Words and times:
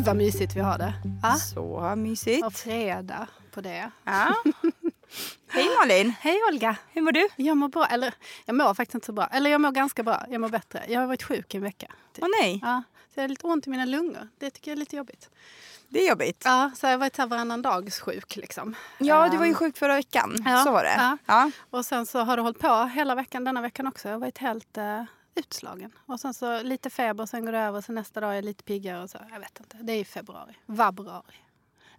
Gud 0.00 0.06
vad 0.06 0.16
mysigt 0.16 0.56
vi 0.56 0.60
har 0.60 0.78
det. 0.78 0.92
Ja? 1.22 1.34
Så 1.36 1.94
mysigt. 1.96 2.46
Och 2.46 2.52
fredag 2.52 3.26
på 3.50 3.60
det. 3.60 3.90
Ja. 4.04 4.34
Hej 5.48 5.68
Malin! 5.78 6.14
Hej 6.20 6.40
Olga! 6.52 6.76
Hur 6.92 7.02
mår 7.02 7.12
du? 7.12 7.28
Jag 7.36 7.56
mår 7.56 7.68
bra. 7.68 7.86
Eller 7.86 8.14
jag 8.44 8.56
mår 8.56 8.74
faktiskt 8.74 8.94
inte 8.94 9.06
så 9.06 9.12
bra. 9.12 9.26
Eller 9.26 9.50
jag 9.50 9.60
mår 9.60 9.70
ganska 9.70 10.02
bra. 10.02 10.22
Jag 10.30 10.40
mår 10.40 10.48
bättre. 10.48 10.82
Jag 10.88 11.00
har 11.00 11.06
varit 11.06 11.22
sjuk 11.22 11.54
i 11.54 11.56
en 11.56 11.62
vecka. 11.62 11.86
typ. 12.14 12.24
Åh 12.24 12.28
nej, 12.40 12.58
Ja, 12.62 12.82
så 13.14 13.20
jag 13.20 13.22
har 13.22 13.28
lite 13.28 13.46
ont 13.46 13.66
i 13.66 13.70
mina 13.70 13.84
lungor. 13.84 14.28
Det 14.38 14.50
tycker 14.50 14.70
jag 14.70 14.76
är 14.76 14.80
lite 14.80 14.96
jobbigt. 14.96 15.30
det 15.88 16.04
är 16.04 16.08
jobbigt. 16.08 16.42
Ja, 16.44 16.70
så 16.76 16.86
jag 16.86 16.90
har 16.90 16.98
varit 16.98 17.16
här 17.18 17.26
varannan 17.26 17.62
dags 17.62 18.00
sjuk 18.00 18.36
liksom. 18.36 18.74
Ja, 18.98 19.28
du 19.28 19.36
var 19.36 19.44
ju 19.44 19.50
Ehm, 19.50 19.54
sjuk 19.56 19.76
förra 19.78 19.94
veckan. 19.94 20.36
Ja, 20.46 20.64
Så 20.64 20.72
var 20.72 20.82
det. 20.84 20.94
ja. 20.96 21.16
Ja. 21.26 21.50
Och 21.70 21.84
sen 21.86 22.06
så 22.06 22.18
har 22.20 22.36
det 22.36 22.42
hållit 22.42 22.58
på 22.58 22.84
hela 22.84 23.14
veckan 23.14 23.44
denna 23.44 23.60
veckan 23.62 23.86
också. 23.86 24.08
Jag 24.08 24.14
har 24.14 24.20
varit 24.20 24.38
helt 24.38 24.76
eh, 24.78 25.02
utslagen. 25.34 25.90
Och 26.06 26.20
sen 26.20 26.34
så 26.34 26.62
lite 26.62 26.90
feber, 26.90 27.26
sen 27.26 27.44
går 27.44 27.52
det 27.52 27.58
över. 27.58 27.80
Sen 27.80 27.94
nästa 27.94 28.20
dag 28.20 28.30
är 28.30 28.34
jag 28.34 28.44
lite 28.44 28.64
piggare 28.64 29.02
och 29.02 29.10
så. 29.10 29.18
Jag 29.32 29.40
vet 29.40 29.60
inte. 29.60 29.76
Det 29.80 29.92
är 29.92 29.96
i 29.96 30.04
februari. 30.04 30.52
Vabruari. 30.66 31.34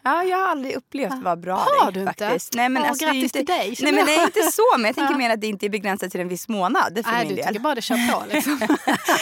ja, 0.03 0.23
jag 0.23 0.37
har 0.37 0.47
aldrig 0.47 0.75
upplevt 0.75 1.13
vad 1.21 1.39
bra 1.39 1.55
Har 1.81 1.91
du 1.91 1.99
inte? 1.99 2.13
faktiskt. 2.23 2.53
Nej, 2.55 2.69
men 2.69 2.81
Åh, 2.83 2.89
alltså, 2.89 3.05
grattis 3.05 3.23
inte, 3.23 3.37
till 3.37 3.45
dig, 3.45 3.75
Nej, 3.81 3.91
men 3.93 4.05
det 4.05 4.15
är 4.15 4.23
inte 4.25 4.41
så. 4.51 4.61
Men 4.77 4.85
jag 4.85 4.95
tänker 4.95 5.13
Ja. 5.13 5.17
mer 5.17 5.29
att 5.29 5.41
det 5.41 5.47
inte 5.47 5.65
är 5.65 5.69
begränsat 5.69 6.11
till 6.11 6.21
en 6.21 6.27
viss 6.27 6.47
månad 6.47 6.99
för 7.05 7.11
Nej, 7.11 7.19
min 7.25 7.29
du 7.29 7.35
del. 7.35 7.47
tycker 7.47 7.59
bara 7.59 7.75
det 7.75 7.81
kör 7.81 8.11
på 8.13 8.23
liksom. 8.33 8.57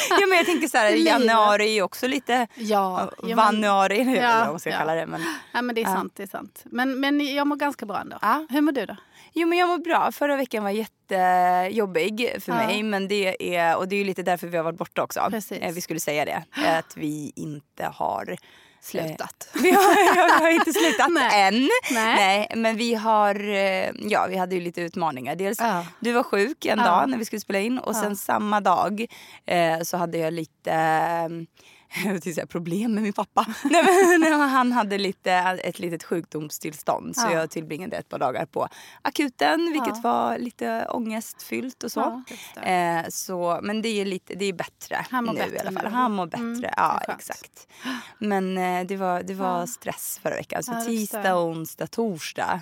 ja, 0.09 0.27
men 0.29 0.37
jag 0.37 0.45
tänker 0.45 0.67
så 0.67 0.77
här, 0.77 0.89
januari 0.95 1.63
är 1.69 1.73
ju 1.73 1.81
också 1.81 2.07
lite 2.07 2.47
ja, 2.55 3.11
ja, 3.23 3.35
vanuari, 3.35 3.99
eller 4.01 4.15
Ja, 4.15 4.39
vad 4.39 4.47
man 4.49 4.59
ska 4.59 4.69
ja. 4.69 4.77
kalla 4.77 4.95
det. 4.95 5.05
Men, 5.05 5.21
Ja, 5.51 5.61
men 5.61 5.75
det 5.75 5.81
är 5.81 5.85
Ja. 5.85 5.93
sant. 5.93 6.13
Det 6.15 6.23
är 6.23 6.27
sant. 6.27 6.61
Men, 6.65 6.99
men 6.99 7.35
jag 7.35 7.47
mår 7.47 7.55
ganska 7.55 7.85
bra 7.85 7.99
ändå. 7.99 8.17
Ja. 8.21 8.45
Hur 8.49 8.61
mår 8.61 8.71
du 8.71 8.85
då? 8.85 8.95
Jo 9.33 9.47
men 9.47 9.57
jag 9.57 9.67
mår 9.69 9.77
bra. 9.77 10.11
Förra 10.11 10.35
veckan 10.35 10.63
var 10.63 10.69
jättejobbig 10.71 12.35
för 12.39 12.51
Ja. 12.51 12.57
mig. 12.67 12.83
Men 12.83 13.07
det 13.07 13.55
är, 13.57 13.77
och 13.77 13.87
det 13.87 13.95
är 13.95 13.97
ju 13.97 14.03
lite 14.03 14.23
därför 14.23 14.47
vi 14.47 14.57
har 14.57 14.63
varit 14.63 14.77
borta 14.77 15.03
också. 15.03 15.27
Precis. 15.29 15.57
Eh, 15.57 15.71
Vi 15.73 15.81
skulle 15.81 15.99
säga 15.99 16.25
det. 16.25 16.43
Att 16.77 16.97
vi 16.97 17.31
inte 17.35 17.85
har 17.85 18.35
Slutat. 18.81 19.49
Vi 19.63 19.71
har, 19.71 20.15
jag 20.15 20.29
har 20.39 20.49
inte 20.49 20.73
slutat 20.73 21.07
Nej. 21.11 21.41
än. 21.47 21.69
Nej. 21.91 22.51
men 22.55 22.77
vi 22.77 22.93
har, 22.95 23.49
eh, 23.49 23.89
ja 23.95 24.27
vi 24.29 24.37
hade 24.37 24.55
ju 24.55 24.61
lite 24.61 24.81
utmaningar. 24.81 25.35
Dels 25.35 25.59
Ja. 25.59 25.85
du 25.99 26.11
var 26.11 26.23
sjuk 26.23 26.65
en 26.65 26.79
Ja. 26.79 26.85
dag 26.85 27.09
när 27.09 27.17
vi 27.17 27.25
skulle 27.25 27.39
spela 27.39 27.59
in 27.59 27.79
och 27.79 27.95
sen 27.95 28.15
samma 28.15 28.61
dag 28.61 29.05
eh, 29.45 29.79
så 29.81 29.97
hade 29.97 30.17
jag 30.17 30.33
lite 30.33 30.71
jag 32.05 32.13
vill 32.13 32.35
säga 32.35 32.47
problem 32.47 32.93
med 32.93 33.03
min 33.03 33.13
pappa. 33.13 33.45
Han 34.51 34.71
hade 34.71 34.97
lite, 34.97 35.31
ett 35.63 35.79
litet 35.79 36.03
sjukdomstillstånd 36.03 37.15
så 37.15 37.27
Ja. 37.27 37.31
jag 37.33 37.49
tillbringade 37.49 37.97
ett 37.97 38.09
par 38.09 38.19
dagar 38.19 38.45
på 38.45 38.67
akuten 39.01 39.69
vilket 39.73 40.03
var 40.03 40.37
lite 40.37 40.85
ångestfyllt 40.89 41.83
och 41.83 41.91
så. 41.91 42.23
Ja, 42.55 42.61
eh, 42.61 43.05
så 43.09 43.59
men 43.63 43.81
det 43.81 43.89
är, 43.89 44.05
lite, 44.05 44.33
det 44.35 44.45
är 44.45 44.53
bättre 44.53 45.05
Han 45.09 45.25
nu 45.25 45.33
bättre 45.33 45.55
i 45.55 45.59
alla 45.59 45.71
fall. 45.71 45.83
nu. 45.83 45.95
Han 45.97 46.11
mår 46.11 46.25
bättre. 46.25 46.43
Mm, 46.43 46.69
ja 46.77 47.01
exakt. 47.07 47.67
Men 48.19 48.57
eh, 48.57 48.85
det 48.87 48.97
var, 48.97 49.23
det 49.23 49.33
var 49.33 49.59
Ja. 49.59 49.67
stress 49.67 50.19
förra 50.23 50.35
veckan. 50.35 50.63
Så 50.63 50.71
Ja, 50.71 50.85
tisdag, 50.85 51.35
onsdag, 51.39 51.87
torsdag 51.87 52.61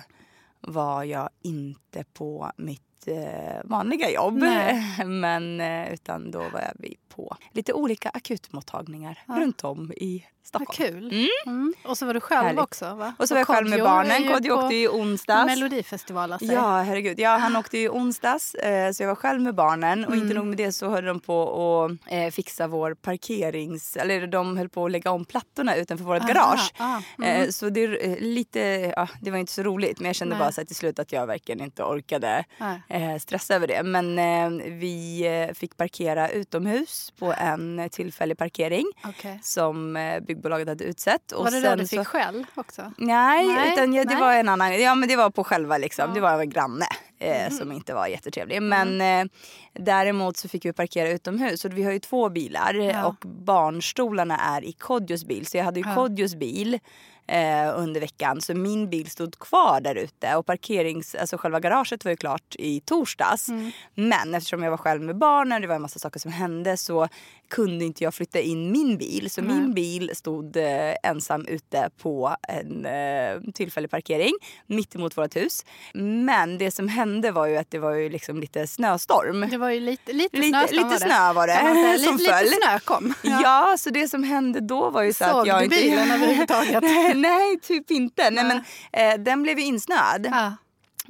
var 0.60 1.04
jag 1.04 1.28
inte 1.42 2.04
på 2.12 2.52
mitt 2.56 2.82
eh, 3.08 3.60
vanliga 3.64 4.10
jobb. 4.10 4.36
Nej. 4.38 4.84
Men, 5.06 5.60
eh, 5.60 5.92
utan 5.92 6.30
då 6.30 6.38
var 6.38 6.72
vi 6.78 6.96
på 7.08 7.36
lite 7.52 7.72
olika 7.72 8.08
akutmottagningar 8.08 9.18
Ja. 9.26 9.34
runt 9.40 9.64
om 9.64 9.92
i 9.92 10.24
Vad 10.52 10.62
Stockholm. 10.62 10.92
kul. 10.92 11.12
Mm. 11.12 11.28
Mm. 11.46 11.74
Och 11.84 11.98
så 11.98 12.06
var 12.06 12.14
du 12.14 12.20
själv 12.20 12.46
Härligt. 12.46 12.60
också 12.60 12.94
va? 12.94 13.14
Och 13.18 13.28
så 13.28 13.34
var 13.34 13.40
jag 13.40 13.46
själv 13.46 13.68
med 13.68 13.80
barnen. 13.82 14.32
Kodjo 14.32 14.52
åkte 14.54 14.74
ju 14.74 14.82
i 14.82 14.88
onsdags. 14.88 15.46
Melodifestival 15.46 16.32
alltså. 16.32 16.52
Ja, 16.52 16.80
herregud. 16.82 17.18
Ja, 17.20 17.30
han 17.36 17.56
åkte 17.56 17.78
ju 17.78 17.84
i 17.84 17.88
onsdags, 17.88 18.54
eh, 18.54 18.92
så 18.92 19.02
jag 19.02 19.08
var 19.08 19.14
själv 19.14 19.40
med 19.40 19.54
barnen. 19.54 20.04
Och 20.04 20.12
Mm. 20.12 20.22
inte 20.24 20.34
nog 20.34 20.46
med 20.46 20.56
det 20.56 20.72
så 20.72 20.88
höll 20.88 21.04
de 21.04 21.20
på 21.20 21.88
att 22.16 22.34
fixa 22.34 22.66
vår 22.66 22.94
parkerings... 22.94 23.96
Eller 23.96 24.26
de 24.26 24.56
höll 24.56 24.68
på 24.68 24.84
att 24.84 24.90
lägga 24.90 25.10
om 25.10 25.24
plattorna 25.24 25.74
utanför 25.76 26.04
vårt 26.04 26.18
Aha, 26.22 26.28
garage. 26.28 26.72
ah, 26.78 27.00
så 27.52 27.68
det, 27.70 27.86
lite, 28.20 28.60
ja, 28.96 29.08
det 29.20 29.30
var 29.30 29.38
inte 29.38 29.52
så 29.52 29.62
roligt 29.62 30.00
men 30.00 30.06
jag 30.06 30.16
kände 30.16 30.34
Nej. 30.34 30.44
bara 30.44 30.52
så 30.52 30.64
till 30.64 30.76
slut 30.76 30.98
att 30.98 31.12
jag 31.12 31.26
verkligen 31.26 31.60
inte 31.60 31.82
orkade 31.82 32.44
Nej. 32.60 32.80
Eh, 33.02 33.18
stressa 33.18 33.54
över 33.54 33.66
det. 33.66 33.82
Men 33.82 34.18
eh, 34.18 34.64
vi 34.66 35.20
eh, 35.48 35.54
fick 35.54 35.76
parkera 35.76 36.28
utomhus 36.28 37.12
på 37.18 37.34
en 37.38 37.88
tillfällig 37.92 38.38
parkering 38.38 38.84
Okej. 39.04 39.38
som 39.42 39.96
eh, 39.96 40.20
byggbolaget 40.20 40.68
hade 40.68 40.84
utsett. 40.84 41.32
Och 41.32 41.44
Var 41.44 41.50
det 41.50 41.60
då 41.70 41.74
du 41.76 41.86
fick 41.86 41.98
så- 41.98 42.04
skäll 42.04 42.46
också? 42.54 42.92
Nej, 42.96 43.46
Nej, 43.46 43.72
utan 43.72 43.92
ja, 43.94 44.04
det 44.04 44.14
nej. 44.14 44.20
var 44.22 44.34
en 44.34 44.48
annan. 44.48 44.80
Ja 44.82 44.94
men 44.94 45.08
det 45.08 45.16
var 45.16 45.30
på 45.30 45.44
själva 45.44 45.78
liksom. 45.78 46.02
Ja. 46.02 46.04
Mm. 46.06 46.14
Det 46.14 46.20
var 46.20 46.40
en 46.40 46.50
granne 46.50 46.86
eh, 47.18 47.50
som 47.52 47.72
inte 47.72 47.94
var 47.94 48.06
jättetrevlig. 48.06 48.62
Men 48.62 49.00
eh, 49.00 49.24
däremot 49.72 50.36
så 50.36 50.48
fick 50.48 50.64
vi 50.64 50.72
parkera 50.72 51.08
utomhus. 51.10 51.64
Och 51.64 51.78
vi 51.78 51.82
har 51.82 51.92
ju 51.92 51.98
två 51.98 52.28
bilar 52.28 52.74
Ja. 52.74 53.04
och 53.06 53.24
barnstolarna 53.28 54.38
är 54.38 54.64
i 54.64 54.72
Kodjos 54.72 55.24
bil. 55.24 55.46
Så 55.46 55.56
jag 55.56 55.64
hade 55.64 55.80
ju 55.80 55.86
Ja. 55.88 55.94
Kodjos 55.94 56.34
bil 56.34 56.78
eh, 57.28 57.78
under 57.78 58.00
veckan. 58.00 58.40
Så 58.40 58.54
min 58.54 58.90
bil 58.90 59.10
stod 59.10 59.38
kvar 59.38 59.80
där 59.80 59.94
ute 59.94 60.36
och 60.36 60.46
parkerings, 60.46 61.14
alltså 61.14 61.36
själva 61.36 61.60
garaget 61.60 62.04
var 62.04 62.10
ju 62.10 62.16
klart 62.16 62.56
i 62.58 62.80
torsdags. 62.80 63.48
Mm. 63.48 63.70
Men 63.94 64.34
eftersom 64.34 64.62
jag 64.62 64.70
var 64.70 64.78
själv 64.78 65.02
med 65.02 65.16
barnen, 65.16 65.62
det 65.62 65.68
var 65.68 65.74
en 65.74 65.82
massa 65.82 65.98
saker 65.98 66.20
som 66.20 66.32
hände 66.32 66.76
så 66.76 67.08
kunde 67.50 67.84
inte 67.84 68.04
jag 68.04 68.14
flytta 68.14 68.40
in 68.40 68.72
min 68.72 68.98
bil. 68.98 69.30
Så 69.30 69.42
Nej. 69.42 69.56
min 69.56 69.74
bil 69.74 70.10
stod 70.14 70.56
eh, 70.56 70.94
ensam 71.02 71.46
ute 71.46 71.90
på 72.02 72.36
en 72.48 72.86
eh, 72.86 73.52
tillfällig 73.54 73.90
parkering 73.90 74.32
mitt 74.66 74.94
emot 74.94 75.16
vårt 75.18 75.36
hus. 75.36 75.64
Men 75.94 76.58
det 76.58 76.70
som 76.70 76.88
hände 76.88 77.30
var 77.30 77.46
ju 77.46 77.56
att 77.56 77.70
det 77.70 77.78
var 77.78 77.92
ju 77.94 78.08
liksom 78.08 78.40
lite 78.40 78.66
snöstorm. 78.66 79.46
Det 79.50 79.56
var 79.58 79.70
ju 79.70 79.80
lite, 79.80 80.12
lite, 80.12 80.36
Lite, 80.36 80.48
snöstorm 80.48 80.76
lite 80.76 80.84
var 80.88 80.92
det. 80.92 81.14
snö 81.14 81.32
var 81.32 81.46
det 81.46 81.98
som 82.04 82.16
lite, 82.16 82.32
föll. 82.32 82.44
lite 82.44 82.56
snö 82.56 82.78
kom. 82.78 83.14
Ja. 83.42 83.76
så 83.78 83.90
det 83.90 84.08
som 84.08 84.22
hände 84.22 84.60
då 84.60 84.90
var 84.90 85.02
ju 85.02 85.12
så 85.12 85.24
Såg 85.24 85.40
att 85.40 85.46
jag 85.46 85.58
du 85.60 85.64
inte... 85.64 85.76
bilen 85.76 86.10
överhuvudtaget? 86.12 86.82
nej, 86.82 87.14
nej, 87.14 87.60
typ 87.60 87.90
inte. 87.90 88.30
Nej. 88.30 88.44
men, 88.44 88.56
eh, 89.12 89.18
den 89.24 89.42
blev 89.42 89.58
ju 89.58 89.64
insnöad. 89.64 90.26
Ja. 90.30 90.52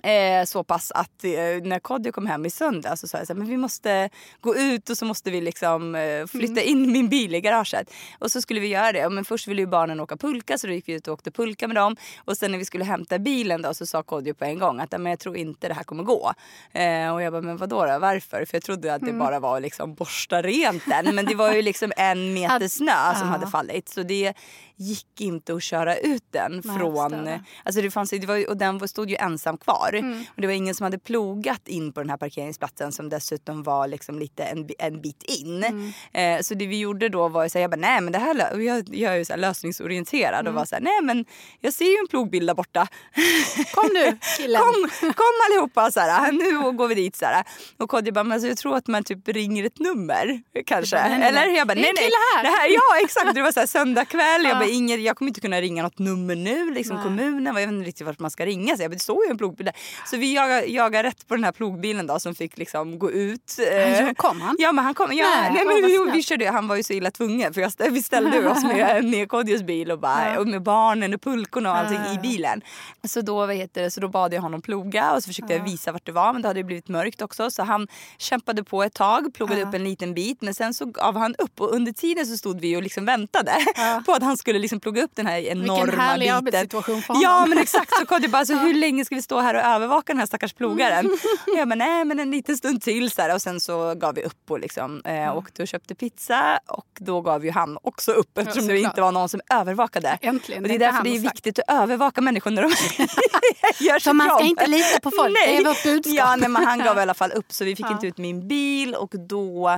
Eh, 0.02 0.44
så 0.44 0.64
pass 0.64 0.90
att 0.90 1.24
eh, 1.24 1.30
när 1.62 1.78
Kodjo 1.78 2.12
kom 2.12 2.26
hem 2.26 2.46
i 2.46 2.50
söndag 2.50 2.96
så 2.96 3.08
sa 3.08 3.18
jag 3.18 3.26
så 3.26 3.32
här, 3.32 3.38
men 3.38 3.48
vi 3.48 3.56
måste 3.56 4.10
gå 4.40 4.56
ut 4.56 4.90
och 4.90 4.98
så 4.98 5.04
måste 5.04 5.30
vi 5.30 5.40
liksom 5.40 5.94
eh, 5.94 6.26
flytta 6.26 6.60
in 6.60 6.92
min 6.92 7.08
bil 7.08 7.34
i 7.34 7.40
garaget. 7.40 7.92
Och 8.18 8.32
så 8.32 8.40
skulle 8.40 8.60
vi 8.60 8.66
göra 8.68 8.92
det. 8.92 9.08
Men 9.10 9.24
först 9.24 9.48
ville 9.48 9.62
ju 9.62 9.66
barnen 9.66 10.00
åka 10.00 10.16
pulka 10.16 10.58
så 10.58 10.66
då 10.66 10.72
gick 10.72 10.88
vi 10.88 10.92
ut 10.92 11.08
och 11.08 11.14
åkte 11.14 11.30
pulka 11.30 11.68
med 11.68 11.76
dem. 11.76 11.96
Och 12.24 12.36
sen 12.36 12.50
när 12.50 12.58
vi 12.58 12.64
skulle 12.64 12.84
hämta 12.84 13.18
bilen 13.18 13.62
då 13.62 13.74
så 13.74 13.86
sa 13.86 14.02
Kodjo 14.02 14.34
på 14.34 14.44
en 14.44 14.58
gång 14.58 14.80
att 14.80 14.90
men 14.90 15.06
jag 15.06 15.18
tror 15.18 15.36
inte 15.36 15.68
det 15.68 15.74
här 15.74 15.84
kommer 15.84 16.02
gå. 16.02 16.32
Eh, 16.72 17.14
och 17.14 17.22
jag 17.22 17.32
bara, 17.32 17.42
men 17.42 17.56
vadå 17.56 17.86
då? 17.86 17.98
Varför? 17.98 18.44
För 18.44 18.56
jag 18.56 18.62
trodde 18.62 18.94
att 18.94 19.00
det 19.00 19.12
bara 19.12 19.40
var 19.40 19.60
liksom 19.60 19.94
borsta 19.94 20.42
rent 20.42 20.82
den. 20.86 21.14
Men 21.14 21.24
det 21.24 21.34
var 21.34 21.52
ju 21.52 21.62
liksom 21.62 21.92
en 21.96 22.32
meter 22.34 22.64
Att- 22.64 22.72
snö 22.72 23.14
som 23.14 23.28
hade 23.28 23.46
fallit. 23.46 23.88
Så 23.88 24.02
det 24.02 24.34
gick 24.76 25.20
inte 25.20 25.54
att 25.54 25.62
köra 25.62 25.96
ut 25.96 26.24
den 26.30 26.62
från... 26.62 27.28
Alltså 27.64 27.82
det 27.82 27.90
fanns, 27.90 28.10
det 28.10 28.26
var, 28.26 28.48
och 28.48 28.56
den 28.56 28.88
stod 28.88 29.10
ju 29.10 29.16
ensam 29.16 29.56
kvar. 29.56 29.87
Mm. 29.94 30.24
Och 30.36 30.40
det 30.40 30.46
var 30.46 30.54
ingen 30.54 30.74
som 30.74 30.84
hade 30.84 30.98
plogat 30.98 31.68
in 31.68 31.92
på 31.92 32.00
den 32.00 32.10
här 32.10 32.16
parkeringsplatsen 32.16 32.92
som 32.92 33.08
dessutom 33.08 33.62
var 33.62 33.88
liksom 33.88 34.18
lite 34.18 34.44
en, 34.44 34.68
en 34.78 35.00
bit 35.00 35.22
in. 35.22 35.64
Mm. 35.64 35.92
Eh, 36.12 36.42
så 36.42 36.54
det 36.54 36.66
vi 36.66 36.78
gjorde 36.78 37.08
då 37.08 37.28
var 37.28 37.42
här, 37.54 37.60
jag 37.60 37.70
bara, 37.70 37.76
nej 37.76 38.00
men 38.00 38.12
det 38.12 38.18
här, 38.18 38.52
och 38.54 38.62
jag, 38.62 38.88
jag 38.94 39.12
är 39.12 39.16
ju 39.18 39.24
så 39.24 39.36
lösningsorienterad 39.36 40.40
Mm. 40.40 40.46
och 40.52 40.58
var 40.58 40.64
så 40.64 40.74
här, 40.74 40.82
nej 40.82 41.02
men 41.02 41.24
jag 41.60 41.72
ser 41.74 41.84
ju 41.84 41.96
en 42.00 42.06
plogbil 42.08 42.46
där 42.46 42.54
borta. 42.54 42.86
Kom 43.74 43.90
nu 43.92 44.18
killen. 44.38 44.60
Kom, 44.62 44.88
kom 45.00 45.34
allihopa 45.50 45.90
så 45.90 46.00
här, 46.00 46.32
nu 46.32 46.72
går 46.76 46.88
vi 46.88 46.94
dit 46.94 47.16
så 47.16 47.24
här. 47.24 47.44
Och 47.76 47.90
Kodjo 47.90 48.12
bara, 48.12 48.24
men 48.24 48.32
alltså, 48.32 48.48
jag 48.48 48.56
tror 48.58 48.76
att 48.76 48.86
man 48.86 49.04
typ 49.04 49.28
ringer 49.28 49.64
ett 49.64 49.78
nummer 49.78 50.40
kanske. 50.66 50.96
nej, 50.96 51.18
nej, 51.18 51.28
Eller 51.28 51.46
jag 51.56 51.66
bara, 51.68 51.74
nej 51.74 51.92
nej. 51.96 52.10
här. 52.36 52.42
Det 52.42 52.48
här 52.50 52.68
ja 52.68 53.04
exakt, 53.04 53.34
det 53.34 53.42
var 53.42 53.52
så 53.52 53.60
här 53.60 53.66
söndag 53.66 54.04
kväll. 54.04 54.44
Jag 54.44 54.50
Ja. 54.52 54.54
bara, 54.58 54.68
inget, 54.68 55.00
jag 55.00 55.16
kommer 55.16 55.28
inte 55.28 55.40
kunna 55.40 55.60
ringa 55.60 55.82
något 55.82 55.98
nummer 55.98 56.34
nu. 56.36 56.70
Liksom 56.74 56.96
Nej. 56.96 57.04
kommunen, 57.04 57.46
jag 57.46 57.54
vet 57.54 57.68
inte 57.68 57.88
riktigt 57.88 58.06
vart 58.06 58.18
man 58.18 58.30
ska 58.30 58.46
ringa. 58.46 58.76
Så 58.76 58.82
jag 58.82 58.90
bara, 58.90 58.94
det 58.94 59.00
står 59.02 59.24
ju 59.24 59.30
en 59.30 59.38
plogbil 59.38 59.64
där. 59.66 59.74
Så 60.06 60.16
vi 60.16 60.34
jagade, 60.34 60.66
jagade 60.66 61.08
rätt 61.08 61.28
på 61.28 61.34
den 61.34 61.44
här 61.44 61.52
plogbilen 61.52 62.06
då 62.06 62.18
som 62.20 62.34
fick 62.34 62.58
liksom 62.58 62.98
gå 62.98 63.10
ut. 63.10 63.58
Ja, 64.00 64.14
kom 64.16 64.40
han? 64.40 64.56
Ja 64.58 64.72
men 64.72 64.84
han 64.84 64.94
kom. 64.94 65.12
Ja, 65.12 65.26
Nej, 65.40 65.50
nej, 65.54 65.64
men 65.66 66.06
vi, 66.06 66.12
vi 66.12 66.22
körde, 66.22 66.50
han 66.50 66.68
var 66.68 66.76
ju 66.76 66.82
så 66.82 66.92
illa 66.92 67.10
tvungen 67.10 67.54
för 67.54 67.60
jag, 67.60 67.90
vi 67.90 68.02
ställde 68.02 68.48
oss 68.50 68.64
med, 68.64 69.04
med 69.10 69.28
Kodjos 69.28 69.62
bil 69.62 69.90
och, 69.90 69.98
bara, 69.98 70.32
Ja. 70.32 70.38
och 70.40 70.46
med 70.48 70.62
barnen 70.62 71.14
och 71.14 71.22
pulkorna 71.22 71.70
och 71.70 71.76
allting 71.78 72.00
Ja. 72.06 72.14
i 72.14 72.18
bilen. 72.18 72.60
Så 73.08 73.20
då, 73.20 73.34
vad 73.46 73.54
heter 73.56 73.82
det, 73.82 73.90
så 73.90 74.00
då 74.00 74.08
bad 74.08 74.34
jag 74.34 74.40
honom 74.42 74.62
ploga 74.62 75.12
och 75.12 75.22
så 75.22 75.26
försökte 75.28 75.52
jag 75.54 75.64
visa 75.64 75.92
vart 75.92 76.06
det 76.06 76.12
var 76.12 76.32
men 76.32 76.42
det 76.42 76.48
hade 76.48 76.64
blivit 76.64 76.88
mörkt 76.88 77.22
också 77.22 77.50
så 77.50 77.62
han 77.62 77.88
kämpade 78.18 78.64
på 78.64 78.82
ett 78.82 78.94
tag, 78.94 79.34
plogade 79.34 79.62
upp 79.62 79.74
en 79.74 79.84
liten 79.84 80.14
bit 80.14 80.42
men 80.42 80.54
sen 80.54 80.74
så 80.74 80.84
gav 80.86 81.16
han 81.16 81.34
upp 81.34 81.60
och 81.60 81.74
under 81.74 81.92
tiden 81.92 82.26
så 82.26 82.36
stod 82.36 82.60
vi 82.60 82.76
och 82.76 82.82
liksom 82.82 83.04
väntade 83.04 83.52
på 84.06 84.12
att 84.12 84.22
han 84.22 84.36
skulle 84.36 84.58
liksom 84.58 84.80
ploga 84.80 85.02
upp 85.02 85.10
den 85.14 85.26
här 85.26 85.38
enorma 85.40 85.92
härlig 86.02 86.24
biten. 86.26 86.36
arbetssituation 86.36 87.02
för 87.02 87.14
Ja 87.22 87.30
honom. 87.30 87.48
men 87.50 87.58
exakt 87.58 87.90
så 88.00 88.06
Kodjo 88.06 88.30
bara 88.30 88.44
så 88.44 88.54
hur 88.58 88.74
länge 88.74 89.04
ska 89.04 89.14
vi 89.14 89.22
stå 89.22 89.40
här 89.40 89.54
och 89.54 89.66
övervaka 89.76 90.12
den 90.12 90.18
här 90.18 90.26
stackars 90.26 90.52
plogaren? 90.54 91.10
Jag 91.56 91.68
bara 91.68 91.74
nej 91.74 92.04
men 92.04 92.18
en 92.20 92.30
liten 92.30 92.56
stund 92.56 92.82
till 92.82 93.10
så 93.10 93.22
här. 93.22 93.34
och 93.34 93.42
sen 93.42 93.60
så 93.60 93.94
gav 93.94 94.14
vi 94.14 94.22
upp 94.22 94.50
och 94.50 94.60
liksom 94.60 95.02
eh, 95.04 95.36
åkte 95.36 95.62
och 95.62 95.68
köpte 95.68 95.94
pizza 95.94 96.58
och 96.66 96.86
då 97.00 97.20
gav 97.20 97.44
ju 97.44 97.50
han 97.50 97.78
också 97.82 98.12
upp 98.12 98.38
eftersom 98.38 98.66
det 98.66 98.74
såklart. 98.76 98.90
inte 98.92 99.00
var 99.00 99.12
någon 99.12 99.28
som 99.28 99.40
övervakade. 99.50 100.18
Äntligen, 100.22 100.62
Och 100.62 100.68
det 100.68 100.74
är 100.74 100.78
det 100.78 100.84
är 100.84 100.92
därför 100.92 101.04
det 101.04 101.16
är 101.16 101.20
viktigt 101.20 101.58
att 101.58 101.74
övervaka 101.82 102.20
människor 102.20 102.50
när 102.50 102.62
de 102.62 102.68
gör 103.84 103.98
Så 103.98 104.10
sitt 104.10 104.16
man 104.16 104.26
ska 104.28 104.38
jobb. 104.40 104.46
inte 104.48 104.66
lita 104.66 105.00
på 105.02 105.10
folk, 105.18 105.34
det 105.46 105.56
är 105.56 105.64
vårt 105.64 105.82
budskap. 105.82 106.14
Ja, 106.16 106.36
nej, 106.36 106.48
men 106.48 106.64
han 106.64 106.78
gav 106.78 106.98
i 106.98 107.00
alla 107.00 107.14
fall 107.14 107.32
upp 107.32 107.52
så 107.52 107.64
vi 107.64 107.76
fick 107.76 107.86
Ja. 107.86 107.92
inte 107.92 108.06
ut 108.06 108.18
min 108.18 108.48
bil 108.48 108.94
och 108.94 109.14
då, 109.28 109.68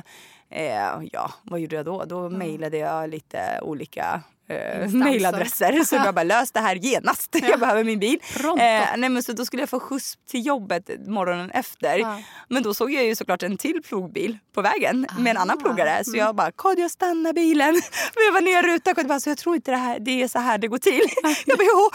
eh, 0.50 0.74
ja 1.12 1.30
vad 1.42 1.60
gjorde 1.60 1.76
jag 1.76 1.84
då? 1.84 2.04
Då 2.04 2.28
mejlade 2.30 2.76
jag 2.78 3.10
lite 3.10 3.60
olika 3.62 4.22
eh, 4.50 4.88
mejladresser. 4.90 5.84
Så 5.84 5.94
jag 5.96 6.14
bara 6.14 6.22
lös 6.22 6.52
det 6.52 6.60
här 6.60 6.74
genast. 6.76 7.36
Jag 7.42 7.60
behöver 7.60 7.84
min 7.84 7.98
bil. 7.98 8.18
Pronto. 8.36 8.62
Eh, 8.64 8.82
nej, 8.96 9.08
men 9.10 9.22
så 9.22 9.32
då 9.32 9.44
skulle 9.44 9.62
jag 9.62 9.68
få 9.70 9.80
skjuts 9.80 10.18
till 10.30 10.46
jobbet 10.46 10.90
morgonen 11.06 11.50
efter. 11.50 11.98
Ja. 11.98 12.20
Men 12.48 12.62
då 12.62 12.74
såg 12.74 12.92
jag 12.92 13.04
ju 13.04 13.16
såklart 13.16 13.42
en 13.42 13.56
till 13.56 13.82
plogbil 13.82 14.38
på 14.54 14.62
vägen 14.62 15.06
med 15.18 15.30
en 15.30 15.36
annan 15.36 15.58
Ah. 15.58 15.60
plogare. 15.62 16.04
Så 16.04 16.16
jag 16.16 16.34
bara, 16.36 16.52
Kodjo 16.52 16.88
stanna 16.88 17.32
bilen. 17.32 17.74
Veva 18.16 18.40
ner 18.40 18.62
rutan. 18.62 18.94
Kodjo 18.94 19.08
bara, 19.08 19.20
så 19.20 19.30
jag 19.30 19.38
tror 19.38 19.54
inte 19.56 19.70
det, 19.70 19.76
här, 19.76 19.98
det 20.00 20.22
är 20.22 20.28
så 20.28 20.38
här 20.38 20.58
det 20.58 20.68
går 20.68 20.78
till. 20.78 21.02
Jag 21.46 21.58
bara, 21.58 21.64
jo. 21.64 21.90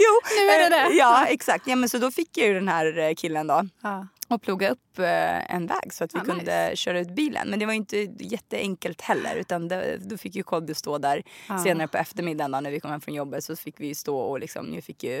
jo. 0.00 0.20
nu 0.38 0.48
är 0.48 0.58
det 0.70 0.76
Eh, 0.76 0.88
det. 0.88 0.94
Ja 0.94 1.26
exakt. 1.26 1.66
Ja, 1.66 1.76
men 1.76 1.88
så 1.88 1.98
då 1.98 2.10
fick 2.10 2.38
jag 2.38 2.46
ju 2.48 2.54
den 2.54 2.68
här 2.68 2.98
eh, 2.98 3.14
killen 3.14 3.46
då 3.46 3.62
Ja. 3.82 4.06
Och 4.28 4.42
ploga 4.42 4.70
upp 4.70 4.98
eh, 4.98 5.54
en 5.54 5.66
väg 5.66 5.92
så 5.92 6.04
att 6.04 6.14
vi 6.14 6.18
Ah, 6.18 6.24
kunde 6.24 6.72
köra 6.74 7.00
ut 7.00 7.10
bilen. 7.10 7.48
Men 7.50 7.58
det 7.58 7.66
var 7.66 7.72
inte 7.72 7.96
jätteenkelt 8.18 9.00
heller 9.00 9.36
utan 9.36 9.68
det, 9.68 9.96
då 9.96 10.16
fick 10.16 10.34
ju 10.34 10.42
Kodjo 10.42 10.74
stå 10.74 10.98
där 10.98 11.22
Ah. 11.48 11.58
senare 11.58 11.88
på 11.88 11.96
eftermiddagen 11.98 12.50
då, 12.50 12.60
när 12.60 12.70
vi 12.70 12.80
kom 12.80 12.90
hem 12.90 13.00
från 13.00 13.14
jobbet 13.14 13.44
så 13.44 13.56
fick 13.56 13.80
vi 13.80 13.94
stå 13.94 14.18
och 14.18 14.40
liksom, 14.40 14.74
jag 14.74 14.84
fick 14.84 15.04
ju 15.04 15.20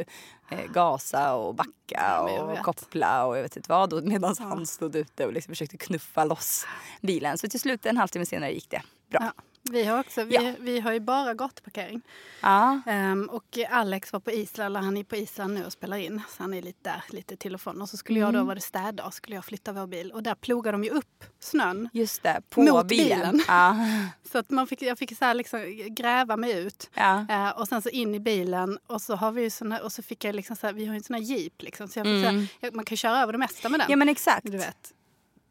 eh, 0.50 0.64
gasa 0.72 1.34
och 1.34 1.54
backa 1.54 2.20
och 2.20 2.58
koppla 2.58 3.26
och 3.26 3.36
jag 3.38 3.42
vet 3.42 3.56
inte 3.56 3.70
vad 3.70 3.92
och 3.92 4.04
medan 4.04 4.34
han 4.38 4.66
stod 4.66 4.96
ute 4.96 5.26
och 5.26 5.32
liksom 5.32 5.50
försökte 5.52 5.76
knuffa 5.76 6.24
loss 6.24 6.66
bilen. 7.00 7.38
Så 7.38 7.48
till 7.48 7.60
slut 7.60 7.86
en 7.86 7.96
halvtimme 7.96 8.26
senare 8.26 8.52
gick 8.52 8.70
det 8.70 8.82
bra. 9.10 9.32
Vi 9.70 9.84
har 9.84 10.00
också, 10.00 10.24
vi, 10.24 10.34
Ja. 10.34 10.52
vi 10.60 10.80
har 10.80 10.92
ju 10.92 11.00
bara 11.00 11.34
gatuparkering. 11.34 12.00
Ja. 12.40 12.80
Ehm, 12.86 13.28
och 13.32 13.58
Alex 13.70 14.12
var 14.12 14.20
på 14.20 14.30
Island, 14.30 14.66
eller 14.66 14.80
han 14.80 14.96
är 14.96 15.04
på 15.04 15.16
Island 15.16 15.54
nu 15.54 15.64
och 15.64 15.72
spelar 15.72 15.96
in. 15.96 16.22
Så 16.28 16.42
han 16.42 16.54
är 16.54 16.62
lite 16.62 16.78
där, 16.90 17.04
lite 17.08 17.36
till 17.36 17.54
och 17.54 17.60
från. 17.60 17.82
Och 17.82 17.88
så 17.88 17.96
skulle 17.96 18.20
jag 18.20 18.28
Mm. 18.28 18.40
då, 18.40 18.46
var 18.46 18.54
det 18.54 18.60
städdag, 18.60 19.14
skulle 19.14 19.36
jag 19.36 19.44
flytta 19.44 19.72
vår 19.72 19.86
bil. 19.86 20.12
Och 20.12 20.22
där 20.22 20.34
plogade 20.34 20.74
de 20.74 20.84
ju 20.84 20.90
upp 20.90 21.24
snön. 21.40 21.88
Just 21.92 22.22
det, 22.22 22.40
på 22.50 22.62
Mot 22.62 22.86
bilen. 22.88 23.08
bilen. 23.18 23.42
Ja. 23.48 23.76
Så 24.32 24.38
att 24.38 24.50
man 24.50 24.66
fick, 24.66 24.82
jag 24.82 24.98
fick 24.98 25.18
så 25.18 25.24
här 25.24 25.34
liksom 25.34 25.60
gräva 25.90 26.36
mig 26.36 26.58
ut. 26.58 26.90
Ja. 26.94 27.26
Eh, 27.30 27.48
och 27.60 27.68
sen 27.68 27.82
så 27.82 27.88
in 27.88 28.14
i 28.14 28.20
bilen 28.20 28.78
och 28.86 29.02
så 29.02 29.14
har 29.16 29.32
vi 29.32 29.42
ju 29.42 29.50
såna, 29.50 29.78
och 29.78 29.92
så 29.92 30.02
fick 30.02 30.24
jag 30.24 30.34
liksom 30.34 30.56
så 30.56 30.66
här, 30.66 30.74
vi 30.74 30.86
har 30.86 30.94
ju 30.94 30.96
en 30.98 31.02
sån 31.04 31.14
här 31.14 31.22
jeep 31.22 31.62
liksom. 31.62 31.88
Så 31.88 31.98
jag 31.98 32.06
fick 32.06 32.24
så 32.24 32.30
här, 32.30 32.46
jag, 32.60 32.74
man 32.74 32.84
kan 32.84 32.96
köra 32.96 33.20
över 33.22 33.32
det 33.32 33.38
mesta 33.38 33.68
med 33.68 33.80
den. 33.80 33.84
Mm. 33.84 33.90
ja 33.90 33.96
men 33.96 34.08
exakt. 34.08 34.46
Du 34.50 34.56
vet, 34.58 34.92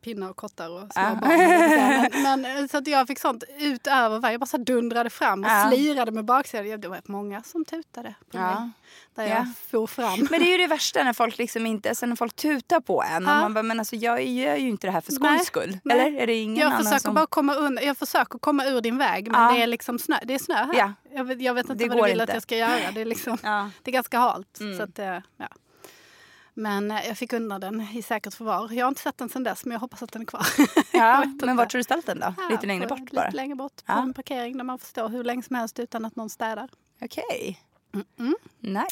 pinnar 0.04 0.30
och 0.30 0.36
kottar 0.36 0.70
och 0.70 0.80
små 0.94 1.02
Ja. 1.02 1.16
barn. 1.22 2.24
Men, 2.24 2.46
eh, 2.46 2.68
så 2.68 2.78
att 2.78 2.88
jag 2.88 3.08
fick 3.08 3.20
sånt 3.20 3.44
utöver 3.60 4.20
varje. 4.20 4.34
Jag 4.34 4.40
bara 4.40 4.46
så 4.46 4.58
dundrade 4.58 5.10
fram 5.10 5.44
och 5.44 5.50
Ja. 5.50 5.70
slirade 5.72 6.12
med 6.12 6.26
baksidan. 6.26 6.82
Det 6.82 6.88
var 6.88 7.02
många 7.06 7.44
som 7.44 7.66
tutade 7.66 8.16
på 8.32 8.38
Ja. 8.38 8.60
mig. 8.60 8.70
Där 9.16 9.24
Ja. 9.24 9.30
jag 9.36 9.48
for 9.72 9.88
fram. 9.88 10.28
Men 10.32 10.40
det 10.42 10.48
är 10.48 10.52
ju 10.52 10.58
det 10.58 10.68
värsta 10.68 11.04
när 11.04 11.14
folk 11.14 11.38
liksom 11.38 11.66
inte, 11.66 11.90
alltså 11.90 12.06
när 12.06 12.16
folk 12.16 12.36
tutar 12.36 12.80
på 12.80 13.04
en. 13.04 13.26
Och 13.26 13.32
Ja. 13.32 13.42
man 13.42 13.54
bara, 13.54 13.64
men 13.64 13.80
alltså 13.80 13.96
jag 13.96 14.24
gör 14.26 14.56
ju 14.56 14.70
inte 14.70 14.88
det 14.88 14.92
här 14.92 15.02
för 15.02 15.12
skojs 15.12 15.46
skull. 15.46 15.78
Nej. 15.84 16.00
Eller 16.00 16.22
är 16.22 16.28
det 16.28 16.34
ingen 16.36 16.58
jag 16.58 16.68
annan 16.68 16.84
försöker 16.84 17.00
som... 17.00 17.14
bara 17.14 17.26
komma 17.26 17.54
undan. 17.56 17.86
Jag 17.86 17.98
försöker 17.98 18.40
komma 18.40 18.66
ur 18.66 18.82
din 18.82 18.98
väg 18.98 19.32
men 19.32 19.42
Ja. 19.42 19.52
det 19.52 19.64
är 19.64 19.68
liksom 19.68 20.00
snö. 20.00 20.16
Det 20.24 20.34
är 20.34 20.40
snö 20.40 20.56
här. 20.56 20.74
Ja. 20.78 20.94
Jag, 21.16 21.24
vet, 21.24 21.42
jag 21.42 21.54
vet 21.54 21.70
inte 21.70 21.84
Det 21.84 21.90
vad 21.90 21.98
du 21.98 22.04
vill 22.04 22.12
inte. 22.12 22.24
att 22.24 22.34
jag 22.34 22.44
ska 22.44 22.58
göra. 22.58 22.92
Det 22.94 23.02
är, 23.02 23.06
liksom, 23.06 23.38
det 23.84 23.92
är 23.92 23.94
ganska 23.94 24.18
halt. 24.20 24.60
Mm. 24.60 24.78
Så 24.78 24.84
att, 24.84 25.00
eh, 25.00 25.06
ja. 25.38 25.48
Men 26.54 26.92
eh, 26.92 27.08
jag 27.08 27.18
fick 27.18 27.34
undan 27.34 27.62
den 27.62 27.82
i 27.82 28.02
säkert 28.02 28.34
förvar. 28.34 28.70
Jag 28.72 28.86
har 28.86 28.90
inte 28.90 29.02
sett 29.02 29.18
den 29.18 29.30
sen 29.30 29.44
dess 29.44 29.66
men 29.66 29.72
jag 29.72 29.80
hoppas 29.80 30.04
att 30.04 30.12
den 30.12 30.22
är 30.22 30.26
kvar. 30.26 30.46
Ja, 30.92 31.24
men 31.42 31.56
vart 31.58 31.74
har 31.74 31.78
du 31.78 31.84
ställt 31.84 32.06
den 32.06 32.20
då? 32.20 32.34
Ja, 32.38 32.48
lite 32.50 32.68
längre 32.68 32.88
bort 32.88 33.12
bara? 33.12 33.26
Lite 33.26 33.36
längre 33.38 33.56
bort 33.56 33.76
på 33.76 33.84
Ja. 33.92 34.02
en 34.02 34.14
parkering 34.14 34.58
där 34.58 34.64
man 34.64 34.80
får 34.80 34.88
stå 34.88 35.08
hur 35.08 35.24
länge 35.24 35.44
som 35.44 35.56
helst 35.56 35.80
utan 35.80 36.06
att 36.06 36.16
någon 36.16 36.30
städar. 36.30 36.70
Okej. 37.02 37.60
Nice. 38.60 38.86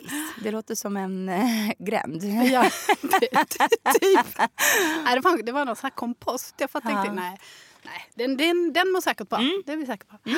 Det 0.43 0.51
låter 0.51 0.75
som 0.75 0.97
en 0.97 1.29
äh, 1.29 1.71
gränd. 1.79 2.23
Ja, 2.23 2.63
typ. 4.01 4.37
Nej, 5.05 5.15
det, 5.15 5.19
var, 5.19 5.43
det 5.43 5.51
var 5.51 5.65
någon 5.65 5.75
sån 5.75 5.83
här 5.85 5.89
kompost. 5.95 6.55
Jag 6.57 6.71
tänkte, 6.71 6.91
Ja. 6.91 7.13
nej, 7.13 7.39
nej 7.83 8.09
den, 8.15 8.37
den, 8.37 8.73
den 8.73 8.91
mår 8.91 9.01
säkert 9.01 9.29
bra. 9.29 9.39
Det 9.65 9.71
är 9.71 9.77
vi 9.77 9.85
säkra 9.85 10.17
på. 10.17 10.29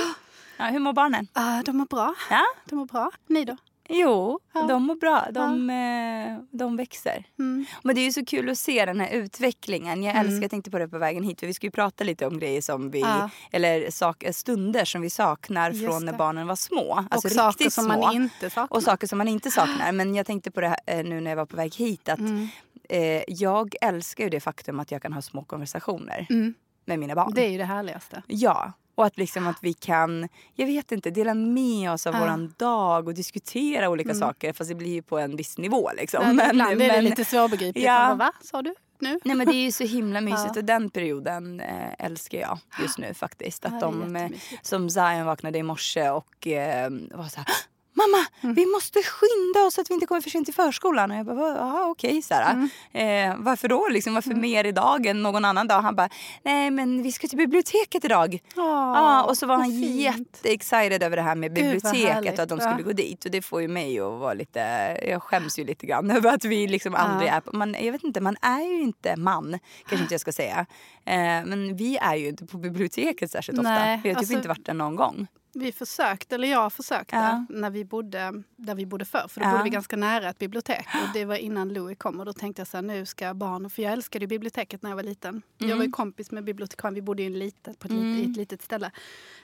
Ja, 0.57 0.65
hur 0.65 0.79
mår 0.79 0.93
barnen? 0.93 1.27
Ah, 1.33 1.61
de 1.61 1.77
mår 1.77 1.85
bra. 1.85 2.15
Ja? 2.29 2.45
De 2.65 2.75
mår 2.75 2.85
bra. 2.85 3.11
Ni 3.27 3.45
då? 3.45 3.57
Jo, 3.89 4.39
Ja. 4.53 4.61
de 4.61 4.83
mår 4.83 4.95
bra. 4.95 5.25
De, 5.31 5.69
eh, 5.69 6.57
de 6.57 6.75
växer. 6.77 7.23
Mm. 7.39 7.65
Men 7.83 7.95
det 7.95 8.01
är 8.01 8.05
ju 8.05 8.11
så 8.11 8.25
kul 8.25 8.49
att 8.49 8.57
se 8.57 8.85
den 8.85 8.99
här 8.99 9.09
utvecklingen. 9.11 10.03
Jag 10.03 10.15
älskar, 10.17 10.41
jag 10.41 10.51
tänkte 10.51 10.71
på 10.71 10.79
det 10.79 10.87
på 10.87 10.97
vägen 10.97 11.23
hit, 11.23 11.39
för 11.39 11.47
vi 11.47 11.53
ska 11.53 11.67
ju 11.67 11.71
prata 11.71 12.03
lite 12.03 12.27
om 12.27 12.39
grejer 12.39 12.61
som 12.61 12.91
vi, 12.91 12.99
Ja. 12.99 13.29
eller 13.51 13.91
sak, 13.91 14.23
stunder 14.31 14.85
som 14.85 15.01
vi 15.01 15.09
saknar 15.09 15.71
Just 15.71 15.85
från 15.85 16.05
när 16.05 16.11
det. 16.11 16.17
barnen 16.17 16.47
var 16.47 16.55
små. 16.55 17.05
Alltså 17.09 17.27
och 17.27 17.31
saker 17.31 17.69
som 17.69 17.83
små. 17.85 18.01
man 18.01 18.15
inte 18.15 18.49
saknar. 18.49 18.77
Och 18.77 18.83
saker 18.83 19.07
som 19.07 19.17
man 19.17 19.27
inte 19.27 19.51
saknar. 19.51 19.91
Men 19.91 20.15
jag 20.15 20.25
tänkte 20.25 20.51
på 20.51 20.61
det 20.61 20.67
här, 20.67 20.79
eh, 20.85 21.03
nu 21.03 21.21
när 21.21 21.31
jag 21.31 21.35
var 21.37 21.45
på 21.45 21.55
väg 21.57 21.75
hit 21.75 22.09
att 22.09 22.19
Mm. 22.19 22.47
eh, 22.89 23.23
jag 23.27 23.75
älskar 23.81 24.23
ju 24.23 24.29
det 24.29 24.39
faktum 24.39 24.79
att 24.79 24.91
jag 24.91 25.01
kan 25.01 25.13
ha 25.13 25.21
små 25.21 25.43
konversationer 25.43 26.27
Mm. 26.29 26.53
med 26.85 26.99
mina 26.99 27.15
barn. 27.15 27.31
Det 27.35 27.45
är 27.45 27.49
ju 27.49 27.57
det 27.57 27.65
härligaste. 27.65 28.23
Ja. 28.27 28.73
Och 28.95 29.05
att 29.05 29.17
liksom 29.17 29.47
att 29.47 29.57
vi 29.61 29.73
kan, 29.73 30.29
jag 30.55 30.65
vet 30.67 30.91
inte, 30.91 31.09
dela 31.09 31.33
med 31.33 31.91
oss 31.91 32.07
av 32.07 32.13
Ja. 32.13 32.19
våran 32.19 32.53
dag 32.57 33.07
och 33.07 33.13
diskutera 33.13 33.89
olika 33.89 34.13
saker. 34.13 34.53
Fast 34.53 34.69
det 34.69 34.75
blir 34.75 34.93
ju 34.93 35.01
på 35.01 35.19
en 35.19 35.35
viss 35.35 35.57
nivå 35.57 35.91
liksom. 35.97 36.35
Men, 36.35 36.49
Ibland 36.51 36.81
är 36.81 36.93
det 36.93 37.01
lite 37.01 37.25
svårbegripligt. 37.25 37.85
Ja. 37.85 38.07
Man 38.07 38.17
bara, 38.17 38.25
Va? 38.25 38.33
Sa 38.41 38.61
du? 38.61 38.75
Nu? 38.99 39.19
Nej 39.23 39.35
men 39.35 39.47
det 39.47 39.53
är 39.55 39.63
ju 39.63 39.71
så 39.71 39.83
himla 39.83 40.21
mysigt 40.29 40.51
Ja. 40.55 40.59
och 40.59 40.65
den 40.65 40.89
perioden 40.89 41.59
eh, 41.59 42.05
älskar 42.05 42.37
jag 42.37 42.59
just 42.81 42.97
nu 42.97 43.13
faktiskt. 43.13 43.63
Ja, 43.63 43.69
Att 43.75 43.79
de, 43.81 44.15
eh, 44.15 44.29
som 44.61 44.89
Zion 44.89 45.25
vaknade 45.25 45.57
i 45.57 45.63
morse 45.63 46.09
och 46.09 46.47
eh, 46.47 46.89
var 47.11 47.27
så 47.27 47.37
här 47.37 47.47
Mamma, 47.95 48.25
Mm. 48.41 48.55
vi 48.55 48.65
måste 48.65 48.99
skynda 49.03 49.67
oss 49.67 49.73
så 49.73 49.81
att 49.81 49.89
vi 49.89 49.93
inte 49.93 50.05
kommer 50.05 50.21
för 50.21 50.29
sent 50.29 50.45
till 50.45 50.53
förskolan. 50.53 51.11
Och 51.11 51.17
jag 51.17 51.25
bara, 51.25 51.35
"Va? 51.35 51.55
jaha 51.57 51.87
okej. 51.89 52.21
här. 52.29 52.53
Mm. 52.93 53.29
Eh, 53.31 53.35
varför 53.43 53.67
då? 53.67 53.87
Liksom, 53.87 54.13
varför 54.13 54.33
mer 54.35 54.63
idag 54.65 55.05
än 55.05 55.23
någon 55.23 55.45
annan 55.45 55.67
dag? 55.67 55.81
Han 55.81 55.95
bara, 55.95 56.09
nej 56.43 56.71
men 56.71 57.03
vi 57.03 57.11
ska 57.11 57.27
till 57.27 57.37
biblioteket 57.37 58.05
idag. 58.05 58.39
Ja, 58.55 59.23
och 59.23 59.37
så 59.37 59.45
var 59.47 59.57
han 59.57 59.71
jätteexcited 59.81 61.03
över 61.03 61.15
det 61.15 61.21
här 61.21 61.35
med 61.35 61.53
biblioteket 61.53 62.33
och 62.33 62.39
att 62.43 62.49
de 62.49 62.59
Ja. 62.61 62.71
skulle 62.71 62.83
gå 62.83 62.91
dit. 62.93 63.25
Och 63.25 63.31
det 63.31 63.41
får 63.41 63.61
ju 63.61 63.67
mig 63.67 63.99
att 63.99 64.19
vara 64.19 64.33
lite, 64.33 64.59
jag 65.07 65.23
skäms 65.23 65.59
ju 65.59 65.63
lite 65.65 65.85
grann 65.85 66.11
över 66.17 66.33
att 66.33 66.45
vi 66.45 66.67
liksom 66.67 66.95
aldrig 66.95 67.29
är 67.29 67.39
på, 67.41 67.55
man, 67.55 67.75
jag 67.81 67.91
vet 67.91 68.03
inte, 68.03 68.21
man 68.21 68.37
är 68.41 68.61
ju 68.61 68.81
inte 68.81 69.15
man, 69.15 69.59
kanske 69.89 70.03
inte 70.03 70.13
jag 70.13 70.21
ska 70.21 70.31
säga. 70.31 70.65
Eh, 71.05 71.15
men 71.45 71.75
vi 71.77 71.97
är 71.97 72.15
ju 72.15 72.27
inte 72.27 72.45
på 72.45 72.57
biblioteket 72.57 73.31
särskilt 73.31 73.59
ofta. 73.59 73.69
Nej, 73.69 73.99
vi 74.03 74.09
har 74.09 74.13
typ 74.13 74.17
alltså- 74.17 74.33
inte 74.33 74.47
varit 74.47 74.65
där 74.65 74.73
någon 74.73 74.95
gång. 74.95 75.27
Vi 75.55 75.71
försökte, 75.71 76.35
eller 76.35 76.47
jag 76.47 76.73
försökte, 76.73 77.15
Ja. 77.15 77.45
när 77.49 77.69
vi 77.69 77.85
bodde 77.85 78.43
där 78.55 78.75
vi 78.75 78.85
bodde 78.85 79.05
förr. 79.05 79.27
För 79.27 79.41
då 79.41 79.47
Ja. 79.47 79.51
bodde 79.51 79.63
vi 79.63 79.69
ganska 79.69 79.95
nära 79.95 80.29
ett 80.29 80.39
bibliotek. 80.39 80.87
Och 80.93 81.13
det 81.13 81.25
var 81.25 81.35
innan 81.35 81.73
Louis 81.73 81.97
kom. 81.97 82.19
Och 82.19 82.25
då 82.25 82.33
tänkte 82.33 82.59
jag 82.59 82.67
så 82.67 82.77
här, 82.77 82.81
nu 82.81 83.05
ska 83.05 83.33
barn... 83.33 83.69
För 83.69 83.81
jag 83.81 83.93
älskade 83.93 84.27
biblioteket 84.27 84.81
när 84.81 84.89
jag 84.89 84.95
var 84.95 85.03
liten. 85.03 85.41
Jag 85.57 85.65
Mm. 85.65 85.77
var 85.77 85.85
ju 85.85 85.91
kompis 85.91 86.31
med 86.31 86.43
bibliotekarien. 86.43 86.93
Vi 86.95 87.01
bodde 87.01 87.21
ju 87.23 87.27
en 87.27 87.39
litet, 87.39 87.79
på 87.79 87.87
ett, 87.87 87.93
lit, 87.93 88.27
i 88.27 88.31
ett 88.31 88.37
litet 88.37 88.61
ställe. 88.61 88.91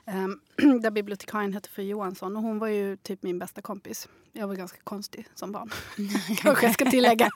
ehm, 0.05 0.39
där 0.81 0.91
bibliotekarien 0.91 1.53
hette 1.53 1.69
fru 1.69 1.83
Johansson. 1.83 2.37
Och 2.37 2.43
hon 2.43 2.59
var 2.59 2.67
ju 2.67 2.97
typ 2.97 3.23
min 3.23 3.39
bästa 3.39 3.61
kompis. 3.61 4.07
Jag 4.33 4.47
var 4.47 4.55
ganska 4.55 4.79
konstig 4.83 5.27
som 5.35 5.51
barn. 5.51 5.69
Kanske 6.37 6.65
jag 6.65 6.73
ska 6.73 6.85
tillägga. 6.85 7.29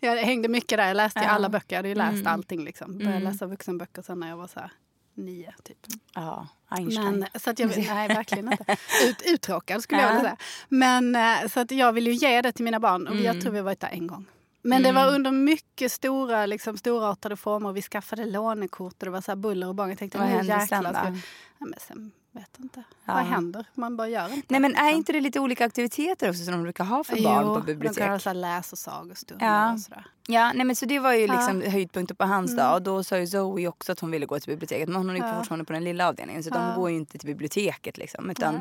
Jag 0.00 0.16
hängde 0.16 0.48
mycket 0.48 0.78
där. 0.78 0.86
Jag 0.86 0.96
läste 0.96 1.20
Ja. 1.20 1.28
alla 1.28 1.48
böcker. 1.48 1.76
Jag 1.76 1.78
hade 1.78 1.88
ju 1.88 1.94
läst 1.94 2.12
Mm. 2.14 2.26
allting. 2.26 2.64
Liksom. 2.64 2.98
Började 2.98 3.16
Mm. 3.16 3.32
läsa 3.32 3.46
vuxenböcker 3.46 4.02
sen 4.02 4.20
när 4.20 4.28
jag 4.28 4.36
var 4.36 4.46
så 4.46 4.60
här 4.60 4.70
nio. 5.18 5.52
Typ. 5.62 5.78
Ja, 6.14 6.48
Einstein. 6.68 7.18
Men, 7.18 7.28
så 7.40 7.50
att 7.50 7.58
jag, 7.58 7.76
nej, 7.76 8.08
verkligen 8.08 8.52
inte. 8.52 8.76
Ut, 9.08 9.22
uttråkad 9.26 9.82
skulle 9.82 10.00
jag 10.00 10.10
Ja. 10.10 10.14
vilja 10.14 10.22
säga. 10.24 10.36
Men 10.68 11.16
eh, 11.16 11.48
så 11.48 11.60
att 11.60 11.70
jag 11.70 11.92
vill 11.92 12.06
ju 12.06 12.12
ge 12.12 12.42
det 12.42 12.52
till 12.52 12.64
mina 12.64 12.80
barn 12.80 13.06
och 13.06 13.14
jag 13.16 13.24
Mm. 13.24 13.40
tror 13.40 13.52
vi 13.52 13.58
har 13.58 13.64
varit 13.64 13.80
där 13.80 13.88
en 13.88 14.06
gång. 14.06 14.26
Men 14.62 14.82
det 14.82 14.92
var 14.92 15.14
under 15.14 15.30
mycket 15.32 15.92
stora, 15.92 16.46
liksom, 16.46 16.76
storartade 16.76 17.36
former. 17.36 17.72
Vi 17.72 17.82
skaffade 17.82 18.24
lånekort 18.24 18.92
och 18.92 19.04
det 19.06 19.10
var 19.10 19.20
så 19.20 19.36
buller 19.36 19.68
och 19.68 19.74
bång. 19.74 19.88
Jag 19.88 19.98
tänkte 19.98 20.18
Vad 20.18 20.26
hände 20.28 20.66
sen 20.68 20.84
då? 20.84 20.90
Ja, 20.94 21.66
men 21.66 21.74
sen 21.80 22.10
vet 22.32 22.58
inte. 22.58 22.82
Ja. 23.04 23.14
Vad 23.14 23.22
händer? 23.24 23.64
Man 23.74 23.96
bara 23.96 24.08
gör 24.08 24.32
inte. 24.34 24.46
Nej 24.48 24.60
men 24.60 24.74
är 24.74 24.84
liksom. 24.84 24.98
inte 24.98 25.12
det 25.12 25.20
lite 25.20 25.40
olika 25.40 25.64
aktiviteter 25.64 26.30
också 26.30 26.44
som 26.44 26.52
de 26.52 26.62
brukar 26.62 26.84
ha 26.84 27.04
för 27.04 27.22
barn 27.22 27.44
på 27.44 27.60
bibliotek? 27.60 27.98
de 27.98 28.18
kan 28.18 28.20
ha 28.24 28.32
läs 28.32 28.72
och 28.72 28.78
sagostunder 28.78 29.46
Ja. 29.46 29.72
och 29.72 29.80
sådär. 29.80 30.06
Ja, 30.30 30.52
nej 30.54 30.64
men 30.66 30.76
så 30.76 30.86
det 30.86 30.98
var 30.98 31.12
ju 31.12 31.26
liksom 31.26 31.62
Ja. 31.62 31.70
höjdpunkten 31.70 32.16
på 32.16 32.24
hans 32.24 32.56
dag. 32.56 32.74
Och 32.74 32.82
då 32.82 33.04
sa 33.04 33.18
ju 33.18 33.26
Zoe 33.26 33.66
också 33.68 33.92
att 33.92 34.00
hon 34.00 34.10
ville 34.10 34.26
gå 34.26 34.40
till 34.40 34.50
biblioteket. 34.52 34.88
Men 34.88 34.96
hon 34.96 35.10
är 35.10 35.14
ju 35.14 35.20
Ja. 35.20 35.34
fortfarande 35.38 35.64
på 35.64 35.72
den 35.72 35.84
lilla 35.84 36.08
avdelningen. 36.08 36.42
Så 36.42 36.50
Ja. 36.54 36.58
de 36.74 36.80
går 36.80 36.90
ju 36.90 36.96
inte 36.96 37.18
till 37.18 37.26
biblioteket 37.26 37.98
liksom. 37.98 38.30
Utan, 38.30 38.54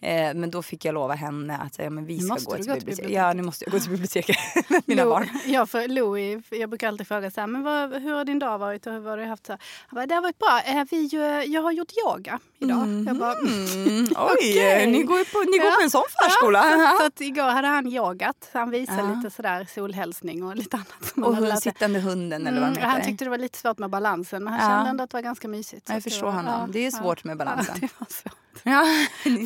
eh, 0.00 0.34
men 0.34 0.50
då 0.50 0.62
fick 0.62 0.84
jag 0.84 0.92
lova 0.94 1.14
henne 1.14 1.56
att 1.56 1.74
säga, 1.74 1.90
men 1.90 2.06
vi 2.06 2.18
ska 2.20 2.34
gå 2.34 2.38
till 2.38 2.46
gå 2.46 2.52
till 2.54 2.62
biblioteket. 2.64 2.84
biblioteket. 2.86 3.12
Ja, 3.16 3.32
nu 3.32 3.42
måste 3.42 3.64
jag 3.64 3.72
gå 3.72 3.78
till 3.78 3.90
biblioteket 3.96 4.36
med 4.70 4.82
mina 4.86 5.04
Lo- 5.04 5.10
barn. 5.10 5.28
Ja, 5.46 5.66
för 5.66 5.88
Louis, 5.88 6.44
jag 6.50 6.68
brukar 6.70 6.88
alltid 6.88 7.08
fråga 7.08 7.30
så 7.30 7.40
här, 7.40 7.46
men 7.48 7.62
vad, 7.62 8.02
hur 8.02 8.14
har 8.14 8.24
din 8.24 8.38
dag 8.38 8.58
varit 8.58 8.86
och 8.86 8.92
hur 8.92 9.00
har 9.08 9.16
du 9.16 9.24
haft 9.24 9.46
så 9.46 9.52
här? 9.52 9.60
Han 9.88 9.94
bara, 9.96 10.06
det 10.06 10.14
har 10.14 10.22
varit 10.22 10.38
bra. 10.38 10.60
Eh, 10.66 10.84
Vi, 10.90 11.14
eh, 11.16 11.20
jag 11.52 11.62
har 11.62 11.72
gjort 11.72 11.92
yoga 12.06 12.38
idag. 12.58 13.04
Jag 13.06 13.16
bara, 13.16 13.34
Mm, 13.34 14.06
oj, 14.16 14.86
ni 14.86 15.02
går, 15.02 15.32
på, 15.32 15.50
ni 15.50 15.58
går 15.58 15.66
Ja. 15.66 15.74
på 15.76 15.82
en 15.82 15.90
sån 15.90 16.02
förskola. 16.22 16.58
Ja, 16.70 16.96
så 17.00 17.06
att 17.06 17.20
igår 17.20 17.42
hade 17.50 17.68
han 17.68 17.86
yogat. 17.86 18.48
Så 18.52 18.58
han 18.58 18.70
visade 18.70 18.98
Ja. 19.02 19.14
lite 19.14 19.30
sådär 19.30 19.66
solhälsning 19.74 20.44
och 20.44 20.56
lite 20.56 20.76
annat. 20.76 21.09
Och 21.16 21.36
hund, 21.36 21.58
sittande 21.58 22.00
hunden 22.00 22.46
eller 22.46 22.60
vad 22.60 22.68
Mm, 22.70 22.82
han 22.90 23.02
tyckte 23.02 23.24
det 23.24 23.30
var 23.30 23.38
lite 23.38 23.58
svårt 23.58 23.78
med 23.78 23.90
balansen 23.90 24.44
men 24.44 24.52
han 24.52 24.62
Ja. 24.70 24.76
kände 24.76 24.90
ändå 24.90 25.04
att 25.04 25.10
det 25.10 25.16
var 25.16 25.22
ganska 25.22 25.48
mysigt. 25.48 25.88
jag 25.88 26.02
förstår 26.02 26.26
var- 26.26 26.32
honom. 26.32 26.54
ja, 26.60 26.66
Det 26.72 26.78
är 26.78 26.84
ja. 26.84 26.90
svårt 26.90 27.24
med 27.24 27.36
balansen. 27.36 27.74
Ja, 27.80 27.88
det 27.88 27.92
var 27.98 28.06
svårt. 28.10 28.36
Ja. 28.62 28.84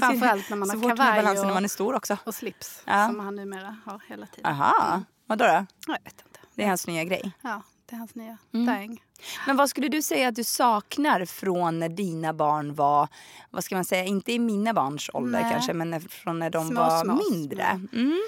Framförallt 0.00 0.50
när 0.50 0.56
man 0.56 0.70
har 0.70 0.76
Svårt 0.76 0.86
med 0.88 0.96
kavaj 0.96 1.16
balansen 1.16 1.40
och- 1.40 1.46
när 1.46 1.54
man 1.54 1.64
är 1.64 1.68
stor 1.68 1.94
också. 1.94 2.16
Och 2.24 2.34
slips 2.34 2.82
Ja. 2.86 3.06
som 3.08 3.20
han 3.20 3.36
numera 3.36 3.76
har 3.84 4.02
hela 4.08 4.26
tiden. 4.26 4.50
Aha, 4.52 5.02
vadå 5.26 5.44
då? 5.44 5.50
Ja, 5.50 5.66
Jag 5.86 5.92
vet 6.04 6.22
inte. 6.26 6.40
Det 6.54 6.62
är 6.62 6.68
hans 6.68 6.86
nya 6.86 7.04
grej. 7.04 7.32
Ja, 7.42 7.62
det 7.86 7.94
är 7.94 7.98
hans 7.98 8.14
nya 8.14 8.38
Mm. 8.54 8.78
thing. 8.78 9.02
Men 9.46 9.56
vad 9.56 9.70
skulle 9.70 9.88
du 9.88 10.02
säga 10.02 10.28
att 10.28 10.34
du 10.34 10.44
saknar 10.44 11.24
från 11.24 11.78
när 11.78 11.88
dina 11.88 12.32
barn 12.32 12.74
var, 12.74 13.08
vad 13.50 13.64
ska 13.64 13.74
man 13.74 13.84
säga, 13.84 14.04
inte 14.04 14.32
i 14.32 14.38
mina 14.38 14.74
barns 14.74 15.10
ålder 15.12 15.40
Nej. 15.42 15.52
kanske, 15.52 15.72
men 15.72 16.00
från 16.00 16.38
när 16.38 16.50
de 16.50 16.68
Små, 16.68 16.80
var 16.80 17.04
små, 17.04 17.20
mindre? 17.30 17.62
Mm. 17.92 18.20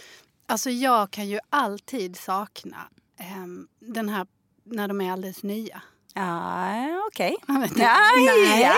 Alltså 0.48 0.70
jag 0.70 1.10
kan 1.10 1.28
ju 1.28 1.38
alltid 1.50 2.16
sakna 2.16 2.76
den 3.80 4.08
här 4.08 4.26
när 4.64 4.88
de 4.88 5.00
är 5.00 5.12
alldeles 5.12 5.42
nya. 5.42 5.82
Inte. 7.48 7.74
Nej, 7.76 8.62
ja, 8.62 8.74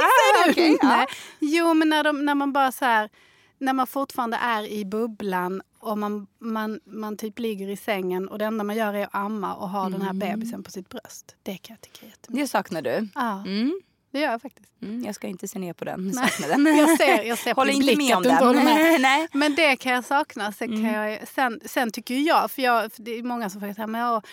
okej, 0.50 0.78
ja. 0.82 1.06
Jo, 1.38 1.74
men 1.74 1.88
när, 1.88 2.04
de, 2.04 2.24
när 2.24 2.34
man 2.34 2.52
bara 2.52 2.72
så 2.72 2.84
här, 2.84 3.10
när 3.58 3.72
man 3.72 3.86
fortfarande 3.86 4.36
är 4.36 4.62
i 4.72 4.84
bubblan 4.84 5.62
och 5.78 5.98
man, 5.98 6.26
man, 6.38 6.80
man 6.84 7.16
typ 7.16 7.38
ligger 7.38 7.68
i 7.68 7.76
sängen 7.76 8.28
och 8.28 8.38
det 8.38 8.44
enda 8.44 8.64
man 8.64 8.76
gör 8.76 8.94
är 8.94 9.04
att 9.04 9.14
amma 9.14 9.54
och 9.54 9.68
ha 9.68 9.88
den 9.88 10.02
här 10.02 10.10
Mm. 10.10 10.18
bebisen 10.18 10.62
på 10.62 10.70
sitt 10.70 10.88
bröst. 10.88 11.36
Det 11.42 11.56
kan 11.58 11.74
jag 11.74 11.80
tycka 11.80 12.06
jättemycket. 12.06 12.44
Det 12.44 12.48
saknar 12.48 12.82
du? 12.82 13.08
Ja, 13.14 13.42
Mm. 13.46 13.80
Det 14.18 14.22
gör 14.24 14.30
jag 14.32 14.42
faktiskt. 14.42 14.72
Mm, 14.82 15.04
jag 15.04 15.14
ska 15.14 15.26
inte 15.26 15.48
se 15.48 15.58
ner 15.58 15.72
på 15.72 15.84
den. 15.84 16.06
Nej. 16.14 16.28
Saknar 16.30 16.48
den. 16.48 16.76
Jag 16.76 16.96
ser, 16.98 17.22
jag 17.22 17.38
ser 17.38 17.54
Håller 17.56 17.72
inte 17.72 17.96
med 17.96 18.16
om 18.16 18.22
den. 18.22 18.64
med. 18.64 19.00
Nej. 19.00 19.28
Men 19.32 19.54
det 19.54 19.76
kan 19.76 19.92
jag 19.92 20.04
sakna. 20.04 20.52
Sen, 20.52 20.68
Mm. 20.72 20.84
kan 20.84 20.92
jag, 21.02 21.28
sen, 21.28 21.60
sen 21.64 21.90
tycker 21.90 22.14
jag, 22.14 22.50
för, 22.50 22.62
jag, 22.62 22.92
för 22.92 23.02
det 23.02 23.10
är 23.18 23.22
många 23.22 23.50
som 23.50 23.60
frågar 23.60 23.74
så 23.74 23.80
här, 23.80 23.86
men 23.86 24.00
jag, 24.00 24.26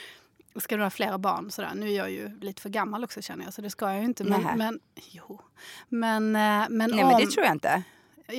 ska 0.55 0.77
du 0.77 0.83
ha 0.83 0.89
flera 0.89 1.17
barn? 1.17 1.51
Sådär. 1.51 1.71
Nu 1.75 1.87
är 1.91 1.97
jag 1.97 2.11
ju 2.11 2.39
lite 2.41 2.61
för 2.61 2.69
gammal 2.69 3.03
också 3.03 3.21
känner 3.21 3.43
jag, 3.45 3.53
så 3.53 3.61
det 3.61 3.69
ska 3.69 3.85
jag 3.91 3.97
ju 3.99 4.05
inte. 4.05 4.23
Men, 4.23 4.41
Nähä. 4.41 4.55
men, 4.55 4.79
jo. 5.11 5.41
men, 5.89 6.35
eh, 6.35 6.65
men, 6.69 6.91
Nej, 6.91 7.03
om, 7.03 7.09
men 7.11 7.21
det 7.21 7.27
tror 7.31 7.45
jag 7.45 7.55
inte. 7.55 7.83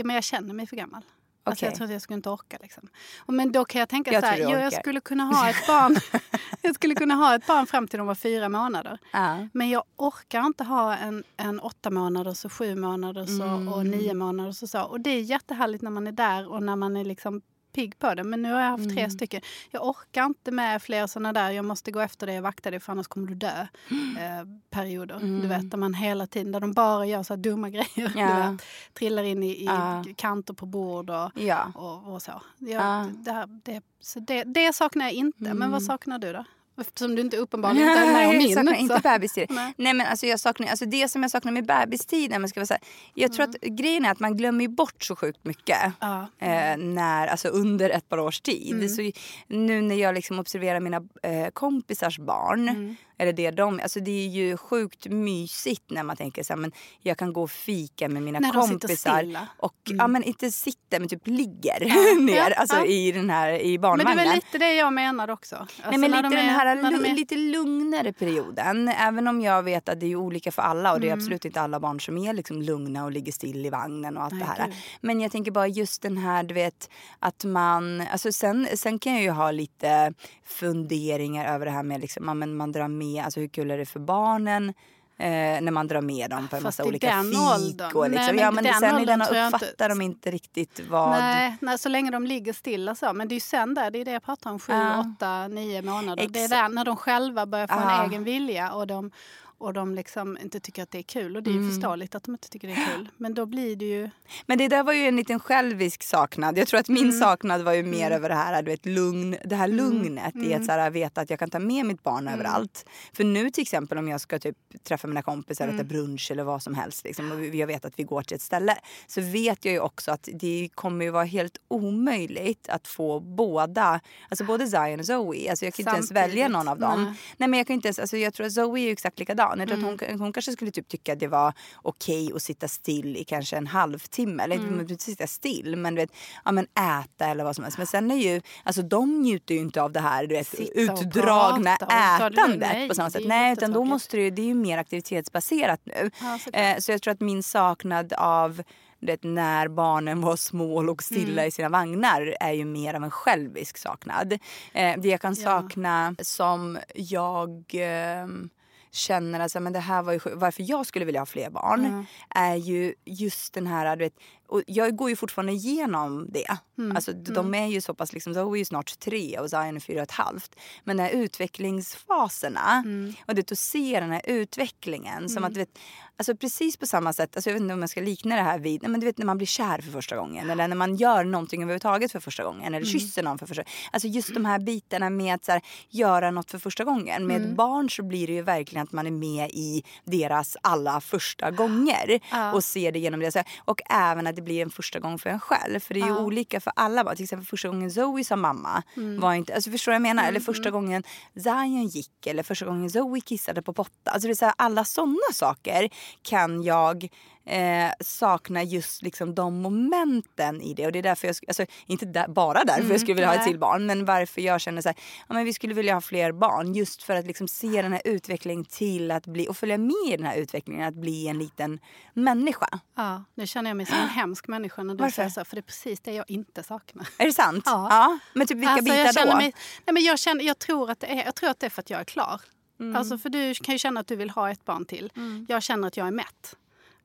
men 0.04 0.14
jag 0.14 0.24
känner 0.24 0.54
mig 0.54 0.66
för 0.66 0.76
gammal. 0.76 1.02
Alltså, 1.46 1.64
Okej. 1.64 1.68
jag 1.68 1.76
tror 1.76 1.84
att 1.86 1.92
jag 1.92 2.02
skulle 2.02 2.16
inte 2.16 2.30
orka. 2.30 2.58
Liksom. 2.62 2.88
Men 3.26 3.52
då 3.52 3.64
kan 3.64 3.78
jag 3.78 3.88
tänka 3.88 4.12
Jag 4.12 4.22
så 4.22 4.26
här, 4.26 4.38
jag 4.38 4.50
orkar. 4.66 4.70
skulle 4.80 5.00
kunna 5.00 5.24
ha 5.24 5.50
ett 5.50 5.66
barn 5.66 5.96
Jag 6.62 6.74
skulle 6.74 6.94
kunna 6.94 7.14
ha 7.14 7.34
ett 7.34 7.46
barn 7.46 7.66
fram 7.66 7.88
till 7.88 7.98
de 7.98 8.06
var 8.06 8.14
fyra 8.14 8.48
månader. 8.48 8.98
Ja. 9.12 9.48
Men 9.52 9.70
jag 9.70 9.82
orkar 9.96 10.46
inte 10.46 10.64
ha 10.64 10.96
en, 10.96 11.24
en 11.36 11.60
åtta 11.60 11.90
månaders 11.90 12.44
och 12.44 12.52
sju 12.52 12.74
månaders 12.76 13.28
Mm. 13.28 13.68
och, 13.68 13.76
och 13.78 13.86
nio 13.86 14.14
månaders 14.14 14.62
och 14.62 14.68
så. 14.68 14.82
Och 14.82 15.00
det 15.00 15.10
är 15.10 15.20
jättehärligt 15.20 15.82
när 15.82 15.90
man 15.90 16.06
är 16.06 16.12
där 16.12 16.48
och 16.48 16.62
när 16.62 16.76
man 16.76 16.96
är 16.96 17.04
liksom 17.04 17.42
pigg 17.76 17.98
på 17.98 18.14
det. 18.14 18.24
Men 18.24 18.42
nu 18.42 18.52
har 18.52 18.60
jag 18.60 18.70
haft 18.70 18.84
Mm. 18.84 18.96
tre 18.96 19.10
stycken. 19.10 19.40
Jag 19.70 19.86
orkar 19.88 20.24
inte 20.26 20.50
med 20.50 20.82
fler 20.82 21.06
såna 21.06 21.32
där, 21.32 21.50
jag 21.50 21.64
måste 21.64 21.90
gå 21.90 22.00
efter 22.00 22.26
dig 22.26 22.36
och 22.38 22.42
vakta 22.42 22.70
dig 22.70 22.80
för 22.80 22.92
annars 22.92 23.06
kommer 23.06 23.26
du 23.28 23.34
dö. 23.34 23.66
Eh, 24.20 24.44
perioder. 24.70 25.18
Du 25.42 25.48
vet, 25.48 25.70
där 25.70 25.78
man 25.78 25.94
hela 25.94 26.26
tiden, 26.26 26.52
där 26.52 26.60
de 26.60 26.72
bara 26.72 27.06
gör 27.06 27.22
så 27.22 27.36
dumma 27.36 27.70
grejer. 27.76 27.86
Mm. 28.16 28.18
Ja. 28.18 28.50
Vet, 28.50 28.62
trillar 28.94 29.22
in 29.22 29.42
i, 29.42 29.50
i 29.50 29.64
Ja. 29.64 30.04
kanter 30.16 30.54
på 30.54 30.66
bord 30.66 31.10
och, 31.10 31.30
Ja. 31.34 31.72
och, 31.74 32.12
och 32.14 32.22
så. 32.22 32.42
Jag, 32.58 32.82
Ja. 32.82 33.06
det, 33.14 33.32
här, 33.32 33.60
det, 33.64 33.82
så 34.00 34.20
det, 34.20 34.44
det 34.44 34.72
saknar 34.74 35.04
jag 35.04 35.12
inte. 35.14 35.38
Men 35.42 35.52
Mm. 35.56 35.70
vad 35.70 35.82
saknar 35.82 36.18
du 36.18 36.32
då? 36.32 36.44
Eftersom 36.80 37.14
du 37.14 37.22
inte 37.22 37.36
uppenbarligen 37.36 37.88
inte 37.88 38.00
är 38.00 38.12
med 38.12 38.28
om 38.28 38.36
min. 38.38 38.54
saknar 38.54 38.74
så- 38.74 38.78
inte 38.80 39.00
bebistid. 39.02 39.46
Nej. 39.50 39.74
Nej. 39.76 39.94
men 39.94 40.06
alltså 40.06 40.26
jag 40.26 40.40
saknar, 40.40 40.68
alltså 40.68 40.84
det 40.84 41.08
som 41.08 41.22
jag 41.22 41.30
saknar 41.30 41.52
med 41.52 41.66
bebistiden, 41.66 42.40
men 42.40 42.48
ska 42.48 42.60
jag, 42.60 42.68
säga, 42.68 42.80
jag 43.14 43.32
tror 43.32 43.44
att 43.48 43.56
Mm. 43.62 43.76
grejen 43.76 44.04
är 44.04 44.10
att 44.10 44.20
man 44.20 44.36
glömmer 44.36 44.68
bort 44.68 45.04
så 45.04 45.16
sjukt 45.16 45.44
mycket. 45.44 45.78
Ja. 46.00 46.28
Eh, 46.38 46.76
när, 46.76 47.26
alltså 47.26 47.48
under 47.48 47.90
ett 47.90 48.08
par 48.08 48.18
års 48.18 48.40
tid. 48.40 48.72
Mm. 48.74 48.88
Så 48.88 49.10
nu 49.46 49.80
när 49.82 49.94
jag 49.96 50.14
liksom 50.14 50.38
observerar 50.38 50.80
mina 50.80 50.96
eh, 51.22 51.48
kompisars 51.52 52.18
barn. 52.18 52.68
Mm. 52.68 52.96
Eller 53.18 53.32
det, 53.32 53.50
de, 53.50 53.80
alltså 53.82 54.00
det 54.00 54.10
är 54.10 54.28
ju 54.28 54.56
sjukt 54.56 55.06
mysigt 55.06 55.90
när 55.90 56.02
man 56.02 56.16
tänker 56.16 56.42
så 56.42 56.52
här, 56.52 56.60
men 56.60 56.72
jag 57.02 57.18
kan 57.18 57.32
gå 57.32 57.42
och 57.42 57.50
fika 57.50 58.08
med 58.08 58.22
mina 58.22 58.38
När 58.40 58.48
sitter 58.48 58.60
kompisar. 58.68 59.18
stilla. 59.18 59.46
Och 59.58 59.74
Mm. 59.86 59.98
ja, 59.98 60.06
men 60.08 60.22
inte 60.22 60.50
sitter 60.50 61.00
men 61.00 61.08
typ 61.08 61.26
ligger 61.26 62.20
ner 62.20 62.50
alltså, 62.58 62.84
i 62.84 63.12
den 63.12 63.30
här 63.30 63.50
i 63.50 63.62
Men 63.64 63.72
det 63.72 63.78
barnvagnen. 63.78 64.18
är 64.18 64.24
väl 64.24 64.34
lite 64.34 64.58
det 64.58 64.74
jag 64.74 64.92
menar 64.92 65.30
också. 65.30 65.56
Alltså 65.56 65.90
Nej, 65.90 65.98
men 65.98 66.10
när 66.10 66.22
lite 66.22 66.28
de 66.28 66.36
den 66.36 66.48
är- 66.48 66.54
här 66.66 66.90
lu- 66.90 67.14
lite 67.14 67.36
lugnare 67.36 68.12
perioden. 68.12 68.88
Även 68.88 69.28
om 69.28 69.40
jag 69.40 69.62
vet 69.62 69.88
att 69.88 70.00
det 70.00 70.06
är 70.06 70.16
olika 70.16 70.52
för 70.52 70.62
alla 70.62 70.92
och 70.92 71.00
det 71.00 71.06
är 71.06 71.12
Mm. 71.12 71.18
absolut 71.18 71.44
inte 71.44 71.60
alla 71.60 71.80
barn 71.80 72.00
som 72.00 72.18
är 72.18 72.32
liksom 72.32 72.62
lugna 72.62 73.04
och 73.04 73.12
ligger 73.12 73.32
still 73.32 73.66
i 73.66 73.70
vagnen 73.70 74.16
och 74.16 74.22
allt 74.22 74.32
Nej, 74.32 74.40
det 74.56 74.62
här. 74.62 74.66
gud. 74.66 74.74
Men 75.00 75.20
jag 75.20 75.32
tänker 75.32 75.50
bara 75.50 75.66
just 75.68 76.02
den 76.02 76.16
här 76.18 76.42
du 76.42 76.54
vet 76.54 76.90
att 77.18 77.44
man, 77.44 78.00
alltså 78.12 78.32
sen, 78.32 78.68
sen 78.74 78.98
kan 78.98 79.12
jag 79.14 79.22
ju 79.22 79.30
ha 79.30 79.50
lite 79.50 80.12
funderingar 80.44 81.54
över 81.54 81.66
det 81.66 81.72
här 81.72 81.82
med 81.82 82.00
liksom, 82.00 82.38
men 82.38 82.56
man 82.56 82.72
drar 82.72 82.88
med, 82.88 83.24
alltså 83.24 83.40
hur 83.40 83.48
kul 83.48 83.70
är 83.70 83.78
det 83.78 83.86
för 83.86 84.00
barnen? 84.00 84.74
Eh, 85.18 85.26
när 85.60 85.70
man 85.70 85.88
drar 85.88 86.00
med 86.00 86.30
dem 86.30 86.48
på 86.48 86.56
en 86.56 86.62
massa 86.62 86.84
olika 86.84 87.22
fik. 87.22 87.94
Och 87.94 88.10
liksom. 88.10 88.10
Nej, 88.10 88.32
men 88.32 88.38
ja, 88.38 88.50
men 88.50 88.64
den 88.64 88.74
sen 88.80 88.98
i 88.98 89.04
den 89.04 89.20
jag 89.20 89.46
inte- 89.46 89.56
uppfattar 89.56 89.88
de 89.88 90.00
inte 90.02 90.30
riktigt 90.30 90.80
vad... 90.90 91.10
Nej, 91.10 91.56
nej, 91.60 91.78
så 91.78 91.88
länge 91.88 92.10
de 92.10 92.26
ligger 92.26 92.52
stilla 92.52 92.94
så. 92.94 93.12
Men 93.12 93.28
det 93.28 93.32
är 93.32 93.36
ju 93.36 93.40
sen 93.40 93.74
där, 93.74 93.90
det 93.90 93.98
är 93.98 94.04
det 94.04 94.10
jag 94.10 94.22
pratar 94.22 94.50
om, 94.50 94.58
sju, 94.58 94.72
Ja. 94.72 95.00
åtta, 95.16 95.48
nio 95.48 95.82
månader. 95.82 96.28
Det 96.28 96.38
är 96.40 96.44
Ex- 96.44 96.50
där 96.50 96.68
när 96.68 96.84
de 96.84 96.96
själva 96.96 97.46
börjar 97.46 97.66
få 97.66 97.74
Ja. 97.74 98.02
en 98.04 98.10
egen 98.10 98.24
vilja 98.24 98.72
och 98.72 98.86
de, 98.86 99.10
och 99.58 99.72
de 99.72 99.94
liksom 99.94 100.38
inte 100.42 100.60
tycker 100.60 100.82
att 100.82 100.90
det 100.90 100.98
är 100.98 101.02
kul. 101.02 101.36
Och 101.36 101.42
det 101.42 101.50
är 101.50 101.54
Mm. 101.54 101.70
förståeligt 101.70 102.14
att 102.14 102.22
de 102.24 102.34
inte 102.34 102.48
tycker 102.48 102.68
det 102.68 102.74
är 102.74 102.96
kul. 102.96 103.08
Men 103.16 103.34
då 103.34 103.46
blir 103.46 103.76
det 103.76 103.84
ju... 103.84 104.10
Men 104.46 104.58
det 104.58 104.68
där 104.68 104.82
var 104.82 104.92
ju 104.92 105.06
en 105.06 105.16
liten 105.16 105.40
självisk 105.40 106.02
saknad. 106.02 106.58
Jag 106.58 106.68
tror 106.68 106.80
att 106.80 106.88
min 106.88 107.04
Mm. 107.04 107.18
saknad 107.20 107.62
var 107.62 107.72
ju 107.72 107.82
mer 107.82 108.10
över 108.10 108.28
det 108.28 108.34
här, 108.34 108.62
du 108.62 108.70
vet, 108.70 108.86
lugn, 108.86 109.36
det 109.44 109.56
här 109.56 109.68
lugnet 109.68 110.36
i 110.36 110.46
Mm. 110.46 110.60
att 110.60 110.66
så 110.66 110.72
här, 110.72 110.90
veta 110.90 111.20
att 111.20 111.30
jag 111.30 111.38
kan 111.38 111.50
ta 111.50 111.58
med 111.58 111.86
mitt 111.86 112.02
barn 112.02 112.28
överallt. 112.28 112.86
För 113.12 113.24
nu 113.24 113.50
till 113.50 113.62
exempel 113.62 113.98
om 113.98 114.08
jag 114.08 114.20
ska 114.20 114.38
typ 114.38 114.56
träffa 114.84 115.08
mina 115.08 115.22
kompisar, 115.22 115.64
Mm. 115.64 115.76
äta 115.76 115.84
brunch 115.84 116.28
eller 116.30 116.44
vad 116.44 116.62
som 116.62 116.74
helst 116.74 117.04
liksom, 117.04 117.32
och 117.32 117.44
jag 117.44 117.66
vet 117.66 117.84
att 117.84 117.98
vi 117.98 118.02
går 118.02 118.22
till 118.22 118.34
ett 118.34 118.42
ställe. 118.42 118.76
Så 119.06 119.20
vet 119.20 119.64
jag 119.64 119.72
ju 119.72 119.80
också 119.80 120.10
att 120.10 120.28
det 120.32 120.68
kommer 120.74 121.04
ju 121.04 121.10
vara 121.10 121.24
helt 121.24 121.58
omöjligt 121.68 122.68
att 122.68 122.88
få 122.88 123.20
båda, 123.20 124.00
alltså 124.28 124.44
både 124.44 124.66
Zion 124.66 125.00
och 125.00 125.06
Zoe. 125.06 125.50
Alltså 125.50 125.64
jag 125.64 125.74
kan 125.74 125.82
inte 125.82 125.90
ens 125.90 126.08
Samtidigt. 126.08 126.10
välja 126.30 126.48
någon 126.48 126.68
av 126.68 126.78
dem. 126.78 127.04
Nej. 127.04 127.14
Nej 127.36 127.48
men 127.48 127.58
jag 127.58 127.66
kan 127.66 127.74
inte 127.74 127.88
ens, 127.88 127.98
alltså 127.98 128.16
jag 128.16 128.34
tror 128.34 128.46
att 128.46 128.52
Zoe 128.52 128.78
är 128.80 128.82
ju 128.84 128.90
exakt 128.90 129.18
likadan. 129.18 129.45
Jag 129.58 129.68
tror 129.68 129.78
Mm. 129.78 129.94
att 129.94 130.00
hon, 130.08 130.20
hon 130.20 130.32
kanske 130.32 130.52
skulle 130.52 130.70
typ 130.70 130.88
tycka 130.88 131.12
att 131.12 131.18
det 131.20 131.28
var 131.28 131.52
okej 131.82 132.32
att 132.34 132.42
sitta 132.42 132.68
still 132.68 133.16
i 133.16 133.24
kanske 133.24 133.56
en 133.56 133.66
halvtimme. 133.66 134.42
Eller 134.42 134.56
Mm. 134.56 134.68
inte 134.80 134.84
mm. 134.92 134.98
sitta 134.98 135.26
still 135.26 135.76
men 135.76 135.94
du 135.94 136.00
vet, 136.00 136.10
ja 136.44 136.52
men 136.52 136.64
äta 136.64 137.26
eller 137.26 137.44
vad 137.44 137.54
som 137.56 137.64
helst. 137.64 137.78
Men 137.78 137.86
sen 137.86 138.10
är 138.10 138.16
ju, 138.16 138.40
alltså 138.64 138.82
de 138.82 139.20
njuter 139.22 139.54
ju 139.54 139.60
inte 139.60 139.82
av 139.82 139.92
det 139.92 140.00
här 140.00 140.26
du 140.26 140.34
vet, 140.34 140.46
Sitta 140.48 140.80
utdragna 140.80 141.76
och 141.80 141.86
det 141.88 141.94
ätandet 142.36 142.58
Nej, 142.72 142.88
på 142.88 142.94
samma 142.94 143.08
det 143.08 143.12
sätt. 143.12 143.26
Nej 143.26 143.52
utan 143.52 143.72
då 143.72 143.84
måste 143.84 144.16
det 144.16 144.30
det 144.30 144.42
är 144.42 144.46
ju 144.46 144.54
mer 144.54 144.78
aktivitetsbaserat 144.78 145.80
nu. 145.84 146.10
Ja, 146.20 146.38
såklart. 146.44 146.76
eh, 146.76 146.78
så 146.78 146.92
jag 146.92 147.02
tror 147.02 147.12
att 147.14 147.20
min 147.20 147.42
saknad 147.42 148.12
av 148.12 148.62
du 149.00 149.06
vet, 149.06 149.22
när 149.24 149.68
barnen 149.68 150.20
var 150.20 150.36
små 150.36 150.76
och 150.76 150.84
låg 150.84 151.02
stilla 151.02 151.32
Mm. 151.42 151.48
i 151.48 151.50
sina 151.50 151.68
vagnar 151.68 152.36
är 152.40 152.52
ju 152.52 152.64
mer 152.64 152.94
av 152.94 153.04
en 153.04 153.10
självisk 153.10 153.78
saknad. 153.78 154.32
Eh, 154.72 155.00
det 155.00 155.08
jag 155.08 155.20
kan 155.20 155.34
Ja. 155.34 155.44
sakna 155.44 156.14
som 156.22 156.78
jag 156.94 157.64
ehm, 157.74 158.48
känner 158.96 159.40
alltså, 159.40 159.60
men 159.60 159.72
det 159.72 159.78
här 159.80 160.02
var 160.02 160.12
ju, 160.12 160.20
varför 160.34 160.64
jag 160.68 160.86
skulle 160.86 161.04
vilja 161.04 161.20
ha 161.20 161.26
fler 161.26 161.50
barn 161.50 161.84
Mm. 161.84 162.06
är 162.34 162.54
ju 162.54 162.94
just 163.04 163.54
den 163.54 163.66
här 163.66 163.96
du 163.96 164.04
vet, 164.04 164.14
och 164.48 164.62
jag 164.66 164.96
går 164.96 165.10
ju 165.10 165.16
fortfarande 165.16 165.52
igenom 165.52 166.26
det. 166.30 166.56
Mm. 166.78 166.96
Alltså, 166.96 167.12
de 167.12 167.54
är 167.54 167.66
ju 167.66 167.80
så 167.80 167.94
pass, 167.94 168.12
liksom, 168.12 168.34
Zoe 168.34 168.56
är 168.56 168.58
ju 168.58 168.64
snart 168.64 168.98
tre 168.98 169.38
och 169.38 169.50
Zion 169.50 169.76
är 169.76 169.80
fyra 169.80 169.98
och 169.98 170.02
ett 170.02 170.10
halvt. 170.10 170.56
Men 170.84 170.96
de 170.96 171.02
här 171.02 171.10
utvecklingsfaserna 171.10 172.82
Mm. 172.84 173.14
och 173.26 173.34
det, 173.34 173.52
att 173.52 173.58
se 173.58 174.00
den 174.00 174.10
här 174.10 174.22
utvecklingen. 174.24 175.28
Som 175.28 175.44
att, 175.44 175.54
du 175.54 175.60
vet, 175.60 175.78
alltså, 176.16 176.36
precis 176.36 176.76
på 176.76 176.86
samma 176.86 177.12
sätt, 177.12 177.36
alltså, 177.36 177.50
jag 177.50 177.54
vet 177.54 177.62
inte 177.62 177.74
om 177.74 177.80
jag 177.80 177.90
ska 177.90 178.00
likna 178.00 178.36
det 178.36 178.42
här 178.42 178.58
vid 178.58 178.88
men 178.88 179.00
du 179.00 179.06
vet, 179.06 179.18
när 179.18 179.26
man 179.26 179.36
blir 179.36 179.46
kär 179.46 179.78
för 179.80 179.90
första 179.90 180.16
gången. 180.16 180.50
Eller 180.50 180.68
när 180.68 180.76
man 180.76 180.96
gör 180.96 181.24
någonting 181.24 181.62
överhuvudtaget 181.62 182.12
för 182.12 182.20
första 182.20 182.44
gången. 182.44 182.74
Eller 182.74 182.86
kysser 182.86 183.22
någon 183.22 183.38
för 183.38 183.46
första 183.46 183.62
gången. 183.62 183.72
Alltså 183.92 184.08
just 184.08 184.34
de 184.34 184.44
här 184.44 184.58
bitarna 184.58 185.10
med 185.10 185.34
att 185.34 185.48
här, 185.48 185.60
göra 185.88 186.30
något 186.30 186.50
för 186.50 186.58
första 186.58 186.84
gången. 186.84 187.26
Med 187.26 187.42
ett 187.42 187.56
barn 187.56 187.90
så 187.90 188.02
blir 188.02 188.26
det 188.26 188.32
ju 188.32 188.42
verkligen 188.42 188.82
att 188.82 188.92
man 188.92 189.06
är 189.06 189.10
med 189.10 189.50
i 189.50 189.84
deras 190.04 190.56
alla 190.62 191.00
första 191.00 191.50
gånger. 191.50 192.20
Och 192.54 192.64
ser 192.64 192.92
det 192.92 192.98
genom 192.98 193.20
det. 193.20 193.44
Och 193.64 193.80
även 193.90 194.26
att 194.26 194.35
det 194.36 194.42
blir 194.42 194.62
en 194.62 194.70
första 194.70 194.98
gång 195.00 195.18
för 195.18 195.30
en 195.30 195.40
själv. 195.40 195.80
För 195.80 195.94
det 195.94 196.00
är 196.00 196.06
ju 196.06 196.16
olika 196.16 196.60
för 196.60 196.72
alla 196.76 197.04
barn. 197.04 197.16
Till 197.16 197.24
exempel 197.24 197.46
första 197.46 197.68
gången 197.68 197.90
Zoe 197.90 198.24
sa 198.24 198.36
mamma. 198.36 198.82
Var 199.18 199.34
inte, 199.34 199.54
alltså 199.54 199.70
förstår 199.70 199.92
jag 199.94 200.02
menar? 200.02 200.28
Eller 200.28 200.40
första 200.40 200.70
gången 200.70 201.02
Zion 201.34 201.86
gick. 201.86 202.26
Eller 202.26 202.42
första 202.42 202.66
gången 202.66 202.90
Zoe 202.90 203.20
kissade 203.20 203.62
på 203.62 203.72
potta. 203.72 204.10
Alltså 204.10 204.28
det 204.28 204.32
är 204.32 204.34
så 204.34 204.44
här, 204.44 204.54
alla 204.58 204.84
sådana 204.84 205.32
saker 205.32 205.90
kan 206.22 206.62
jag 206.62 207.08
eh, 207.46 207.92
sakna 208.00 208.62
just 208.62 209.02
liksom 209.02 209.34
de 209.34 209.62
momenten 209.62 210.62
i 210.62 210.74
det. 210.74 210.86
Och 210.86 210.92
det 210.92 210.98
är 210.98 211.02
därför 211.02 211.26
jag, 211.26 211.36
alltså 211.48 211.66
inte 211.86 212.06
där, 212.06 212.28
bara 212.28 212.64
därför 212.64 212.90
jag 212.90 213.00
skulle 213.00 213.14
vilja 213.14 213.26
ha 213.26 213.34
ett 213.34 213.40
nej. 213.40 213.48
till 213.48 213.58
barn. 213.58 213.86
Men 213.86 214.04
varför 214.04 214.40
jag 214.40 214.60
känner 214.60 214.82
så 214.82 214.88
här, 214.88 214.96
ja 215.28 215.34
men 215.34 215.44
vi 215.44 215.52
skulle 215.52 215.74
vilja 215.74 215.94
ha 215.94 216.00
fler 216.00 216.32
barn. 216.32 216.74
Just 216.74 217.02
för 217.02 217.16
att 217.16 217.26
liksom 217.26 217.48
se 217.48 217.82
den 217.82 217.92
här 217.92 218.02
utvecklingen 218.04 218.64
till 218.64 219.10
att 219.10 219.26
bli, 219.26 219.48
och 219.48 219.56
följa 219.56 219.78
med 219.78 220.08
i 220.08 220.16
den 220.16 220.26
här 220.26 220.36
utvecklingen, 220.36 220.88
att 220.88 220.94
bli 220.94 221.28
en 221.28 221.38
liten 221.38 221.78
människa. 222.14 222.68
Ja, 222.96 223.24
nu 223.34 223.46
känner 223.46 223.70
jag 223.70 223.76
mig 223.76 223.86
som 223.86 223.98
en 223.98 224.08
hemsk 224.08 224.48
människa 224.48 224.82
när 224.82 224.94
du 224.94 225.00
Varför? 225.00 225.14
säger 225.14 225.28
så. 225.28 225.44
För 225.44 225.56
det 225.56 225.60
är 225.60 225.62
precis 225.62 226.00
det 226.00 226.12
jag 226.12 226.30
inte 226.30 226.62
saknar. 226.62 227.08
Är 227.18 227.26
det 227.26 227.32
sant? 227.32 227.62
Ja. 227.66 228.18
Men 228.32 228.46
typ 228.46 228.58
vilka 228.58 228.70
Alltså, 228.70 228.84
bitar 228.84 228.96
jag 228.96 229.14
känner 229.14 229.32
då? 229.32 229.36
Mig, 229.36 229.52
nej 229.86 229.94
men 229.94 230.04
jag, 230.04 230.18
känner, 230.18 230.44
jag, 230.44 230.58
tror 230.58 230.90
att 230.90 231.00
det 231.00 231.06
är, 231.06 231.24
jag 231.24 231.34
tror 231.34 231.50
att 231.50 231.60
det 231.60 231.66
är 231.66 231.70
för 231.70 231.82
att 231.82 231.90
jag 231.90 232.00
är 232.00 232.04
klar. 232.04 232.40
Mm. 232.80 232.96
Alltså 232.96 233.18
för 233.18 233.28
du 233.28 233.54
kan 233.54 233.74
ju 233.74 233.78
känna 233.78 234.00
att 234.00 234.06
du 234.06 234.16
vill 234.16 234.30
ha 234.30 234.50
ett 234.50 234.64
barn 234.64 234.84
till. 234.84 235.12
Jag 235.48 235.62
känner 235.62 235.88
att 235.88 235.96
jag 235.96 236.06
är 236.06 236.10
mätt. 236.10 236.56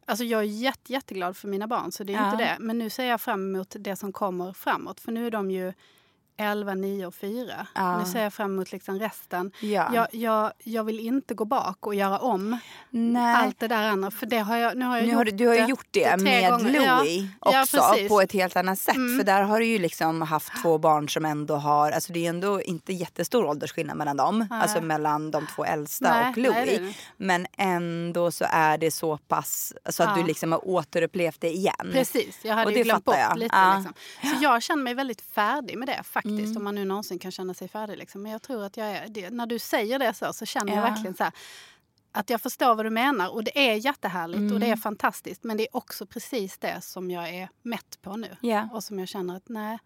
Alltså 0.06 0.24
jag 0.24 0.40
är 0.42 0.46
jätte, 0.46 0.94
jätteglad 0.94 1.38
för 1.38 1.48
mina 1.48 1.68
barn, 1.68 1.92
så 1.92 2.04
det 2.04 2.14
är 2.14 2.18
Ja. 2.18 2.32
inte 2.32 2.44
det. 2.44 2.58
Men 2.60 2.78
nu 2.78 2.90
ser 2.90 3.06
jag 3.06 3.22
fram 3.22 3.56
emot 3.56 3.76
det 3.80 3.96
som 3.96 4.12
kommer 4.14 4.54
framåt. 4.54 5.00
För 5.00 5.12
nu 5.12 5.28
är 5.28 5.32
de 5.32 5.52
ju 5.52 5.74
11, 6.42 6.74
9 6.76 7.06
och 7.06 7.16
4. 7.16 7.68
Ja. 7.76 7.98
Nu 8.00 8.06
ser 8.06 8.24
jag 8.24 8.34
fram 8.34 8.52
emot 8.54 8.72
liksom 8.72 9.00
resten. 9.00 9.52
Ja. 9.60 9.90
Jag, 9.94 10.08
jag, 10.12 10.52
jag 10.64 10.84
vill 10.84 11.00
inte 11.00 11.34
gå 11.34 11.46
bak 11.46 11.88
och 11.88 11.96
göra 11.96 12.18
om 12.20 12.58
Nej. 12.90 13.36
allt 13.36 13.60
det 13.60 13.68
där 13.68 13.88
andra. 13.88 14.12
För 14.12 14.26
det 14.26 14.38
har 14.40 14.58
jag, 14.58 14.78
nu 14.78 14.86
har 14.86 14.98
jag 14.98 15.04
Nu 15.06 15.10
gjort 15.12 15.18
har 15.18 15.26
du, 15.26 15.32
du 15.32 15.48
har 15.48 15.56
det 15.56 15.66
gjort 15.66 15.88
det, 15.92 16.10
tre 16.10 16.18
med 16.24 16.50
gånger. 16.52 16.74
Ja. 16.86 16.98
Louie 17.00 17.30
Ja, 17.42 17.62
också. 17.62 17.78
Mm. 17.78 18.08
på 18.10 18.22
ett 18.22 18.32
helt 18.32 18.56
annat 18.56 18.80
sätt. 18.80 18.96
För 18.96 19.24
där 19.24 19.42
har 19.44 19.60
du 19.60 19.66
ju 19.66 19.80
liksom 19.80 20.22
haft 20.22 20.52
två 20.62 20.78
barn 20.78 21.10
som 21.10 21.26
ändå 21.26 21.56
har, 21.56 21.92
alltså 21.92 22.14
det 22.14 22.26
är 22.26 22.30
ändå 22.30 22.62
inte 22.62 22.94
jättestor 22.94 23.46
åldersskillnad 23.46 23.98
mellan 23.98 24.18
dem. 24.18 24.48
Alltså 24.52 24.82
mellan 24.82 25.32
de 25.32 25.48
två 25.56 25.66
äldsta 25.66 26.14
Nej, 26.36 26.50
och 26.50 26.54
nej, 26.56 26.66
det 26.66 26.78
det. 26.86 26.94
Men 27.18 27.48
ändå 27.58 28.32
så 28.32 28.46
är 28.50 28.78
det 28.78 28.92
så 28.92 29.18
pass 29.18 29.74
så 29.90 30.04
att 30.04 30.10
Ja. 30.10 30.16
du 30.22 30.28
liksom 30.28 30.52
har 30.52 30.68
återupplevt 30.68 31.42
det 31.42 31.50
igen. 31.50 31.90
Precis, 31.92 32.40
jag 32.44 32.54
hade 32.56 32.66
Och 32.68 32.72
det 32.74 32.84
glömt 32.84 33.06
bort 33.06 33.16
jag. 33.18 33.38
lite. 33.38 33.56
Ja. 33.56 33.76
Liksom. 33.76 33.94
Så 34.38 34.44
jag 34.44 34.64
känner 34.64 34.84
mig 34.84 34.94
väldigt 34.94 35.22
färdig 35.22 35.78
med 35.78 35.88
det 35.88 36.04
faktiskt. 36.04 36.31
Mm. 36.40 36.58
Om 36.58 36.64
man 36.64 36.76
nu 36.76 36.86
någonsin 36.86 37.20
kan 37.20 37.32
känna 37.32 37.54
sig 37.54 37.68
färdig. 37.68 37.98
Liksom. 37.98 38.22
Men 38.22 38.32
jag 38.32 38.42
tror 38.42 38.64
att 38.64 38.78
jag 38.78 38.88
är 38.88 39.08
det. 39.10 39.30
När 39.30 39.46
du 39.46 39.60
säger 39.60 40.00
det 40.00 40.14
så, 40.14 40.34
så 40.34 40.46
känner 40.46 40.76
jag 40.76 40.86
Ja. 40.86 40.90
verkligen 40.90 41.16
så 41.16 41.24
här, 41.24 41.34
att 42.12 42.30
jag 42.30 42.42
förstår 42.42 42.76
vad 42.76 42.86
du 42.86 42.90
menar. 42.90 43.34
Och 43.34 43.44
det 43.44 43.70
är 43.70 43.76
jättehärligt 43.76 44.54
och 44.54 44.60
det 44.60 44.66
är 44.66 44.68
Mm. 44.68 44.80
fantastiskt. 44.80 45.44
Men 45.44 45.58
det 45.58 45.64
är 45.64 45.76
också 45.76 46.06
precis 46.06 46.58
det 46.58 46.82
som 46.82 47.12
jag 47.12 47.30
är 47.30 47.50
mätt 47.62 47.98
på 48.02 48.16
nu. 48.18 48.38
Ja. 48.42 48.70
Och 48.74 48.84
som 48.84 49.00
jag 49.00 49.08
känner 49.08 49.36
att 49.38 49.50
nej, 49.50 49.78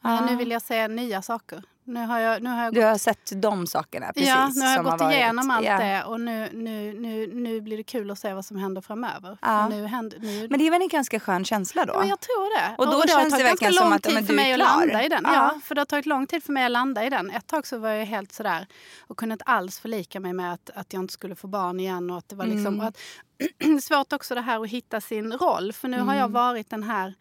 nej, 0.00 0.20
nu 0.30 0.36
vill 0.36 0.50
jag 0.50 0.62
se 0.62 0.88
nya 0.88 1.22
saker. 1.22 1.62
Nu 1.90 2.06
har 2.06 2.18
jag, 2.18 2.42
nu 2.42 2.50
har 2.50 2.64
jag 2.64 2.74
Du 2.74 2.80
gått 2.80 2.88
har 2.88 2.98
sett 2.98 3.42
de 3.42 3.66
sakerna 3.66 4.06
precis. 4.06 4.28
ja, 4.28 4.50
nu 4.54 4.60
har 4.66 4.74
jag 4.74 4.84
gått 4.84 5.00
varit. 5.00 5.14
igenom 5.16 5.50
allt 5.50 5.66
Ja. 5.66 5.78
det 5.78 6.04
och 6.04 6.20
nu, 6.20 6.48
nu, 6.52 6.92
nu, 7.00 7.26
nu 7.34 7.60
blir 7.60 7.76
det 7.76 7.82
kul 7.82 8.10
att 8.10 8.18
se 8.18 8.32
vad 8.34 8.44
som 8.44 8.56
händer 8.56 8.80
framöver. 8.80 9.38
Ja. 9.42 9.68
Nu 9.68 9.86
händer, 9.86 10.18
nu, 10.18 10.46
Men 10.50 10.58
det 10.58 10.66
är 10.66 10.70
väl 10.70 10.82
en 10.82 10.88
ganska 10.88 11.20
skön 11.20 11.44
känsla 11.44 11.84
då? 11.84 11.92
Ja, 11.92 12.04
jag 12.04 12.20
tror 12.20 12.58
det. 12.60 12.74
Och 12.78 12.86
då 12.86 12.92
har 12.92 13.06
känns 13.06 13.36
det 13.38 13.42
verkligen 13.42 13.72
som 13.74 13.84
lång 13.84 13.92
att, 13.92 14.12
men 14.12 14.26
för 14.26 14.32
du 14.34 14.40
är 14.40 14.44
mig 14.44 14.52
att 14.52 14.58
klar. 14.60 14.66
landa 14.86 15.04
i 15.04 15.08
den. 15.08 15.22
Ja. 15.24 15.34
Ja. 15.34 15.60
för 15.64 15.74
det 15.74 15.80
har 15.80 15.86
tagit 15.86 16.06
lång 16.06 16.26
tid 16.26 16.44
för 16.44 16.52
mig 16.52 16.64
att 16.64 16.70
landa 16.70 17.04
i 17.04 17.10
den. 17.10 17.30
Ett 17.30 17.46
tag 17.46 17.66
så 17.66 17.78
var 17.78 17.88
jag 17.90 18.06
helt 18.06 18.32
sådär 18.32 18.66
och 19.00 19.16
kunde 19.16 19.32
inte 19.32 19.44
alls 19.44 19.78
förlika 19.80 20.20
mig 20.20 20.32
med 20.32 20.52
att, 20.52 20.70
att 20.74 20.92
jag 20.92 21.02
inte 21.02 21.12
skulle 21.12 21.34
få 21.34 21.46
barn 21.46 21.80
igen. 21.80 22.10
Och 22.10 22.18
att 22.18 22.28
det 22.28 22.36
var 22.36 22.44
liksom, 22.46 22.66
Mm. 22.66 22.80
och 22.80 22.86
att, 22.86 22.96
svårt 23.82 24.12
också 24.12 24.34
det 24.34 24.40
här 24.40 24.60
att 24.64 24.68
hitta 24.70 25.00
sin 25.00 25.32
roll. 25.32 25.72
För 25.72 25.88
nu 25.88 25.96
har 25.96 26.02
Mm. 26.04 26.18
jag 26.18 26.28
varit 26.28 26.70
den 26.70 26.82
här 26.82 27.14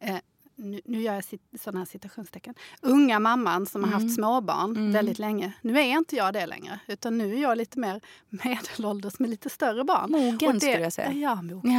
eh, 0.00 0.16
nu, 0.58 0.80
nu 0.84 1.02
gör 1.02 1.14
jag 1.14 1.24
sådana 1.60 1.78
här 1.78 1.86
citationstecken. 1.86 2.54
Unga 2.80 3.18
mamman 3.20 3.66
som 3.66 3.84
har 3.84 3.88
Mm. 3.90 4.02
haft 4.02 4.14
småbarn 4.14 4.92
väldigt 4.92 5.18
länge. 5.18 5.52
Nu 5.62 5.78
är 5.80 5.82
inte 5.84 6.16
jag 6.16 6.32
det 6.32 6.46
längre. 6.46 6.80
Utan 6.86 7.18
nu 7.18 7.34
är 7.36 7.42
jag 7.42 7.58
lite 7.58 7.78
mer 7.78 8.00
medelålders 8.28 9.18
med 9.18 9.30
lite 9.30 9.50
större 9.50 9.84
barn. 9.84 10.10
Mogen 10.10 10.52
det, 10.54 10.60
skulle 10.60 10.80
jag 10.80 10.92
säga. 10.92 11.12
Ja, 11.12 11.42
mogen. 11.42 11.72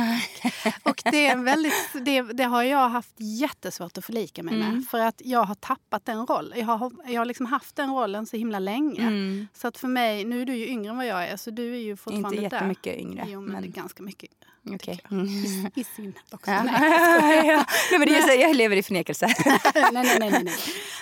Och 0.83 1.01
det, 1.11 1.27
är 1.27 1.43
väldigt, 1.43 1.73
det, 2.05 2.21
det 2.21 2.43
har 2.43 2.63
jag 2.63 2.89
haft 2.89 3.13
jättesvårt 3.17 3.97
att 3.97 4.05
förlika 4.05 4.43
mig 4.43 4.55
Mm. 4.55 4.75
med. 4.75 4.85
För 4.87 4.99
att 4.99 5.21
jag 5.25 5.43
har 5.43 5.55
tappat 5.55 6.05
den 6.05 6.25
rollen. 6.25 6.59
Jag 6.59 6.65
har, 6.65 6.91
jag 7.07 7.21
har 7.21 7.25
liksom 7.25 7.45
haft 7.45 7.75
den 7.75 7.89
rollen 7.93 8.25
så 8.25 8.37
himla 8.37 8.59
länge. 8.59 9.01
Mm. 9.01 9.47
Så 9.53 9.67
att 9.67 9.77
för 9.77 9.87
mig, 9.87 10.25
nu 10.25 10.41
är 10.41 10.45
du 10.45 10.55
ju 10.55 10.67
yngre 10.67 10.89
än 10.91 10.97
vad 10.97 11.05
jag 11.07 11.27
är 11.27 11.37
så 11.37 11.51
du 11.51 11.73
är 11.75 11.79
ju 11.79 11.97
fortfarande 11.97 12.27
Inte 12.29 12.49
där. 12.49 12.55
jättemycket 12.55 12.97
yngre. 12.99 13.23
Jo 13.27 13.41
men, 13.41 13.51
men- 13.61 13.71
ganska 13.71 14.03
mycket 14.03 14.23
yngre. 14.31 14.47
Jag. 14.63 14.99
Mm. 15.11 15.27
I, 15.27 15.71
I 15.75 15.83
sinnet 15.83 16.15
också. 16.33 16.51
Ja. 16.51 16.63
Nej, 16.63 17.47
ja. 17.47 17.65
Nej, 17.91 17.99
men 17.99 18.07
det 18.07 18.15
är 18.17 18.41
jag 18.41 18.55
lever 18.55 18.75
i 18.75 18.83
förnekelse. 18.83 19.27
nej, 19.45 19.59
nej, 19.91 20.17
nej, 20.19 20.29
nej, 20.43 20.53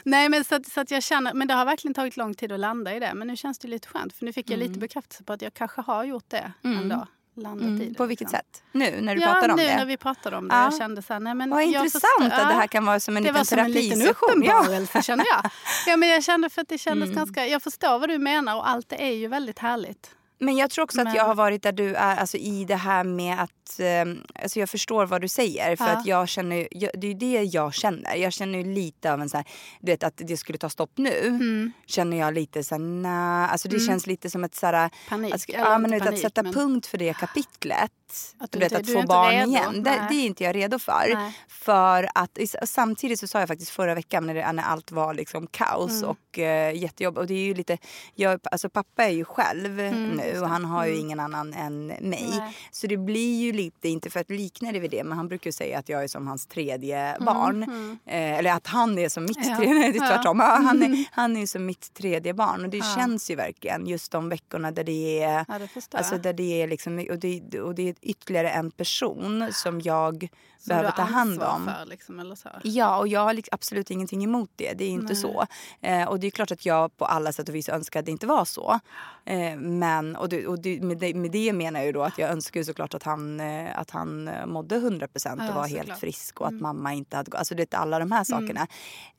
nej. 0.03 0.29
men 0.29 0.43
så, 0.43 0.55
att, 0.55 0.67
så 0.67 0.81
att 0.81 0.91
jag 0.91 1.03
känner, 1.03 1.33
men 1.33 1.47
det 1.47 1.53
har 1.53 1.65
verkligen 1.65 1.93
tagit 1.93 2.17
lång 2.17 2.33
tid 2.33 2.51
att 2.51 2.59
landa 2.59 2.95
i 2.95 2.99
det. 2.99 3.11
Men 3.15 3.27
nu 3.27 3.35
känns 3.35 3.59
det 3.59 3.67
lite 3.67 3.87
skönt 3.87 4.13
för 4.13 4.25
nu 4.25 4.33
fick 4.33 4.49
jag 4.49 4.59
lite 4.59 4.79
bekräftelse 4.79 5.23
på 5.23 5.33
att 5.33 5.41
jag 5.41 5.53
kanske 5.53 5.81
har 5.81 6.03
gjort 6.03 6.29
det 6.29 6.51
ändå. 6.63 7.07
Landat 7.37 7.63
i 7.63 7.67
Mm. 7.67 7.79
det, 7.89 7.93
På 7.97 8.05
vilket 8.05 8.25
liksom. 8.25 8.37
sätt? 8.37 8.63
Nu 8.71 9.01
när 9.01 9.15
du 9.15 9.21
ja, 9.21 9.27
pratar 9.33 9.49
om 9.49 9.55
nu 9.57 9.63
det? 9.63 9.75
när 9.77 9.85
vi 9.85 9.97
pratade 9.97 10.37
om 10.37 10.47
det. 10.47 10.55
Ja. 10.55 10.63
Jag 10.63 10.77
kände 10.77 11.01
så 11.01 11.13
här, 11.13 11.19
nej 11.19 11.33
men 11.35 11.49
Vad 11.49 11.61
jag 11.61 11.67
intressant 11.67 12.01
förstår- 12.19 12.25
att 12.41 12.49
det 12.49 12.55
här 12.55 12.67
kan 12.67 12.85
vara 12.85 12.99
som 12.99 13.17
en 13.17 13.23
det 13.23 13.29
liten 13.29 13.37
var 13.39 13.43
som 13.43 13.59
en 13.59 13.71
liten 13.71 13.99
terapisession. 13.99 14.43
Ja. 14.43 14.53
uppenbarelse 14.59 15.01
kände 15.01 15.25
jag. 15.29 15.51
Ja, 15.87 15.97
men 15.97 16.09
jag 16.09 16.23
kände 16.23 16.49
för 16.49 16.61
att 16.61 16.67
det 16.69 16.77
kändes 16.77 17.07
Mm. 17.09 17.15
ganska... 17.17 17.47
Jag 17.47 17.61
förstår 17.63 17.99
vad 17.99 18.09
du 18.09 18.17
menar 18.17 18.55
och 18.55 18.69
allt 18.69 18.89
det 18.89 19.03
är 19.03 19.11
ju 19.13 19.27
väldigt 19.27 19.59
härligt. 19.59 20.11
Men 20.39 20.55
jag 20.57 20.69
tror 20.69 20.83
också 20.83 20.99
att 21.01 21.05
Men- 21.07 21.15
jag 21.15 21.23
har 21.25 21.35
varit 21.35 21.63
där 21.63 21.71
du 21.71 21.95
är, 21.95 22.15
alltså 22.15 22.37
i 22.37 22.65
det 22.65 22.75
här 22.75 23.03
med 23.03 23.41
att, 23.41 23.64
eh, 23.79 24.05
alltså 24.43 24.59
jag 24.59 24.69
förstår 24.69 25.05
vad 25.05 25.21
du 25.21 25.27
säger. 25.27 25.75
För 25.75 25.85
Ja. 25.85 25.91
att 25.91 26.05
jag 26.05 26.29
känner, 26.29 26.67
jag, 26.71 26.91
det 26.93 27.07
är 27.07 27.11
ju 27.11 27.17
det 27.17 27.43
jag 27.43 27.73
känner. 27.73 28.15
Jag 28.15 28.33
känner 28.33 28.57
ju 28.59 28.73
lite 28.73 29.13
av 29.13 29.21
en 29.21 29.29
så 29.29 29.37
här, 29.37 29.45
du 29.79 29.91
vet 29.91 30.03
att 30.03 30.13
det 30.17 30.37
skulle 30.37 30.57
ta 30.57 30.69
stopp 30.69 30.91
nu. 30.95 31.19
Mm. 31.27 31.71
Känner 31.85 32.17
jag 32.17 32.33
lite 32.33 32.63
så 32.63 32.75
här, 32.75 32.79
nej, 32.79 33.49
alltså 33.51 33.67
det 33.67 33.79
känns 33.79 34.07
lite 34.07 34.29
som 34.29 34.43
ett 34.43 34.55
så 34.55 34.65
här, 34.65 34.89
Panik, 35.09 35.33
Att, 35.35 35.49
eller 35.49 35.59
ja, 35.59 35.77
men 35.77 35.91
panik, 35.99 36.05
att 36.13 36.19
sätta 36.19 36.43
men- 36.43 36.53
punkt 36.53 36.87
för 36.87 36.97
det 36.97 37.13
kapitlet. 37.13 37.91
Att 38.39 38.51
du 38.51 38.59
du 38.59 38.65
vet 38.65 38.71
inte- 38.71 38.81
att 38.81 38.87
du 38.87 39.01
få 39.01 39.07
barn 39.07 39.31
redo. 39.31 39.49
igen. 39.51 39.83
Det, 39.83 40.07
det 40.09 40.15
är 40.15 40.25
inte 40.25 40.43
jag 40.43 40.55
redo 40.55 40.79
för. 40.79 41.11
Nej. 41.13 41.33
För 41.47 42.09
att 42.15 42.37
samtidigt 42.63 43.19
så 43.19 43.27
sa 43.27 43.39
jag 43.39 43.47
faktiskt 43.47 43.71
förra 43.71 43.95
veckan 43.95 44.27
när, 44.27 44.33
det, 44.33 44.51
när 44.51 44.63
allt 44.63 44.91
var 44.91 45.13
liksom 45.13 45.47
kaos 45.47 45.91
Mm. 45.91 46.09
och 46.09 46.37
uh, 46.37 46.75
jättejobb. 46.81 47.17
Och 47.17 47.27
det 47.27 47.33
är 47.33 47.45
ju 47.45 47.53
lite, 47.53 47.77
jag, 48.13 48.39
alltså 48.51 48.69
pappa 48.69 49.03
är 49.05 49.09
ju 49.09 49.25
själv 49.25 49.71
nu 50.15 50.39
och 50.41 50.49
han 50.49 50.65
har 50.65 50.85
ju 50.85 50.95
ingen 50.97 51.19
annan 51.19 51.53
än 51.53 51.87
mig. 51.87 51.97
Mm, 51.99 52.37
Nej. 52.39 52.57
Så 52.71 52.87
det 52.87 52.97
blir 52.97 53.41
ju 53.41 53.51
lite, 53.55 53.89
inte 53.89 54.09
för 54.09 54.19
att 54.19 54.29
likna 54.29 54.71
det 54.71 54.79
vid 54.79 54.91
det, 54.91 55.03
men 55.03 55.17
han 55.17 55.27
brukar 55.27 55.51
säga 55.51 55.79
att 55.79 55.89
jag 55.89 56.03
är 56.03 56.07
som 56.07 56.27
hans 56.27 56.45
tredje 56.47 56.97
Mm, 56.99 57.25
barn. 57.25 57.63
Eh, 58.05 58.37
eller 58.39 58.51
att 58.51 58.67
han 58.67 58.97
är 58.99 59.09
som 59.09 59.23
mitt 59.23 59.37
Ja. 59.47 59.55
tredje, 59.57 59.73
nej, 59.73 59.91
det 59.93 59.97
är 59.99 60.03
Ja. 60.03 60.07
tvärtom. 60.15 60.39
Ja, 60.39 60.45
han, 60.65 60.83
är, 60.83 61.05
han 61.11 61.37
är 61.37 61.45
som 61.45 61.65
mitt 61.65 61.93
tredje 61.93 62.33
barn 62.33 62.63
och 62.63 62.69
det 62.69 62.77
Ja. 62.77 62.95
känns 62.97 63.31
ju 63.31 63.35
verkligen 63.35 63.87
just 63.87 64.11
de 64.11 64.29
veckorna 64.29 64.71
där 64.71 64.83
det 64.83 65.23
är 65.23 65.45
Ja, 65.47 65.59
det 65.59 65.97
Alltså 65.97 66.17
där 66.17 66.33
det 66.33 66.61
är 66.61 66.67
liksom, 66.67 67.05
och 67.11 67.19
det, 67.19 67.59
och 67.59 67.75
det 67.75 67.89
är 67.89 67.95
ytterligare 68.01 68.49
en 68.49 68.71
person 68.71 69.49
som 69.53 69.81
jag 69.81 70.27
Som 70.59 70.69
behöver 70.69 70.91
ta 70.91 71.01
hand 71.01 71.43
om. 71.43 71.65
För, 71.79 71.85
liksom, 71.85 72.19
eller 72.19 72.35
så. 72.35 72.49
Ja, 72.63 72.97
och 72.99 73.07
jag 73.07 73.19
har 73.19 73.33
liksom 73.33 73.55
absolut 73.55 73.91
ingenting 73.91 74.23
emot 74.23 74.49
det. 74.55 74.73
Det 74.73 74.83
är 74.85 74.89
inte 74.89 75.05
Nej. 75.13 75.15
så. 75.15 75.45
Eh, 75.81 76.03
och 76.07 76.19
det 76.19 76.27
är 76.27 76.31
klart 76.31 76.51
att 76.51 76.65
jag 76.65 76.97
på 76.97 77.05
alla 77.05 77.31
sätt 77.33 77.49
och 77.49 77.55
vis 77.55 77.69
önskar 77.69 77.99
att 77.99 78.05
det 78.05 78.11
inte 78.11 78.27
var 78.27 78.45
så. 78.45 78.79
Eh, 79.25 79.55
men, 79.57 80.15
och 80.15 80.29
det, 80.29 80.47
och 80.47 80.59
det, 80.59 80.81
med, 80.81 80.97
det, 80.97 81.13
med 81.13 81.31
det 81.31 81.53
menar 81.53 81.79
jag 81.79 81.85
ju 81.87 81.91
då 81.91 82.03
att 82.03 82.17
jag 82.17 82.29
önskar 82.31 82.59
ju 82.59 82.63
såklart 82.63 82.93
att 82.93 83.03
han, 83.03 83.39
att 83.75 83.91
han 83.91 84.27
eh, 84.27 84.45
mådde 84.45 84.75
100 84.75 85.07
procent 85.07 85.41
och 85.41 85.47
Ja, 85.47 85.53
var. 85.53 85.67
Mm. 85.67 85.77
helt 85.87 85.99
frisk 85.99 86.41
och 86.41 86.47
att 86.47 86.53
mamma 86.61 86.93
inte 86.93 87.17
hade... 87.17 87.37
Alltså 87.37 87.55
det 87.55 87.73
är 87.73 87.77
alla 87.77 87.99
de 87.99 88.11
här 88.11 88.23
sakerna. 88.23 88.67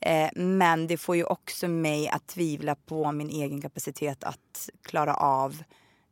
Eh, 0.01 0.29
men 0.37 0.87
det 0.87 0.97
får 0.97 1.17
ju 1.17 1.25
också 1.25 1.69
mig 1.69 2.09
att 2.09 2.27
tvivla 2.27 2.75
på 2.75 3.13
min 3.13 3.29
egen 3.29 3.61
kapacitet 3.63 4.25
att 4.25 4.71
klara 4.83 5.15
av 5.15 5.63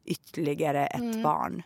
ytterligare 0.04 0.86
ett 0.86 1.00
Mm. 1.00 1.22
barn. 1.22 1.62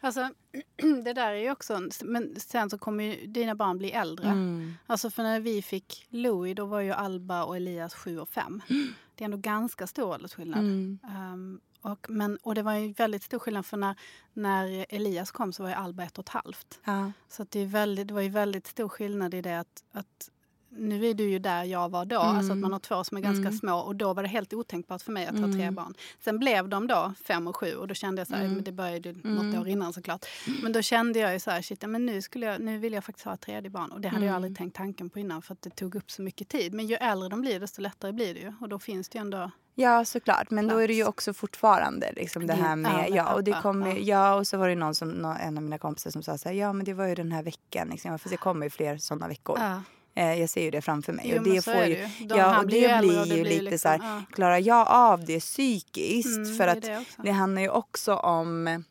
Alltså, 0.00 0.28
det 1.04 1.12
där 1.12 1.32
är 1.32 1.34
ju 1.40 1.50
också... 1.50 1.74
en- 1.74 1.90
Men 2.02 2.40
sen 2.40 2.70
så 2.70 2.78
kommer 2.78 3.04
ju 3.04 3.26
dina 3.26 3.54
barn 3.54 3.78
bli 3.78 3.90
äldre. 3.92 4.28
Mm. 4.28 4.74
Alltså 4.86 5.10
för 5.10 5.22
när 5.22 5.40
vi 5.40 5.62
fick 5.62 6.06
Louis 6.08 6.56
då 6.56 6.64
var 6.66 6.80
ju 6.80 6.92
Alba 6.92 7.44
och 7.44 7.56
Elias 7.56 7.94
sju 7.94 8.18
och 8.18 8.28
fem. 8.28 8.62
Det 9.14 9.24
är 9.24 9.24
ändå 9.24 9.36
ganska 9.36 9.86
stor 9.86 10.04
åldersskillnad. 10.08 10.58
Mm. 10.60 10.98
Um, 11.32 11.60
Och, 11.92 12.06
men, 12.10 12.36
och 12.42 12.54
det 12.54 12.62
var 12.62 12.74
ju 12.74 12.92
väldigt 12.92 13.22
stor 13.22 13.38
skillnad 13.38 13.66
för 13.66 13.76
när, 13.76 13.94
när 14.32 14.86
Elias 14.88 15.30
kom 15.30 15.52
så 15.52 15.62
var 15.62 15.70
ju 15.70 15.76
Alba 15.76 16.02
ett 16.04 16.18
och 16.18 16.24
ett 16.24 16.28
halvt. 16.28 16.80
Ja. 16.84 17.12
Så 17.28 17.46
det, 17.50 17.60
är 17.60 17.66
väldigt, 17.66 18.08
det 18.08 18.14
var 18.14 18.20
ju 18.20 18.28
väldigt 18.28 18.66
stor 18.66 18.88
skillnad 18.88 19.34
i 19.34 19.42
det 19.42 19.60
att, 19.60 19.84
att 19.92 20.28
nu 20.76 21.06
är 21.06 21.14
du 21.14 21.24
ju 21.30 21.38
där 21.38 21.64
jag 21.64 21.88
var 21.88 22.04
då, 22.04 22.18
alltså 22.18 22.38
att 22.52 22.56
Mm. 22.56 22.60
man 22.60 22.72
har 22.72 22.78
två 22.80 23.04
som 23.04 23.16
är 23.16 23.20
ganska 23.20 23.52
små 23.52 23.74
och 23.78 23.96
då 23.96 24.14
var 24.14 24.22
det 24.22 24.28
helt 24.28 24.52
otänkbart 24.52 25.02
för 25.02 25.12
mig 25.12 25.26
att 25.26 25.38
ha 25.38 25.46
tre 25.52 25.62
Mm. 25.62 25.74
barn. 25.74 25.94
Sen 26.20 26.38
blev 26.38 26.68
de 26.68 26.86
då 26.86 27.12
fem 27.24 27.46
och 27.46 27.56
sju 27.56 27.74
och 27.74 27.88
då 27.88 27.94
kände 27.94 28.20
jag 28.20 28.28
så 28.28 28.34
här, 28.34 28.48
men 28.48 28.64
det 28.64 28.72
började 28.72 29.08
ju 29.08 29.14
något 29.22 29.60
år 29.60 29.68
innan 29.68 29.92
såklart. 29.92 30.26
Men 30.62 30.72
då 30.72 30.82
kände 30.82 31.18
jag 31.18 31.32
ju 31.32 31.40
så 31.40 31.50
här, 31.50 31.62
shit, 31.62 31.82
men 31.88 32.06
nu, 32.06 32.22
skulle 32.22 32.46
jag, 32.46 32.60
nu 32.60 32.78
vill 32.78 32.92
jag 32.92 33.04
faktiskt 33.04 33.24
ha 33.26 33.34
ett 33.34 33.40
tredje 33.40 33.70
barn 33.70 33.92
och 33.92 34.00
det 34.00 34.08
hade 34.08 34.16
Mm. 34.16 34.26
jag 34.28 34.36
aldrig 34.36 34.56
tänkt 34.56 34.76
tanken 34.76 35.10
på 35.10 35.18
innan 35.18 35.42
för 35.42 35.52
att 35.52 35.62
det 35.62 35.70
tog 35.70 35.94
upp 35.94 36.10
så 36.10 36.22
mycket 36.22 36.48
tid. 36.48 36.74
Men 36.74 36.86
ju 36.86 36.94
äldre 36.94 37.28
de 37.28 37.40
blir 37.40 37.60
desto 37.60 37.80
lättare 37.80 38.12
blir 38.12 38.34
det 38.34 38.40
ju 38.40 38.52
och 38.60 38.68
då 38.68 38.78
finns 38.78 39.08
det 39.08 39.18
ju 39.18 39.20
ändå 39.20 39.50
Ja 39.74 40.04
såklart 40.04 40.50
men 40.50 40.68
då 40.68 40.78
är 40.78 40.88
det 40.88 40.94
ju 40.94 41.02
Plats. 41.02 41.14
också 41.14 41.32
fortfarande 41.34 42.12
liksom 42.16 42.46
det 42.46 42.52
här 42.54 42.76
med, 42.76 43.10
ja 43.10 43.34
och 43.34 43.44
det 43.44 43.52
kommer, 43.62 43.96
ja. 43.96 44.34
och 44.34 44.46
så 44.46 44.56
var 44.56 44.68
det 44.68 44.74
någon 44.74 44.94
som, 44.94 45.24
en 45.40 45.56
av 45.56 45.62
mina 45.62 45.78
kompisar 45.78 46.10
som 46.10 46.22
sa 46.22 46.38
så 46.38 46.48
här, 46.48 46.56
ja 46.56 46.72
men 46.72 46.84
det 46.84 46.94
var 46.94 47.06
ju 47.06 47.14
den 47.14 47.32
här 47.32 47.42
veckan 47.42 47.88
liksom, 47.88 48.18
fast 48.18 48.30
det 48.30 48.36
kommer 48.36 48.66
ju 48.66 48.70
fler 48.70 48.96
sådana 48.96 49.28
veckor. 49.28 49.58
Ja. 49.60 49.82
Eh, 50.14 50.40
jag 50.40 50.50
ser 50.50 50.62
ju 50.62 50.70
det 50.70 50.82
framför 50.82 51.12
mig. 51.12 51.30
Jo, 51.34 51.38
och 51.38 51.44
det 51.44 51.64
får 51.64 51.74
ju, 51.74 51.96
ju. 51.96 52.26
De- 52.26 52.38
ja, 52.38 52.58
och 52.58 52.66
det 52.66 52.76
ju 52.78 52.98
blir 52.98 53.20
och 53.20 53.26
det 53.28 53.34
ju 53.34 53.42
blir 53.42 53.60
lite 53.60 53.70
liksom- 53.70 53.78
så 53.78 53.88
här, 53.88 53.98
ja. 54.16 54.22
klarar 54.34 54.58
jag 54.58 54.86
av 54.88 55.24
det 55.24 55.40
psykiskt? 55.40 56.36
Mm, 56.36 56.56
för 56.56 56.66
det 56.66 56.72
att 56.72 56.82
det 56.82 57.04
det 57.22 57.30
handlar 57.30 57.62
ju 57.62 57.68
också 57.68 58.14
om 58.14 58.84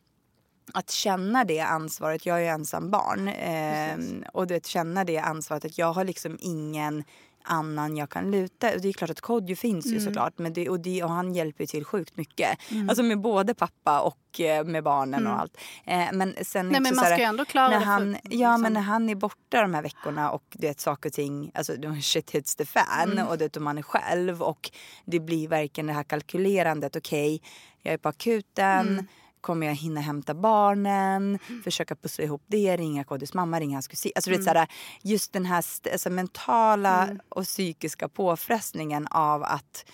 att 0.74 0.90
känna 0.90 1.44
det 1.44 1.60
ansvaret. 1.60 2.26
Jag 2.26 2.36
är 2.36 2.40
ju 2.40 2.46
ensam 2.46 2.90
barn. 2.90 3.28
Eh, 3.28 4.28
och 4.32 4.50
vet, 4.50 4.66
känna 4.66 5.04
det 5.04 5.18
ansvaret 5.18 5.64
att 5.64 5.78
jag 5.78 5.92
har 5.92 6.04
liksom 6.04 6.38
ingen 6.40 7.04
annan 7.44 7.96
jag 7.96 8.10
kan 8.10 8.30
luta. 8.30 8.74
Och 8.74 8.80
det 8.80 8.88
är 8.88 8.92
klart 8.92 9.10
att 9.10 9.20
Kodjo 9.20 9.56
finns 9.56 9.86
Mm. 9.86 9.98
ju 9.98 10.04
såklart. 10.04 10.38
Men 10.38 10.52
det, 10.52 10.68
och, 10.68 10.80
det, 10.80 11.02
och 11.02 11.10
han 11.10 11.34
hjälper 11.34 11.66
till 11.66 11.84
sjukt 11.84 12.16
mycket. 12.16 12.58
Alltså 12.88 13.02
med 13.02 13.20
både 13.20 13.54
pappa 13.54 14.00
och 14.00 14.40
eh, 14.40 14.64
med 14.64 14.84
barnen 14.84 15.26
och 15.26 15.40
allt. 15.40 15.56
Eh, 15.84 16.06
men 16.12 16.34
sen 16.42 16.60
Mm. 16.60 16.72
Nej, 16.72 16.80
men 16.80 16.96
man 16.96 17.04
ska 17.04 17.18
ju 17.18 17.24
ändå 17.24 17.44
klara 17.44 17.68
när 17.68 17.74
det 17.78 17.84
för- 17.84 17.90
han, 17.90 18.12
Ja 18.12 18.28
liksom- 18.30 18.62
men 18.62 18.72
när 18.72 18.80
han 18.80 19.08
är 19.08 19.14
borta 19.14 19.62
de 19.62 19.74
här 19.74 19.82
veckorna 19.82 20.30
och 20.30 20.44
det 20.52 20.68
är 20.68 20.74
saker 20.78 21.08
och 21.08 21.12
ting, 21.12 21.50
alltså 21.54 21.72
shit 22.02 22.30
hits 22.30 22.56
the 22.56 22.64
fan 22.66 23.12
Mm. 23.12 23.26
och 23.26 23.38
det 23.38 23.56
och 23.56 23.62
man 23.62 23.78
är 23.78 23.82
själv 23.82 24.42
och 24.42 24.70
det 25.04 25.20
blir 25.20 25.48
verkligen 25.48 25.86
det 25.86 25.92
här 25.92 26.02
kalkylerandet. 26.04 26.96
Okej, 26.96 27.42
jag 27.82 27.94
är 27.94 27.98
på 27.98 28.08
akuten. 28.08 29.08
Mm. 29.42 29.46
Kommer 29.46 29.66
jag 29.66 29.74
hinna 29.74 30.00
hämta 30.00 30.34
barnen? 30.34 31.38
Försöka 31.64 31.96
pussla 31.96 32.24
ihop 32.24 32.42
det, 32.46 32.76
ringa 32.76 33.04
Kodjos 33.04 33.34
mamma, 33.34 33.60
ringa 33.60 33.76
hans 33.76 33.88
kusin. 33.88 34.12
Alltså, 34.14 34.30
Mm. 34.30 34.42
såhär, 34.44 34.66
just 35.02 35.32
den 35.32 35.44
här 35.46 35.64
alltså, 35.92 36.10
mentala 36.10 37.16
och 37.28 37.44
psykiska 37.44 38.08
påfrestningen 38.08 39.06
av 39.06 39.42
att 39.42 39.84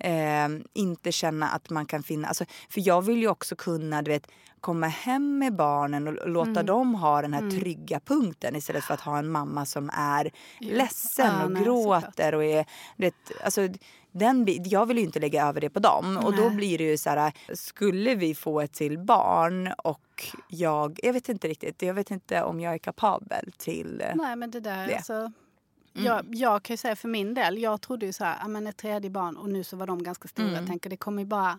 eh, 0.00 0.48
inte 0.74 1.12
känna 1.12 1.48
att 1.48 1.70
man 1.70 1.86
kan 1.86 2.02
finna... 2.02 2.28
Alltså, 2.28 2.44
för 2.70 2.86
jag 2.86 3.02
vill 3.02 3.18
ju 3.18 3.28
också 3.28 3.56
kunna 3.56 4.02
du 4.02 4.10
vet, 4.10 4.26
komma 4.60 4.86
hem 4.86 5.38
med 5.38 5.56
barnen 5.56 6.08
och, 6.08 6.14
och 6.14 6.20
Mm. 6.22 6.32
låta 6.32 6.62
dem 6.62 6.94
ha 6.94 7.22
den 7.22 7.34
här 7.34 7.50
trygga 7.50 8.00
punkten 8.00 8.56
istället 8.56 8.84
för 8.84 8.94
att 8.94 9.00
ha 9.00 9.18
en 9.18 9.30
mamma 9.30 9.66
som 9.66 9.90
är 9.92 10.30
ledsen 10.60 11.26
Ja, 11.38 11.44
och 11.44 11.50
nej, 11.52 11.62
gråter. 11.64 12.34
Och 12.34 12.44
är, 12.44 12.66
vet, 12.96 13.14
alltså, 13.44 13.68
den, 14.12 14.46
jag 14.64 14.86
vill 14.86 14.98
ju 14.98 15.04
inte 15.04 15.20
lägga 15.20 15.46
över 15.48 15.60
det 15.60 15.70
på 15.70 15.78
dem. 15.80 16.16
Och 16.16 16.36
då 16.36 16.42
Nej. 16.42 16.56
blir 16.56 16.78
det 16.78 16.84
ju 16.84 16.98
så 16.98 17.10
här, 17.10 17.32
skulle 17.54 18.14
vi 18.14 18.34
få 18.34 18.60
ett 18.60 18.72
till 18.72 18.98
barn 18.98 19.72
och 19.78 20.24
jag, 20.48 21.00
jag 21.02 21.12
vet 21.12 21.28
inte 21.28 21.48
riktigt, 21.48 21.82
jag 21.82 21.94
vet 21.94 22.10
inte 22.10 22.42
om 22.42 22.60
jag 22.60 22.74
är 22.74 22.78
kapabel 22.78 23.52
till... 23.58 24.02
Nej 24.14 24.36
men 24.36 24.50
det 24.50 24.60
där, 24.60 24.86
det. 24.86 24.96
alltså. 24.96 25.32
Jag, 25.92 26.24
jag 26.34 26.62
kan 26.62 26.74
ju 26.74 26.78
säga 26.78 26.96
för 26.96 27.08
min 27.08 27.34
del, 27.34 27.58
jag 27.58 27.80
trodde 27.80 28.06
ju 28.06 28.12
så 28.12 28.24
här, 28.24 28.36
ja, 28.40 28.48
men 28.48 28.66
ett 28.66 28.76
tredje 28.76 29.10
barn 29.10 29.36
och 29.36 29.48
nu 29.48 29.64
så 29.64 29.76
var 29.76 29.86
de 29.86 30.02
ganska 30.02 30.28
stora. 30.28 30.52
Jag 30.52 30.66
tänker 30.66 30.90
det 30.90 30.96
kommer 30.96 31.22
ju 31.22 31.26
bara 31.28 31.58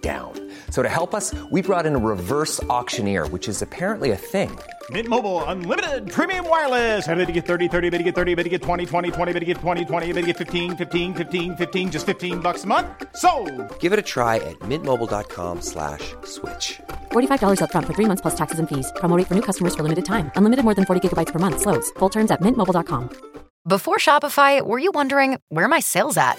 down. 0.00 0.32
So 0.70 0.82
to 0.82 0.88
help 0.88 1.14
us, 1.14 1.34
we 1.50 1.60
brought 1.60 1.84
in 1.84 1.94
a 1.94 1.98
reverse 1.98 2.62
auctioneer, 2.64 3.26
which 3.28 3.46
is 3.46 3.60
apparently 3.60 4.12
a 4.12 4.16
thing. 4.16 4.56
Mint 4.90 5.06
Mobile 5.06 5.44
unlimited 5.44 6.10
premium 6.10 6.48
wireless. 6.48 7.06
Ready 7.06 7.26
to 7.26 7.32
get 7.32 7.44
30, 7.44 7.68
30, 7.68 7.90
bit 7.90 7.98
to 7.98 8.04
get 8.04 8.14
30, 8.14 8.34
bit 8.36 8.44
to 8.44 8.48
get 8.48 8.62
20, 8.62 8.86
20, 8.86 9.10
20, 9.10 9.32
bit 9.34 9.40
to 9.40 9.44
get 9.44 9.56
20, 9.58 9.84
20, 9.84 10.06
bit 10.12 10.20
to 10.22 10.26
get 10.28 10.36
15, 10.38 10.76
15, 10.78 11.14
15, 11.14 11.56
15 11.56 11.90
just 11.90 12.06
15 12.06 12.40
bucks 12.40 12.64
a 12.64 12.66
month. 12.66 12.86
So, 13.16 13.30
Give 13.80 13.92
it 13.92 13.98
a 13.98 14.06
try 14.14 14.36
at 14.36 14.58
mintmobile.com 14.60 15.60
slash 15.60 16.14
switch. 16.24 16.80
$45 17.12 17.58
upfront 17.60 17.84
for 17.86 17.92
three 17.92 18.06
months 18.06 18.22
plus 18.22 18.34
taxes 18.34 18.58
and 18.58 18.68
fees. 18.68 18.90
Promo 18.96 19.18
rate 19.18 19.26
for 19.26 19.34
new 19.34 19.42
customers 19.42 19.74
for 19.74 19.82
limited 19.82 20.06
time. 20.06 20.30
Unlimited 20.36 20.64
more 20.64 20.74
than 20.74 20.86
40 20.86 21.00
gigabytes 21.08 21.32
per 21.32 21.38
month. 21.38 21.60
Slows. 21.60 21.90
Full 21.98 22.08
terms 22.08 22.30
at 22.30 22.40
mintmobile.com. 22.40 23.10
Before 23.66 23.98
Shopify, 23.98 24.62
were 24.62 24.78
you 24.78 24.90
wondering 24.94 25.36
where 25.48 25.66
are 25.66 25.68
my 25.68 25.80
sales 25.80 26.16
at? 26.16 26.38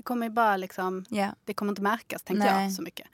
Det 0.00 0.04
kommer 0.04 0.26
ju 0.26 0.30
bara 0.30 0.56
liksom, 0.56 1.04
Ja. 1.08 1.34
det 1.44 1.54
kommer 1.54 1.72
inte 1.72 1.82
märkas 1.82 2.22
tänkte 2.22 2.52
Nej. 2.52 2.64
jag 2.64 2.72
så 2.72 2.82
mycket. 2.82 3.06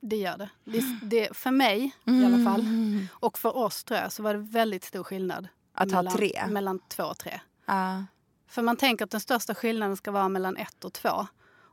Det 0.00 0.16
gör 0.16 0.38
det. 0.38 0.50
det, 0.64 0.82
det 1.02 1.36
för 1.36 1.50
mig 1.50 1.92
i 2.04 2.24
alla 2.24 2.44
fall 2.44 2.64
och 3.12 3.38
för 3.38 3.56
oss 3.56 3.84
tror 3.84 4.00
jag 4.00 4.12
så 4.12 4.22
var 4.22 4.34
det 4.34 4.40
väldigt 4.40 4.84
stor 4.84 5.04
skillnad. 5.04 5.48
Att 5.74 5.90
ha 5.90 5.98
mellan, 5.98 6.16
tre? 6.16 6.42
Mellan 6.48 6.78
två 6.88 7.02
och 7.02 7.18
tre. 7.18 7.40
Ja. 7.66 8.04
För 8.48 8.62
man 8.62 8.76
tänker 8.76 9.04
att 9.04 9.10
den 9.10 9.20
största 9.20 9.54
skillnaden 9.54 9.96
ska 9.96 10.10
vara 10.10 10.28
mellan 10.28 10.56
ett 10.56 10.84
och 10.84 10.92
två. 10.92 11.26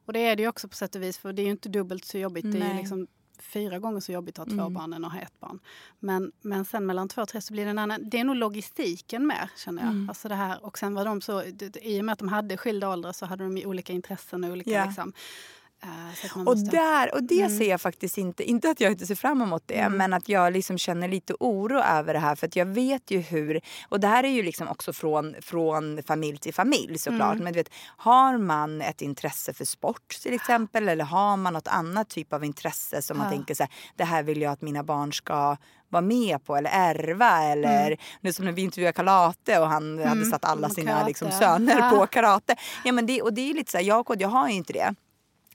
Och 0.05 0.13
det 0.13 0.19
är 0.19 0.36
det 0.36 0.41
ju 0.41 0.49
också 0.49 0.67
på 0.67 0.75
sätt 0.75 0.95
och 0.95 1.03
vis 1.03 1.17
för 1.17 1.34
det 1.34 1.41
är 1.41 1.43
ju 1.43 1.51
inte 1.51 1.69
dubbelt 1.69 2.05
så 2.05 2.17
jobbigt. 2.17 2.43
Det 2.51 2.58
är 2.58 2.62
ju 2.62 2.67
Nej. 2.67 2.77
liksom 2.77 3.08
fyra 3.41 3.80
gånger 3.80 3.99
så 3.99 4.12
jobbigt 4.12 4.39
att 4.39 4.52
ha 4.52 4.58
två 4.58 4.69
barn 4.69 4.93
än 4.93 5.06
att 5.06 5.13
ha 5.13 5.19
ett 5.19 5.39
barn. 5.39 5.60
Men, 5.99 6.32
men 6.41 6.65
sen 6.65 6.86
mellan 6.86 7.08
två 7.10 7.21
och 7.21 7.28
tre 7.28 7.41
så 7.41 7.54
blir 7.54 7.65
det 7.65 7.71
en 7.71 7.80
annan. 7.80 8.10
Det 8.10 8.19
är 8.19 8.23
nog 8.23 8.36
logistiken 8.36 9.28
mer 9.28 9.49
känner 9.58 9.84
jag. 9.84 10.10
Alltså 10.10 10.30
det 10.30 10.36
här, 10.36 10.65
och 10.65 10.78
sen 10.78 10.93
var 10.93 11.06
de 11.06 11.21
så, 11.21 11.43
i 11.82 12.02
och 12.02 12.06
med 12.06 12.13
att 12.13 12.19
de 12.19 12.28
hade 12.28 12.58
skilda 12.58 12.89
åldrar 12.89 13.12
så 13.12 13.25
hade 13.25 13.43
de 13.43 13.65
olika 13.65 13.93
intressen 13.93 14.43
och 14.43 14.49
olika 14.52 14.71
Ja. 14.71 14.86
liksom. 14.86 15.13
Eh, 15.83 15.89
man 16.35 16.47
Och, 16.47 16.57
måste- 16.57 16.71
där, 16.77 17.13
och 17.15 17.23
det 17.23 17.41
Mm. 17.41 17.57
ser 17.57 17.69
jag 17.69 17.81
faktiskt 17.81 18.17
inte, 18.17 18.43
inte 18.43 18.69
att 18.69 18.79
jag 18.81 18.91
inte 18.91 19.05
ser 19.05 19.15
fram 19.15 19.41
emot 19.41 19.63
det, 19.65 19.89
men 19.89 20.13
att 20.13 20.29
jag 20.29 20.53
liksom 20.53 20.77
känner 20.77 21.07
lite 21.07 21.33
oro 21.39 21.79
över 21.79 22.13
det 22.13 22.19
här 22.19 22.35
för 22.35 22.47
att 22.47 22.55
jag 22.55 22.65
vet 22.65 23.11
ju 23.11 23.19
hur, 23.19 23.61
och 23.89 23.99
det 23.99 24.07
här 24.07 24.23
är 24.23 24.29
ju 24.29 24.43
liksom 24.43 24.67
också 24.67 24.93
från, 24.93 25.35
från 25.41 26.03
familj 26.03 26.37
till 26.37 26.53
familj 26.53 26.97
såklart, 26.99 27.31
Mm. 27.33 27.43
men 27.43 27.53
du 27.53 27.59
vet, 27.59 27.69
har 27.97 28.37
man 28.37 28.81
ett 28.81 29.01
intresse 29.01 29.53
för 29.53 29.65
sport 29.65 30.07
till 30.23 30.33
exempel 30.33 30.89
eller 30.89 31.05
har 31.05 31.37
man 31.37 31.53
något 31.53 31.67
annat 31.67 32.09
typ 32.09 32.33
av 32.33 32.43
intresse 32.45 33.01
som 33.01 33.17
man 33.17 33.25
Ja. 33.27 33.31
tänker 33.31 33.53
så 33.55 33.63
här, 33.63 33.71
det 33.95 34.03
här 34.03 34.23
vill 34.23 34.41
jag 34.41 34.51
att 34.51 34.61
mina 34.61 34.83
barn 34.83 35.13
ska 35.13 35.57
vara 35.91 36.01
med 36.01 36.45
på 36.45 36.55
eller 36.55 36.69
ärva 36.73 37.43
eller 37.43 37.85
Mm. 37.87 37.97
nu 38.21 38.33
som 38.33 38.45
när 38.45 38.51
vi 38.51 38.61
intervjuade 38.61 38.93
Karate 38.93 39.59
och 39.59 39.67
han 39.67 39.99
hade 40.03 40.25
satt 40.25 40.45
alla 40.45 40.67
Mm, 40.67 40.75
sina 40.75 40.91
karate. 40.91 41.07
liksom, 41.07 41.31
söner 41.31 41.77
Ja. 41.79 41.89
på 41.89 42.07
karate. 42.07 42.55
Ja, 42.83 42.91
men 42.91 43.05
det, 43.05 43.21
och 43.21 43.33
det 43.33 43.49
är 43.49 43.53
lite 43.53 43.71
så 43.71 43.77
här, 43.77 43.85
jag 43.85 44.09
och 44.09 44.15
jag 44.19 44.29
har 44.29 44.47
ju 44.49 44.53
inte 44.55 44.73
det. 44.73 44.95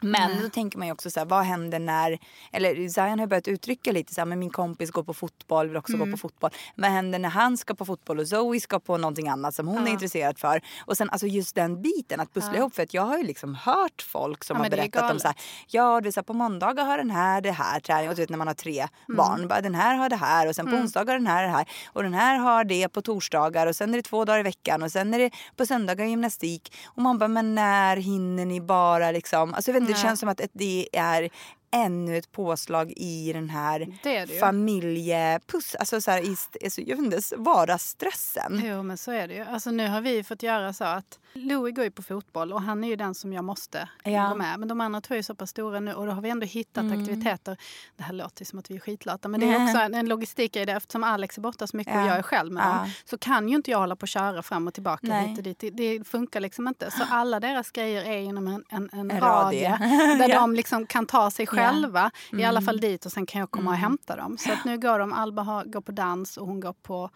Men 0.00 0.42
då 0.42 0.48
tänker 0.48 0.78
man 0.78 0.87
ju 0.87 0.92
också 0.92 1.11
så 1.11 1.20
här, 1.20 1.26
vad 1.26 1.44
händer 1.44 1.78
när, 1.78 2.18
eller 2.52 2.88
Zion 2.88 3.18
har 3.18 3.26
börjat 3.26 3.48
uttrycka 3.48 3.92
lite 3.92 4.14
så 4.14 4.20
här, 4.20 4.26
men 4.26 4.38
min 4.38 4.50
kompis 4.50 4.90
går 4.90 5.02
på 5.02 5.14
fotboll, 5.14 5.68
vill 5.68 5.76
också 5.76 5.92
Mm. 5.94 6.07
gå 6.11 6.16
på 6.16 6.18
fotboll. 6.20 6.50
Vad 6.74 6.90
händer 6.90 7.18
när 7.18 7.28
han 7.28 7.57
ska 7.57 7.74
på 7.74 7.85
fotboll 7.85 8.18
och 8.18 8.28
Zoe 8.28 8.61
ska 8.61 8.80
på 8.80 8.96
någonting 8.96 9.28
annat 9.28 9.54
som 9.54 9.68
hon 9.68 9.87
är 9.87 9.90
intresserad 9.92 10.38
för? 10.38 10.61
Och 10.87 10.96
sen 10.96 11.11
alltså 11.11 11.26
just 11.26 11.54
den 11.54 11.83
biten 11.83 12.20
att 12.20 12.35
pussla 12.35 12.57
ihop 12.57 12.74
för 12.74 12.83
att 12.83 12.94
jag 12.94 13.02
har 13.02 13.16
ju 13.18 13.24
liksom 13.24 13.54
hört 13.54 14.02
folk 14.02 14.44
som 14.44 14.57
Ja, 14.57 14.62
har 14.62 14.70
berättat 14.70 15.12
om 15.12 15.18
så 15.20 15.26
här, 15.28 15.37
ja 15.68 16.00
du 16.00 16.11
vet, 16.11 16.26
på 16.26 16.33
måndagar 16.33 16.85
har 16.85 16.98
den 16.98 17.11
här 17.11 17.40
det 17.40 17.50
här 17.52 17.80
träning. 17.80 18.09
Och 18.09 18.14
du 18.14 18.22
vet 18.22 18.30
när 18.30 18.38
man 18.38 18.46
har 18.46 18.54
tre 18.54 18.78
Mm. 19.09 19.16
barn, 19.16 19.48
bara, 19.48 19.61
den 19.61 19.74
här 19.74 19.94
har 19.94 20.09
det 20.09 20.16
här. 20.16 20.48
Och 20.48 20.54
sen 20.57 20.66
på 20.70 20.76
onsdagar 20.76 21.12
har 21.12 21.18
den 21.18 21.26
här 21.26 21.42
det 21.42 21.48
här. 21.48 21.66
Och 21.92 22.02
den 22.02 22.14
här 22.14 22.37
har 22.38 22.64
det 22.64 22.88
på 22.88 23.02
torsdagar. 23.02 23.66
Och 23.66 23.76
sen 23.76 23.90
är 23.94 23.96
det 23.96 24.02
två 24.02 24.24
dagar 24.24 24.40
i 24.40 24.42
veckan. 24.42 24.83
Och 24.83 24.92
sen 24.92 25.14
är 25.14 25.18
det 25.18 25.30
på 25.57 25.66
söndagar 25.66 26.04
gymnastik. 26.04 26.72
Och 26.85 27.02
man 27.02 27.18
bara 27.18 27.28
men 27.28 27.54
när 27.54 27.96
hinner 27.96 28.44
ni 28.46 28.61
bara? 28.61 29.11
Liksom, 29.11 29.54
alltså 29.54 29.70
jag 29.70 29.80
vet 29.80 29.88
inte, 29.88 29.93
det 29.94 30.00
känns 30.00 30.20
som 30.20 30.28
att 30.28 30.40
det 30.52 30.88
är 30.92 31.30
ännu 31.74 32.16
ett 32.16 32.33
påslag 32.33 32.92
i 32.96 33.33
den 33.33 33.50
här 33.50 33.98
Det 34.02 34.24
det 34.24 34.40
familjepuss, 34.40 35.74
alltså 35.74 36.00
så 36.00 36.11
här, 36.11 36.22
i, 36.22 36.37
alltså, 36.64 36.80
jag 36.80 36.96
vet 36.96 37.04
inte, 37.04 37.37
vardagsstressen. 37.37 38.62
Jo, 38.64 38.83
men 38.83 38.98
så 38.98 39.11
är 39.11 39.28
det 39.28 39.35
ju. 39.35 39.42
Alltså, 39.42 39.70
nu 39.70 39.88
har 39.88 40.00
vi 40.00 40.24
fått 40.24 40.42
göra 40.42 40.72
så 40.72 40.85
att 40.85 41.18
Louis 41.37 41.75
går 41.75 41.85
ju 41.85 41.90
på 41.90 42.03
fotboll 42.03 42.53
och 42.53 42.62
han 42.62 42.85
är 42.85 42.88
ju 42.88 42.97
den 42.97 43.14
som 43.14 43.33
jag 43.33 43.44
måste 43.44 43.88
Ja. 44.05 44.29
gå 44.29 44.35
med. 44.35 44.59
Men 44.61 44.68
de 44.68 44.81
andra 44.81 45.01
två 45.01 45.14
är 45.14 45.23
så 45.23 45.35
pass 45.35 45.51
stora 45.51 45.81
nu 45.81 45.94
och 45.94 46.07
då 46.07 46.12
har 46.12 46.23
vi 46.23 46.31
ändå 46.31 46.47
hittat 46.47 46.85
Mm. 46.85 47.01
aktiviteter. 47.01 47.57
Det 47.97 48.03
här 48.03 48.12
låter 48.12 48.40
ju 48.42 48.44
som 48.47 48.59
att 48.59 48.70
vi 48.70 48.75
är 48.77 48.81
skitlata 48.81 49.29
men 49.29 49.40
det 49.40 49.47
är 49.53 49.64
också 49.64 49.79
en, 49.79 49.94
en 49.94 50.07
logistik 50.09 50.57
i 50.57 50.64
det. 50.64 50.73
Eftersom 50.73 51.05
Alex 51.05 51.37
är 51.38 51.42
borta 51.42 51.66
så 51.66 51.77
mycket 51.77 51.94
och 51.94 52.01
Ja. 52.01 52.07
jag 52.07 52.16
är 52.18 52.23
själv 52.23 52.53
med 52.53 52.64
Ja. 52.64 52.73
dem 52.79 52.90
så 53.05 53.18
kan 53.18 53.49
ju 53.49 53.57
inte 53.57 53.70
jag 53.70 53.79
hålla 53.79 53.97
på 53.97 54.03
och 54.03 54.09
köra 54.09 54.42
fram 54.42 54.66
och 54.68 54.75
tillbaka 54.75 55.07
Nej. 55.07 55.27
hit 55.29 55.38
och 55.38 55.44
dit. 55.44 55.59
Det, 55.59 55.70
det 55.70 56.05
funkar 56.09 56.40
liksom 56.40 56.68
inte. 56.68 56.90
Så 56.90 57.05
alla 57.11 57.40
deras 57.40 57.70
grejer 57.70 58.05
är 58.05 58.18
inom 58.20 58.47
en, 58.47 58.64
en, 58.68 58.90
en, 58.92 59.11
En 59.11 59.20
radie 59.20 59.70
radie. 59.70 60.16
där 60.18 60.35
de 60.35 60.55
liksom 60.55 60.87
kan 60.87 61.07
ta 61.07 61.31
sig 61.31 61.47
Ja. 61.53 61.53
Mm. 61.53 61.73
själva. 61.73 62.11
I 62.33 62.44
alla 62.44 62.62
fall 62.62 62.81
dit 62.81 63.07
och 63.07 63.12
sen 63.12 63.27
kan 63.27 63.40
jag 63.40 63.51
komma 63.51 63.70
och 63.70 63.77
hämta 63.77 64.16
dem. 64.16 64.38
Så 64.38 64.53
att 64.53 64.64
nu 64.64 64.79
går 64.79 64.99
de, 64.99 65.12
Alba 65.12 65.42
har, 65.42 65.64
går 65.64 65.81
på 65.81 65.92
dans 65.92 66.37
och 66.37 66.47
hon 66.47 66.61
går 66.61 66.73
på 66.73 67.11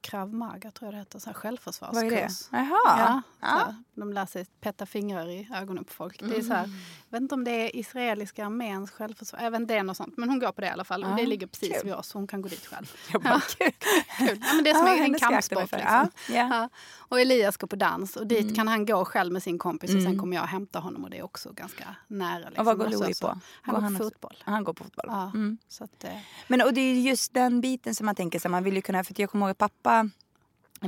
krav 0.00 0.34
maga 0.34 0.70
tror 0.70 0.86
jag 0.86 0.94
det 0.94 0.98
heter, 0.98 1.18
så 1.18 1.26
här 1.30 1.34
självförsvarskurs. 1.34 2.02
Vad 2.02 2.12
är 2.12 2.16
det? 2.16 2.28
Jaha. 2.50 2.98
Ja, 2.98 3.22
Ja. 3.40 3.74
de 3.94 4.12
lär 4.12 4.26
sig 4.26 4.46
petta 4.60 4.86
fingrar 4.86 5.28
i 5.30 5.48
ögonen 5.54 5.84
på 5.84 5.92
folk. 5.92 6.20
Det 6.20 6.36
är 6.36 6.42
så 6.42 6.52
här, 6.52 6.64
Mm. 6.64 6.76
jag 7.08 7.16
vet 7.16 7.22
inte 7.22 7.34
om 7.34 7.44
det 7.44 7.50
är 7.50 7.76
israeliska 7.76 8.46
arméns 8.46 8.90
självförsvar, 8.90 9.40
även 9.40 9.66
det 9.66 9.82
något 9.82 9.96
sånt. 9.96 10.16
Men 10.16 10.28
hon 10.28 10.38
går 10.38 10.52
på 10.52 10.60
det 10.60 10.66
i 10.66 10.70
alla 10.70 10.84
fall 10.84 11.04
och 11.04 11.16
det 11.16 11.26
ligger 11.26 11.46
precis 11.46 11.72
kul. 11.72 11.80
vid 11.84 11.94
oss 11.94 12.08
så 12.08 12.18
hon 12.18 12.26
kan 12.26 12.42
gå 12.42 12.48
dit 12.48 12.66
själv. 12.66 12.92
Jag 13.12 13.22
bara, 13.22 13.40
kul. 13.40 13.72
Kul. 14.18 14.38
Ja, 14.46 14.54
men 14.54 14.64
det 14.64 14.70
är 14.70 14.74
som 14.74 14.86
Ja, 14.86 14.96
en, 15.04 15.14
kampsport. 15.18 15.72
Liksom. 15.72 16.08
Ja. 16.30 16.68
Och 17.08 17.20
Elias 17.20 17.56
går 17.56 17.68
på 17.68 17.76
dans 17.76 18.16
och 18.16 18.26
dit 18.26 18.42
Mm. 18.42 18.54
kan 18.54 18.68
han 18.68 18.86
gå 18.86 19.04
själv 19.04 19.32
med 19.32 19.42
sin 19.42 19.58
kompis 19.58 19.94
och 19.94 20.02
sen 20.02 20.18
kommer 20.18 20.36
jag 20.36 20.42
och 20.42 20.48
hämta 20.48 20.78
honom 20.78 21.04
och 21.04 21.10
det 21.10 21.18
är 21.18 21.22
också 21.22 21.52
ganska 21.52 21.96
nära. 22.08 22.38
Liksom. 22.38 22.58
Och 22.58 22.64
vad 22.66 22.78
går 22.78 22.90
så- 22.90 23.02
Louis 23.02 23.20
på? 23.20 23.26
Han 23.26 23.40
Går 23.64 23.72
går 23.74 23.80
han 23.80 23.96
på 23.98 24.04
fotboll. 24.04 24.36
Han 24.44 24.64
går 24.64 24.72
på 24.72 24.84
fotboll. 24.84 25.06
Ja, 25.08 25.30
Mm. 25.34 25.58
så 25.68 25.84
att, 25.84 26.04
eh, 26.04 26.10
Men 26.48 26.60
och 26.62 26.74
det 26.74 26.80
är 26.80 26.94
just 26.94 27.34
den 27.34 27.60
biten 27.60 27.94
som 27.94 28.06
man 28.06 28.14
tänker 28.14 28.38
sig, 28.38 28.50
man 28.50 28.64
vill 28.64 28.74
ju 28.74 28.82
kunna, 28.82 29.04
för 29.04 29.14
jag 29.20 29.30
kommer 29.30 29.46
ihåg 29.48 29.58
pappa 29.68 30.10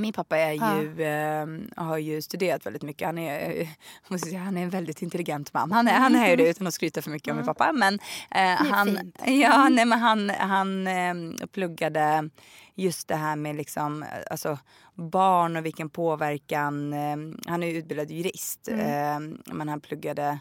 min 0.00 0.12
pappa 0.12 0.38
är 0.38 0.52
ju, 0.52 1.02
eh, 1.02 1.46
har 1.84 1.98
ju 1.98 2.22
studerat 2.22 2.66
väldigt 2.66 2.82
mycket. 2.82 3.06
Han 3.06 3.18
är, 3.18 3.68
måste 4.08 4.28
säga, 4.28 4.40
han 4.40 4.56
är 4.56 4.62
en 4.62 4.70
väldigt 4.70 5.02
intelligent 5.02 5.54
man. 5.54 5.72
Han 5.72 5.88
är, 5.88 5.92
han 5.92 6.16
är 6.16 6.30
ju 6.30 6.36
det 6.36 6.50
utan 6.50 6.66
att 6.66 6.74
skryta 6.74 7.02
för 7.02 7.10
mycket 7.10 7.30
om 7.30 7.36
min 7.36 7.46
pappa. 7.46 7.72
Men, 7.72 7.98
eh, 8.30 8.66
han, 8.66 8.86
fint. 8.86 9.16
ja, 9.26 9.68
nej, 9.68 9.84
men 9.84 9.98
han, 9.98 10.30
han 10.30 10.86
eh, 10.86 11.46
pluggade 11.52 12.30
just 12.74 13.08
det 13.08 13.16
här 13.16 13.36
med 13.36 13.56
liksom, 13.56 14.04
alltså, 14.30 14.58
barn 14.94 15.56
och 15.56 15.64
vilken 15.64 15.90
påverkan. 15.90 16.92
Eh, 16.92 17.16
han 17.46 17.62
är 17.62 17.66
utbildad 17.66 18.10
jurist 18.10 18.68
eh, 18.68 19.20
men 19.44 19.68
han 19.68 19.80
pluggade 19.80 20.38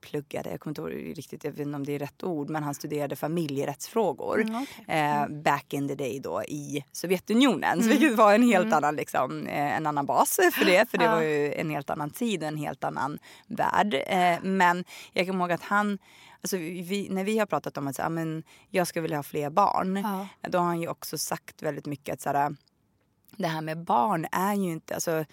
pluggade, 0.00 0.50
jag 0.50 0.60
kommer 0.60 0.70
inte 0.88 0.96
ihåg 0.96 1.18
riktigt, 1.18 1.44
jag 1.44 1.50
vet 1.50 1.60
inte 1.60 1.76
om 1.76 1.86
det 1.86 1.92
är 1.92 1.98
rätt 1.98 2.22
ord, 2.24 2.50
men 2.50 2.62
han 2.62 2.74
studerade 2.74 3.16
familjerättsfrågor 3.16 4.40
Mm, 4.40 4.62
okej. 4.62 4.96
eh, 4.96 5.28
back 5.28 5.72
in 5.74 5.88
the 5.88 5.94
day 5.94 6.20
då 6.20 6.42
i 6.42 6.84
Sovjetunionen. 6.92 7.82
Så 7.82 7.88
vilket 7.88 8.16
var 8.16 8.34
en 8.34 8.42
helt 8.42 8.72
annan, 8.72 8.96
liksom, 8.96 9.46
eh, 9.46 9.76
en 9.76 9.86
annan 9.86 10.06
bas 10.06 10.36
för 10.52 10.64
det. 10.64 10.90
För 10.90 10.98
det 10.98 11.08
var 11.08 11.20
ju 11.22 11.52
en 11.54 11.70
helt 11.70 11.90
annan 11.90 12.10
tid 12.10 12.42
en 12.42 12.56
helt 12.56 12.84
annan 12.84 13.18
värld. 13.46 13.94
Eh, 14.06 14.38
men 14.42 14.84
jag 15.12 15.26
kommer 15.26 15.44
ihåg 15.44 15.52
att 15.52 15.62
han 15.62 15.98
Alltså 16.42 16.56
vi, 16.56 17.08
när 17.10 17.24
vi 17.24 17.38
har 17.38 17.46
pratat 17.46 17.76
om 17.76 17.88
att 17.88 17.96
så, 17.96 18.02
här, 18.02 18.08
men 18.08 18.42
jag 18.68 18.86
skulle 18.86 19.02
vilja 19.02 19.18
ha 19.18 19.22
fler 19.22 19.50
barn. 19.50 20.04
Då 20.48 20.58
har 20.58 20.64
han 20.66 20.80
ju 20.80 20.88
också 20.88 21.18
sagt 21.18 21.62
väldigt 21.62 21.86
mycket 21.86 22.12
att 22.12 22.20
så 22.20 22.28
här, 22.30 22.56
det 23.36 23.48
här 23.48 23.60
med 23.60 23.78
barn 23.84 24.26
är 24.32 24.54
ju 24.54 24.72
inte... 24.72 24.94
Alltså, 24.94 25.24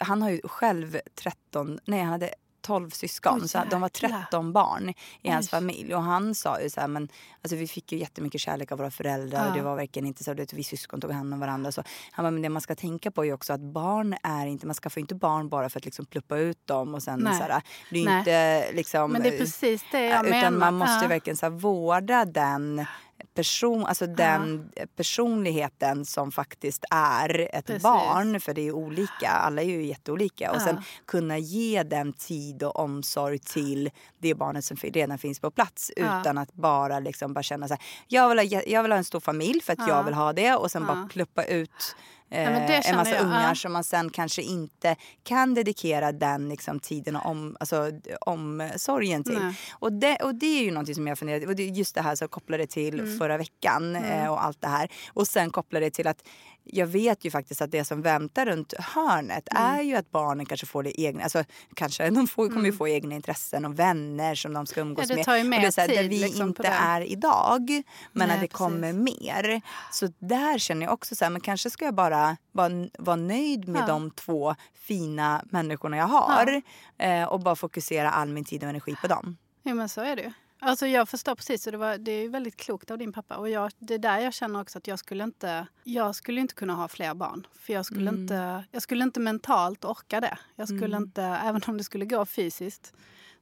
han 0.00 0.22
har 0.22 0.30
ju 0.30 0.40
själv 0.44 1.00
13, 1.14 1.78
nej 1.84 2.00
han 2.00 2.12
hade 2.12 2.30
12 2.60 2.90
syskon. 2.90 3.38
Oj, 3.42 3.48
så 3.48 3.62
de 3.70 3.80
var 3.80 3.88
jäklar. 3.94 4.20
13 4.22 4.52
barn 4.52 4.94
i 5.22 5.30
hans 5.30 5.46
Oj. 5.46 5.50
familj. 5.50 5.94
Och 5.94 6.02
han 6.02 6.34
sa 6.34 6.60
ju 6.60 6.70
så 6.70 6.80
här, 6.80 6.88
men 6.88 7.08
alltså 7.42 7.56
vi 7.56 7.66
fick 7.68 7.92
ju 7.92 7.98
jättemycket 7.98 8.40
kärlek 8.40 8.72
av 8.72 8.78
våra 8.78 8.90
föräldrar. 8.90 9.42
Ja. 9.44 9.48
Och 9.50 9.56
det 9.56 9.62
var 9.62 9.76
verkligen 9.76 10.06
inte 10.06 10.24
så 10.24 10.30
att 10.30 10.52
vi 10.52 10.64
syskon 10.64 11.00
tog 11.00 11.10
hand 11.12 11.34
om 11.34 11.40
varandra. 11.40 11.72
Så 11.72 11.82
han 12.10 12.24
bara, 12.24 12.30
men 12.30 12.42
det 12.42 12.48
man 12.48 12.62
ska 12.62 12.74
tänka 12.74 13.10
på 13.10 13.24
är 13.24 13.32
också 13.32 13.52
att 13.52 13.60
barn 13.60 14.16
är 14.22 14.46
inte, 14.46 14.66
man 14.66 14.74
skaffar 14.74 14.98
ju 14.98 15.02
inte 15.02 15.14
barn 15.14 15.48
bara 15.48 15.68
för 15.70 15.78
att 15.80 15.84
liksom 15.84 16.06
pluppa 16.06 16.38
ut 16.38 16.66
dem 16.66 16.94
och 16.94 17.02
sen 17.02 17.20
Nej. 17.20 17.38
så 17.38 17.42
här, 17.42 17.62
det 17.90 18.00
är 18.00 18.04
Nej. 18.04 18.18
inte 18.18 18.72
liksom. 18.72 19.12
Men 19.12 19.22
det 19.22 19.28
är 19.34 19.38
precis 19.38 19.84
det 19.92 20.04
jag 20.04 20.26
utan 20.26 20.40
menar. 20.54 20.58
man 20.58 20.74
måste 20.74 21.04
Ja. 21.04 21.08
verkligen 21.08 21.36
så 21.36 21.46
här, 21.46 21.50
vårda 21.50 22.24
den 22.24 22.86
person, 23.34 23.86
alltså 23.86 24.06
den 24.06 24.70
personligheten 24.96 26.04
som 26.04 26.32
faktiskt 26.32 26.84
är 26.90 27.48
ett 27.54 27.66
Precis. 27.66 27.82
barn. 27.82 28.40
För 28.40 28.54
det 28.54 28.62
är 28.68 28.72
olika, 28.72 29.28
alla 29.28 29.62
är 29.62 29.66
ju 29.66 29.84
jätteolika. 29.86 30.50
Och 30.50 30.56
Ja. 30.56 30.60
sen 30.64 30.82
kunna 31.06 31.38
ge 31.38 31.82
den 31.82 32.12
tid 32.12 32.62
och 32.62 32.78
omsorg 32.78 33.38
till 33.38 33.90
det 34.18 34.34
barnet 34.34 34.64
som 34.64 34.76
redan 34.76 35.18
finns 35.18 35.40
på 35.40 35.50
plats. 35.50 35.92
Ja. 35.96 36.20
Utan 36.20 36.38
att 36.38 36.52
bara, 36.52 36.98
liksom 37.00 37.34
bara 37.34 37.42
känna 37.42 37.68
så 37.68 37.74
här, 37.74 37.82
jag 38.08 38.28
vill, 38.28 38.38
ha, 38.38 38.62
jag 38.66 38.82
vill 38.82 38.92
ha 38.92 38.96
en 38.98 39.04
stor 39.04 39.20
familj 39.20 39.60
för 39.60 39.72
att 39.72 39.78
Ja. 39.78 39.88
jag 39.88 40.04
vill 40.04 40.14
ha 40.14 40.32
det. 40.32 40.54
Och 40.54 40.70
sen 40.70 40.82
Ja. 40.88 40.94
bara 40.94 41.08
pluppa 41.08 41.44
ut 41.44 41.96
eh, 42.30 42.66
det 42.66 42.88
en 42.88 42.96
massa 42.96 43.14
jag, 43.14 43.24
ungar 43.24 43.48
ja. 43.48 43.54
som 43.54 43.72
man 43.72 43.84
sen 43.84 44.10
kanske 44.10 44.42
inte 44.42 44.96
kan 45.22 45.54
dedikera 45.54 46.12
den 46.12 46.48
liksom, 46.48 46.80
tiden 46.80 47.16
och 47.16 47.26
om, 47.26 47.56
alltså, 47.60 47.90
omsorgen 48.20 49.24
till. 49.24 49.38
Nej. 49.38 49.54
Och 49.72 49.92
det, 49.92 50.16
och 50.16 50.34
det 50.34 50.58
är 50.58 50.62
ju 50.62 50.70
någonting 50.70 50.94
som 50.94 51.06
jag 51.06 51.18
funderar 51.18 51.46
och 51.46 51.56
det 51.56 51.62
är 51.62 51.68
just 51.68 51.94
det 51.94 52.02
här 52.02 52.14
som 52.14 52.28
kopplar 52.28 52.58
det 52.58 52.66
till 52.66 53.00
Mm. 53.00 53.18
förra 53.18 53.36
veckan 53.38 53.96
eh, 53.96 54.26
och 54.32 54.44
allt 54.44 54.60
det 54.60 54.68
här. 54.68 54.90
Och 55.12 55.26
sen 55.28 55.50
kopplar 55.50 55.80
det 55.80 55.90
till 55.90 56.06
att 56.06 56.22
jag 56.64 56.86
vet 56.86 57.24
ju 57.24 57.30
faktiskt 57.30 57.62
att 57.62 57.70
det 57.70 57.84
som 57.84 58.02
väntar 58.02 58.46
runt 58.46 58.74
hörnet 58.78 59.48
Mm. 59.50 59.62
är 59.78 59.82
ju 59.82 59.94
att 59.96 60.10
barnen 60.10 60.46
kanske 60.46 60.66
får 60.66 60.82
det 60.82 61.00
egna, 61.00 61.22
alltså 61.22 61.44
kanske 61.74 62.10
de 62.10 62.26
får, 62.26 62.48
kommer 62.48 62.64
ju 62.64 62.72
få 62.72 62.88
egna 62.88 63.14
intressen 63.14 63.64
och 63.64 63.78
vänner 63.78 64.34
som 64.34 64.52
de 64.52 64.66
ska 64.66 64.80
umgås 64.80 65.04
Mm. 65.04 65.08
Ja, 65.10 65.14
det 65.14 65.18
med. 65.18 65.24
tar 65.24 65.36
ju 65.36 65.40
och 65.42 65.46
mer 65.48 65.60
det 65.60 65.66
är 65.66 65.70
så 65.70 65.80
här, 65.80 65.88
där 65.88 66.02
vi 66.08 66.18
liksom, 66.18 66.48
inte 66.48 66.68
är 66.68 67.00
idag 67.00 67.68
men 68.12 68.28
Nej, 68.28 68.34
att 68.34 68.40
det 68.40 68.46
precis. 68.46 68.56
kommer 68.56 68.92
mer. 68.92 69.60
Så 69.92 70.08
där 70.18 70.58
känner 70.58 70.86
jag 70.86 70.92
också 70.92 71.14
så 71.16 71.24
här, 71.24 71.30
men 71.30 71.40
kanske 71.40 71.70
ska 71.70 71.84
jag 71.84 71.94
bara 71.94 72.36
vara, 72.52 72.70
vara 72.98 73.16
nöjd 73.16 73.68
med 73.68 73.82
Ja. 73.82 73.86
de 73.86 74.10
två 74.10 74.54
fina 74.74 75.44
människorna 75.50 75.96
jag 75.96 76.06
har 76.06 76.62
eh, 76.98 77.24
och 77.24 77.40
bara 77.40 77.56
fokusera 77.56 78.10
all 78.10 78.28
min 78.28 78.44
tid 78.44 78.62
och 78.62 78.68
energi 78.68 78.96
på 79.02 79.06
dem. 79.06 79.36
Jo 79.62 79.74
men 79.74 79.88
så 79.88 80.00
är 80.00 80.16
det 80.16 80.22
ju. 80.22 80.32
Alltså 80.62 80.86
jag 80.86 81.08
förstår 81.08 81.34
precis 81.34 81.66
och 81.66 81.72
det, 81.72 81.78
var, 81.78 81.98
det 81.98 82.12
är 82.12 82.28
väldigt 82.28 82.56
klokt 82.56 82.90
av 82.90 82.98
din 82.98 83.12
pappa. 83.12 83.36
Och 83.36 83.50
jag, 83.50 83.72
det 83.78 83.94
är 83.94 83.98
där 83.98 84.18
jag 84.18 84.34
känner 84.34 84.60
också 84.60 84.78
att 84.78 84.86
jag 84.86 84.98
skulle 84.98 85.24
inte, 85.24 85.66
jag 85.84 86.14
skulle 86.14 86.40
inte 86.40 86.54
kunna 86.54 86.74
ha 86.74 86.88
fler 86.88 87.14
barn. 87.14 87.46
För 87.60 87.72
jag 87.72 87.86
skulle, 87.86 88.08
Mm. 88.08 88.22
inte, 88.22 88.64
jag 88.70 88.82
skulle 88.82 89.04
inte 89.04 89.20
mentalt 89.20 89.84
orka 89.84 90.20
det. 90.20 90.38
Jag 90.56 90.68
skulle 90.68 90.96
inte, 90.96 91.22
även 91.22 91.62
om 91.66 91.76
det 91.78 91.84
skulle 91.84 92.04
gå 92.04 92.26
fysiskt, 92.26 92.92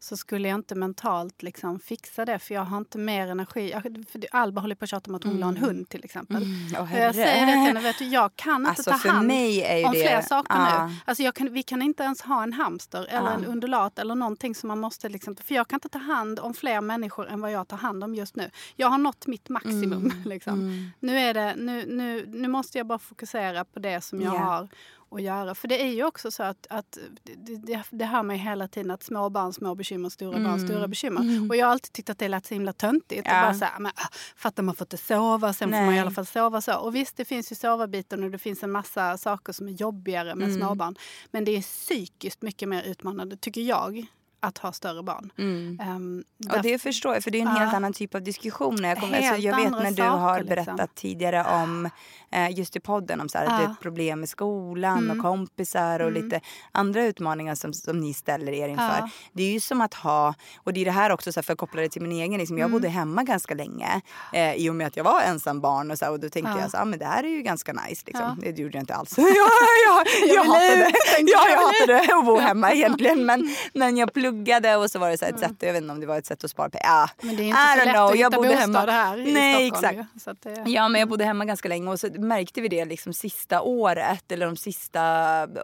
så 0.01 0.17
skulle 0.17 0.49
jag 0.49 0.55
inte 0.59 0.75
mentalt 0.75 1.43
liksom 1.43 1.81
fixa 1.81 2.25
det. 2.25 2.39
För 2.39 2.55
jag 2.55 2.63
har 2.65 2.79
inte 2.79 2.99
mer 2.99 3.29
energi. 3.29 3.71
Jag, 3.71 4.05
Alba 4.31 4.61
håller 4.61 4.75
på 4.75 4.85
att 4.85 4.91
tjata 4.91 5.11
om 5.11 5.15
att 5.15 5.25
hon 5.25 5.33
vill 5.33 5.43
ha 5.43 5.51
en 5.51 5.57
hund 5.57 5.89
till 5.89 6.05
exempel. 6.05 6.45
Och 6.79 6.87
herre. 6.87 7.03
jag 7.05 7.15
säger 7.15 7.47
det 7.47 7.53
till 7.53 7.61
henne, 7.61 7.81
vet 7.81 7.99
du, 7.99 8.05
jag 8.05 8.37
kan 8.37 8.57
inte 8.61 8.69
Alltså, 8.71 8.91
ta 8.91 9.13
hand 9.13 9.27
mig 9.29 9.63
är 9.63 9.77
ju 9.79 9.85
om 9.85 9.93
det- 9.93 9.99
fler 10.01 10.21
saker 10.23 10.55
Ja. 10.55 10.87
nu. 10.87 10.95
Alltså 11.05 11.33
kan, 11.33 11.53
vi 11.53 11.63
kan 11.63 11.83
inte 11.83 12.03
ens 12.03 12.21
ha 12.23 12.43
en 12.43 12.53
hamster 12.53 13.07
eller 13.11 13.29
Ja. 13.31 13.33
en 13.33 13.45
undulat 13.45 13.99
eller 13.99 14.15
någonting 14.15 14.55
som 14.55 14.69
man 14.69 14.81
måste... 14.81 15.09
Liksom, 15.09 15.37
för 15.37 15.55
jag 15.55 15.69
kan 15.69 15.77
inte 15.77 15.89
ta 15.89 15.99
hand 15.99 16.39
om 16.41 16.55
fler 16.55 16.81
människor 16.81 17.29
än 17.29 17.41
vad 17.41 17.53
jag 17.53 17.69
tar 17.69 17.77
hand 17.77 18.05
om 18.05 18.15
just 18.15 18.37
nu. 18.37 18.51
Jag 18.77 18.89
har 18.89 18.99
nått 18.99 19.27
mitt 19.27 19.49
maximum. 19.49 19.93
Mm. 19.93 20.23
Liksom. 20.25 20.91
Nu, 21.01 21.19
är 21.19 21.35
det, 21.35 21.55
nu, 21.57 21.85
nu, 21.87 22.27
nu 22.27 22.49
måste 22.49 22.79
jag 22.79 22.87
bara 22.87 22.99
fokusera 22.99 23.65
på 23.65 23.79
det 23.79 24.01
som 24.01 24.21
jag 24.21 24.35
Ja. 24.35 24.39
har 24.39 24.69
att 25.11 25.23
göra. 25.23 25.55
För 25.55 25.69
det 25.69 25.83
är 25.83 25.93
ju 25.93 26.05
också 26.05 26.31
så 26.31 26.43
att, 26.43 26.67
att 26.71 26.99
det, 27.35 27.83
det, 27.91 28.05
hör 28.05 28.23
man 28.23 28.37
ju 28.37 28.43
hela 28.43 28.69
tiden 28.69 28.91
att 28.91 29.03
små 29.03 29.31
barn, 29.31 29.53
små 29.53 29.75
bekymmer, 29.75 30.09
stora 30.09 30.41
barn, 30.41 30.61
stora 30.61 30.89
bekymmer. 30.89 31.51
Och 31.51 31.57
jag 31.57 31.67
har 31.67 31.73
alltid 31.73 31.93
tyckt 31.93 32.11
att 32.11 32.19
det 32.19 32.29
lät 32.29 32.47
så 32.47 32.55
himla 32.55 32.73
töntigt. 32.73 33.27
Mm. 33.27 33.37
Ja. 33.37 33.43
Bara 33.43 33.55
så 33.55 33.65
här, 33.65 33.79
men, 33.79 33.93
ah, 33.95 34.09
fattar 34.37 34.63
man 34.63 34.75
får 34.75 34.85
inte 34.85 34.97
sova, 34.97 35.53
sen 35.53 35.69
får 35.71 35.77
man 35.77 35.85
i 35.85 35.91
Nej. 35.91 35.99
alla 36.01 36.11
fall 36.11 36.27
sova 36.27 36.61
så. 36.61 36.75
Och 36.79 36.95
visst, 36.95 37.17
det 37.17 37.25
finns 37.25 37.53
ju 37.53 37.57
sovabiten 37.57 38.25
och 38.25 38.31
det 38.31 38.39
finns 38.39 38.63
en 38.63 38.71
massa 38.71 39.19
saker 39.19 39.53
som 39.53 39.69
är 39.69 39.73
jobbigare 39.73 40.35
med 40.35 40.49
Mm. 40.49 40.61
småbarn. 40.61 40.97
Men 41.31 41.45
det 41.45 41.57
är 41.57 41.63
psykiskt 41.63 42.43
mycket 42.43 42.69
mer 42.69 42.83
utmanande, 42.83 43.37
tycker 43.37 43.61
jag. 43.61 44.07
Att 44.41 44.59
ha 44.59 44.73
större 44.73 45.03
barn. 45.03 45.31
Mm. 45.39 45.79
Ehm, 45.83 46.25
Och 46.57 46.63
det 46.63 46.79
förstår 46.79 47.15
jag, 47.15 47.25
för 47.25 47.31
det 47.31 47.39
är 47.39 47.43
en 47.43 47.49
helt 47.49 47.71
Ja. 47.73 47.77
annan 47.77 47.93
typ 47.93 48.15
av 48.15 48.23
diskussioner. 48.23 48.89
Jag, 48.89 48.97
Helt 48.97 49.15
alltså, 49.27 49.43
jag 49.49 49.57
vet 49.57 49.71
när 49.71 49.91
du 49.91 50.03
har 50.03 50.39
liksom. 50.41 50.49
berättat 50.49 50.95
tidigare 50.95 51.45
om, 51.63 51.91
eh, 52.33 52.51
just 52.59 52.77
i 52.77 52.81
podden, 52.81 53.21
om 53.21 53.29
så 53.29 53.39
här, 53.39 53.45
att 53.47 53.59
det 53.59 53.65
är 53.65 53.67
Ja. 53.69 53.73
ett 53.73 53.81
problem 53.81 54.21
med 54.21 54.29
skolan 54.29 54.99
Mm. 54.99 55.17
och 55.19 55.25
kompisar 55.25 56.01
och 56.01 56.13
lite 56.13 56.41
andra 56.73 57.05
utmaningar 57.05 57.55
som, 57.55 57.73
som 57.73 58.01
ni 58.01 58.15
ställer 58.15 58.53
er 58.53 58.69
inför. 58.69 59.11
Det 59.33 59.43
är 59.43 59.53
ju 59.53 59.61
som 59.61 59.81
att 59.81 59.95
ha, 59.95 60.35
och 60.57 60.73
det 60.73 60.81
är 60.81 60.85
det 60.85 60.91
här 60.91 61.11
också 61.11 61.33
så 61.33 61.41
här, 61.41 61.43
för 61.43 61.53
att 61.53 61.59
koppla 61.59 61.83
det 61.83 61.89
till 61.89 62.03
min 62.03 62.13
egen, 62.13 62.39
liksom, 62.39 62.57
Mm. 62.57 62.61
jag 62.61 62.71
bodde 62.71 62.89
hemma 62.89 63.23
ganska 63.23 63.55
länge 63.55 64.01
eh, 64.33 64.55
i 64.55 64.71
och 64.71 64.75
med 64.75 64.87
att 64.87 64.97
jag 64.97 65.05
var 65.05 65.21
ensam 65.23 65.61
barn 65.61 65.91
och, 65.91 65.99
så 65.99 66.05
här, 66.05 66.13
och 66.13 66.21
då 66.21 66.29
tänkte 66.29 66.53
Ja. 66.53 66.61
jag 66.61 66.71
så 66.71 66.77
här, 66.77 66.83
ah, 66.83 66.87
men 66.87 66.99
det 66.99 67.05
här 67.05 67.25
är 67.25 67.29
ju 67.29 67.43
ganska 67.43 67.73
nice. 67.73 68.03
Liksom. 68.07 68.41
Det 68.41 68.59
gjorde 68.59 68.77
jag 68.79 68.83
inte 68.83 68.95
alls. 68.95 69.15
ja, 69.19 69.25
ja, 69.87 70.05
jag, 70.27 70.37
Jag 70.37 70.43
vill 70.43 70.51
hatade, 70.53 70.93
jag. 71.19 71.51
jag 71.51 71.59
hatade 71.97 72.19
att 72.19 72.25
bo 72.25 72.39
hemma 72.39 72.73
egentligen 72.73 73.27
men, 73.27 73.55
men 73.75 73.97
jag 73.97 74.13
pluggade 74.33 74.77
och 74.77 74.91
så 74.91 74.99
var 74.99 75.11
det 75.11 75.19
så 75.19 75.25
här 75.25 75.33
ett 75.33 75.41
sätt, 75.41 75.53
jag 75.61 75.73
vet 75.73 75.83
inte 75.83 75.93
om 75.93 76.01
det 76.01 76.07
var 76.07 76.19
ett 76.19 76.27
sätt 76.27 76.45
att 76.45 76.51
spara 76.51 76.71
pengar. 76.71 76.85
Ah, 76.91 77.09
Men 77.23 77.37
det 77.37 77.43
är 77.43 77.47
inte 77.47 77.59
I 77.61 77.79
så 77.79 77.85
lätt 77.85 77.95
know, 77.95 78.05
att 78.07 78.19
jag 78.19 78.27
hitta 78.31 78.37
bodde 78.37 78.49
bostad 78.49 78.61
hemma. 78.61 78.93
här 78.93 79.19
i 79.29 79.33
Nej, 79.33 79.71
Stockholm. 79.71 79.99
exakt. 80.01 80.23
Så 80.23 80.33
det, 80.65 80.71
Ja 80.71 80.89
men 80.89 80.99
jag 81.01 81.09
bodde 81.09 81.25
hemma 81.25 81.45
ganska 81.45 81.69
länge 81.69 81.91
och 81.91 82.01
så 82.01 82.09
märkte 82.19 82.61
vi 82.61 82.69
det 82.69 82.85
liksom 82.85 83.13
sista 83.13 83.61
året 83.63 84.33
eller 84.33 84.47
de 84.47 84.57
sista 84.57 85.03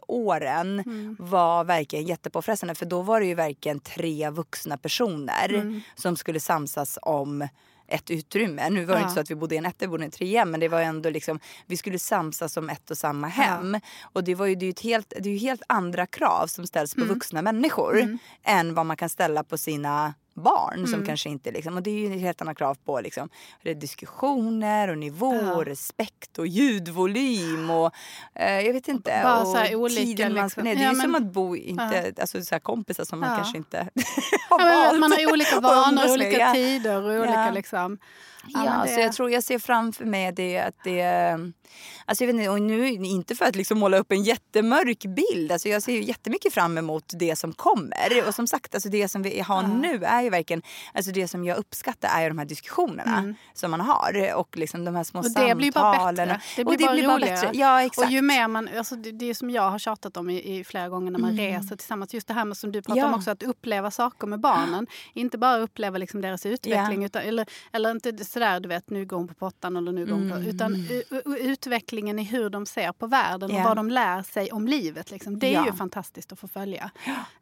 åren 0.08 0.80
Mm. 0.80 1.16
var 1.20 1.64
verkligen 1.64 2.04
jättepåfrestande 2.04 2.74
för 2.74 2.86
då 2.86 3.02
var 3.02 3.20
det 3.20 3.26
ju 3.26 3.34
verkligen 3.34 3.80
tre 3.80 4.30
vuxna 4.30 4.76
personer 4.78 5.48
Mm. 5.54 5.80
som 5.94 6.16
skulle 6.16 6.40
samsas 6.40 6.98
om 7.02 7.48
ett 7.88 8.10
utrymme. 8.10 8.70
Nu 8.70 8.84
var 8.84 8.94
det 8.94 9.00
Ja. 9.00 9.02
inte 9.02 9.14
så 9.14 9.20
att 9.20 9.30
vi 9.30 9.34
bodde 9.34 9.54
i 9.54 9.58
en 9.58 9.66
etta, 9.66 9.76
vi 9.80 9.88
bodde 9.88 10.02
i 10.02 10.04
en 10.04 10.10
trea 10.10 10.44
men 10.44 10.60
det 10.60 10.68
var 10.68 10.80
ändå 10.80 11.10
liksom, 11.10 11.40
vi 11.66 11.76
skulle 11.76 11.98
samsas 11.98 12.56
om 12.56 12.70
ett 12.70 12.90
och 12.90 12.98
samma 12.98 13.26
hem. 13.28 13.80
Och 14.12 14.24
det, 14.24 14.34
var 14.34 14.46
ju, 14.46 14.54
det, 14.54 14.64
är 14.64 14.66
ju 14.66 14.70
ett 14.70 14.80
helt, 14.80 15.12
det 15.20 15.28
är 15.28 15.32
ju 15.32 15.38
helt 15.38 15.62
andra 15.68 16.06
krav 16.06 16.46
som 16.46 16.66
ställs 16.66 16.94
på 16.94 17.00
Mm. 17.00 17.14
vuxna 17.14 17.42
människor 17.42 18.18
än 18.44 18.74
vad 18.74 18.86
man 18.86 18.96
kan 18.96 19.08
ställa 19.08 19.44
på 19.44 19.58
sina 19.58 20.14
barn 20.34 20.74
Mm. 20.74 20.86
som 20.86 21.06
kanske 21.06 21.28
inte 21.28 21.50
liksom, 21.50 21.76
och 21.76 21.82
det 21.82 21.90
är 21.90 22.08
ju 22.08 22.18
helt 22.18 22.42
annat 22.42 22.58
krav 22.58 22.78
på 22.84 23.00
liksom 23.00 23.28
diskussioner 23.76 24.88
och 24.88 24.98
nivå 24.98 25.34
Ja. 25.34 25.54
och 25.54 25.64
respekt 25.64 26.38
och 26.38 26.46
ljudvolym 26.46 27.70
och 27.70 27.90
eh, 28.34 28.60
jag 28.60 28.72
vet 28.72 28.88
inte. 28.88 29.20
Bara 29.24 29.40
och 29.40 29.46
så 29.46 29.56
här 29.56 29.74
olika 29.74 30.00
tiden 30.02 30.34
man 30.34 30.44
liksom. 30.44 30.64
Det 30.64 30.70
är 30.70 30.74
Ja, 30.82 30.92
ju 30.92 31.00
som 31.00 31.10
men- 31.12 31.22
att 31.26 31.32
bo, 31.32 31.56
inte, 31.56 32.12
alltså 32.20 32.42
så 32.42 32.60
kompisar 32.60 33.04
som 33.04 33.20
man 33.20 33.30
Ja. 33.30 33.36
kanske 33.36 33.58
inte 33.58 33.76
har 34.50 34.60
Ja, 34.60 34.66
men 34.66 34.78
valt 34.78 35.00
man 35.00 35.12
har 35.12 35.32
olika 35.32 35.60
vanor, 35.60 36.12
olika 36.12 36.38
Ja. 36.38 36.52
tider 36.52 37.02
och 37.02 37.10
olika 37.12 37.32
Ja. 37.46 37.50
liksom. 37.50 37.98
Ja, 38.48 38.64
men 38.78 38.88
så 38.88 38.94
det- 38.94 39.00
jag 39.02 39.12
tror 39.12 39.30
jag 39.30 39.44
ser 39.44 39.58
framför 39.58 40.04
mig 40.04 40.32
det 40.32 40.58
att 40.58 40.74
det... 40.84 41.02
Alltså 42.06 42.24
jag 42.24 42.26
vet 42.32 42.36
inte, 42.40 42.48
och 42.50 42.62
nu 42.62 42.88
inte 42.88 43.34
för 43.34 43.44
att 43.44 43.56
liksom 43.56 43.78
måla 43.78 43.98
upp 43.98 44.12
en 44.12 44.22
jättemörk 44.22 45.04
bild. 45.06 45.52
Alltså 45.52 45.68
jag 45.68 45.82
ser 45.82 45.92
ju 45.92 46.02
jättemycket 46.02 46.54
fram 46.54 46.78
emot 46.78 47.04
det 47.18 47.36
som 47.36 47.52
kommer. 47.52 48.28
Och 48.28 48.34
som 48.34 48.46
sagt, 48.46 48.74
alltså 48.74 48.88
det 48.88 49.08
som 49.08 49.22
vi 49.22 49.40
har 49.40 49.62
nu 49.62 50.04
är 50.04 50.22
ju 50.22 50.30
verkligen... 50.30 50.62
Alltså 50.94 51.12
det 51.12 51.28
som 51.28 51.44
jag 51.44 51.56
uppskattar 51.58 52.08
är 52.18 52.22
ju 52.22 52.28
de 52.28 52.38
här 52.38 52.44
diskussionerna 52.44 53.34
som 53.54 53.70
man 53.70 53.80
har. 53.80 54.34
Och 54.36 54.56
liksom 54.56 54.84
de 54.84 54.94
här 54.94 55.04
små 55.04 55.20
Mm. 55.20 55.32
Och 55.42 55.48
det 55.48 55.54
blir 55.54 55.72
bara 55.72 55.92
samtalen. 55.94 56.28
bättre. 56.28 56.40
Det 56.56 56.64
och 56.64 56.76
blir 56.76 56.86
bara 56.86 57.14
roligare. 57.16 57.50
Ja, 57.52 57.82
exakt. 57.82 58.06
Och 58.06 58.12
ju 58.12 58.22
mer 58.22 58.48
man, 58.48 58.68
alltså 58.78 58.96
det, 58.96 59.10
det 59.12 59.30
är 59.30 59.34
som 59.34 59.50
jag 59.50 59.70
har 59.70 59.78
tjatat 59.78 60.16
om 60.16 60.30
i, 60.30 60.58
i 60.58 60.64
flera 60.64 60.88
gånger 60.88 61.10
när 61.10 61.18
man 61.18 61.36
reser 61.36 61.76
tillsammans. 61.76 62.14
Just 62.14 62.28
det 62.28 62.34
här 62.34 62.44
med 62.44 62.56
som 62.56 62.72
du 62.72 62.82
pratar 62.82 62.94
Mm. 62.94 63.08
Ja. 63.08 63.14
om 63.14 63.18
också, 63.18 63.30
att 63.30 63.42
uppleva 63.42 63.90
saker 63.90 64.26
med 64.26 64.40
barnen. 64.40 64.86
Inte 65.14 65.38
bara 65.38 65.58
uppleva 65.58 65.98
liksom 65.98 66.20
deras 66.20 66.46
utveckling. 66.46 67.04
Utan, 67.04 67.22
eller, 67.22 67.46
eller 67.72 67.90
inte 67.90 68.24
sådär, 68.34 68.60
du 68.60 68.68
vet, 68.68 68.90
nu 68.90 69.04
går 69.04 69.16
hon 69.16 69.28
på 69.28 69.34
pottan 69.34 69.76
eller 69.76 69.92
nu 69.92 70.06
går 70.06 70.12
hon 70.12 70.30
på... 70.30 70.38
Utan 70.38 70.74
u, 70.74 71.02
u, 71.10 71.36
utvecklingen 71.38 72.18
i 72.18 72.22
hur 72.22 72.50
de 72.50 72.66
ser 72.66 72.92
på 72.92 73.06
världen 73.06 73.50
och 73.50 73.56
Ja. 73.56 73.64
vad 73.64 73.76
de 73.76 73.90
lär 73.90 74.22
sig 74.22 74.52
om 74.52 74.68
livet. 74.68 75.10
Liksom. 75.10 75.38
Det 75.38 75.46
är 75.46 75.52
Ja. 75.52 75.66
ju 75.66 75.72
fantastiskt 75.72 76.32
att 76.32 76.38
få 76.38 76.48
följa. 76.48 76.90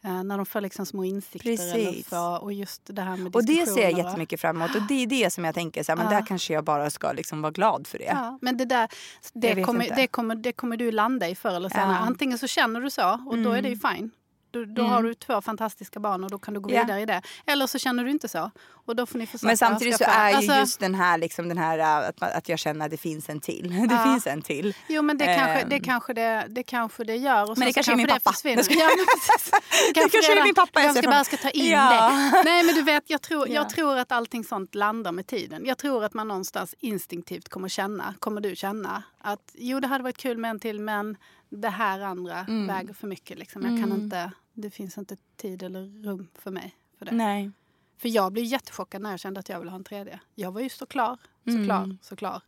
Eh, 0.04 0.22
när 0.24 0.36
de 0.36 0.46
får 0.46 0.60
liksom 0.60 0.86
små 0.86 1.04
insikter. 1.04 1.50
Precis. 1.56 2.06
får, 2.08 2.42
och 2.42 2.52
just 2.52 2.82
det 2.86 3.02
här 3.02 3.16
med 3.16 3.36
Och 3.36 3.44
det 3.46 3.66
ser 3.66 3.82
jag 3.82 3.92
och- 3.92 3.98
jättemycket 3.98 4.40
fram 4.40 4.56
emot. 4.56 4.76
Och 4.76 4.82
det 4.82 4.94
är 5.02 5.06
det 5.06 5.30
som 5.32 5.44
jag 5.44 5.54
tänker, 5.54 5.82
så 5.82 5.92
här, 5.92 5.96
men 5.96 6.10
där 6.10 6.26
kanske 6.26 6.52
jag 6.52 6.64
bara 6.64 6.90
ska 6.90 7.12
liksom 7.12 7.42
vara 7.42 7.52
glad 7.52 7.86
för 7.86 7.98
det. 7.98 8.38
Men 8.40 8.56
det 8.56 8.64
där 8.64 8.88
det 9.32 9.62
kommer, 9.64 9.96
det, 9.96 10.06
kommer, 10.06 10.34
det 10.34 10.52
kommer 10.52 10.76
du 10.76 10.92
landa 10.92 11.28
i 11.28 11.34
förr 11.34 11.54
eller 11.54 11.68
senare. 11.68 11.96
Mm. 11.96 12.08
Antingen 12.08 12.38
så 12.38 12.46
känner 12.46 12.80
du 12.80 12.90
så 12.90 13.20
och 13.26 13.38
då 13.38 13.52
är 13.52 13.62
det 13.62 13.68
ju 13.68 13.78
fine. 13.78 14.10
Då, 14.52 14.64
då 14.64 14.82
har 14.82 15.02
du 15.02 15.14
två 15.14 15.40
fantastiska 15.40 16.00
barn 16.00 16.24
och 16.24 16.30
då 16.30 16.38
kan 16.38 16.54
du 16.54 16.60
gå 16.60 16.72
Ja. 16.72 16.80
vidare 16.82 17.00
i 17.00 17.06
det. 17.06 17.22
Eller 17.46 17.66
så 17.66 17.78
känner 17.78 18.04
du 18.04 18.10
inte 18.10 18.28
så 18.28 18.50
och 18.86 18.96
då 18.96 19.06
får 19.06 19.18
ni 19.18 19.26
försöka 19.26 19.46
Men 19.46 19.56
samtidigt 19.56 19.98
så 19.98 20.04
är 20.04 20.30
ju 20.30 20.36
Alltså, 20.36 20.54
just 20.54 20.80
den 20.80 20.94
här, 20.94 21.18
liksom 21.18 21.48
den 21.48 21.58
här 21.58 21.78
äh, 21.78 22.08
att, 22.08 22.22
att 22.22 22.48
jag 22.48 22.58
känner 22.58 22.84
att 22.84 22.90
det 22.90 22.96
finns 22.96 23.28
en 23.28 23.40
till. 23.40 23.68
Det 23.88 23.98
finns 24.04 24.26
en 24.26 24.42
till. 24.42 24.74
Jo 24.88 25.02
men 25.02 25.18
det 25.18 25.24
kanske 25.24 25.64
det, 25.68 25.76
Ehm. 25.76 25.82
kanske 25.84 26.12
det, 26.12 26.46
det, 26.48 26.62
kanske 26.62 27.04
det 27.04 27.16
gör. 27.16 27.50
Och 27.50 27.58
Men 27.58 27.66
det 27.66 27.72
kanske 27.72 27.92
är 27.92 27.96
min 27.96 28.06
pappa. 28.06 28.32
försvinner. 28.32 28.56
Jag 28.56 28.64
skojar. 28.64 28.80
Ja, 28.82 28.88
men 28.96 29.06
precis. 29.06 29.50
det 29.50 29.94
kanske, 30.00 30.18
kanske 30.18 30.40
är 30.40 30.44
min 30.44 30.54
pappa 30.54 30.82
jag 30.82 30.96
ska 30.96 31.10
bara 31.10 31.24
ska 31.24 31.36
ta 31.36 31.50
in 31.50 31.70
Ja. 31.70 32.10
det. 32.32 32.42
Nej 32.44 32.64
men 32.64 32.74
du 32.74 32.82
vet 32.82 33.04
jag 33.10 33.22
tror, 33.22 33.48
Ja. 33.48 33.54
jag 33.54 33.68
tror 33.70 33.98
att 33.98 34.12
allting 34.12 34.44
sånt 34.44 34.74
landar 34.74 35.12
med 35.12 35.26
tiden. 35.26 35.62
Jag 35.66 35.78
tror 35.78 36.04
att 36.04 36.14
man 36.14 36.28
någonstans 36.28 36.74
instinktivt 36.80 37.48
kommer 37.48 37.68
känna, 37.68 38.14
kommer 38.18 38.40
du 38.40 38.56
känna 38.56 39.02
att 39.24 39.54
jo 39.58 39.80
det 39.80 39.86
hade 39.86 40.04
varit 40.04 40.18
kul 40.18 40.38
med 40.38 40.50
en 40.50 40.60
till 40.60 40.80
men 40.80 41.16
det 41.48 41.68
här 41.68 42.00
andra 42.00 42.38
Mm. 42.38 42.66
väger 42.66 42.94
för 42.94 43.06
mycket. 43.08 43.38
Liksom. 43.38 43.62
Jag 43.62 43.80
kan 43.80 43.92
inte, 44.02 44.32
det 44.52 44.70
finns 44.70 44.98
inte 44.98 45.16
tid 45.36 45.62
eller 45.62 46.04
rum 46.04 46.28
för 46.38 46.50
mig 46.50 46.76
för 46.98 47.04
det. 47.04 47.12
Nej. 47.12 47.50
För 47.98 48.08
jag 48.08 48.32
blev 48.32 48.44
jättechockad 48.44 49.02
när 49.02 49.10
jag 49.10 49.20
kände 49.20 49.40
att 49.40 49.48
jag 49.48 49.58
ville 49.58 49.70
ha 49.70 49.78
en 49.78 49.84
tredje. 49.84 50.20
Jag 50.34 50.52
var 50.52 50.60
ju 50.60 50.68
så 50.68 50.86
klar, 50.86 51.18
så 51.44 51.64
klar, 51.64 51.96
så 52.02 52.16
klar. 52.16 52.42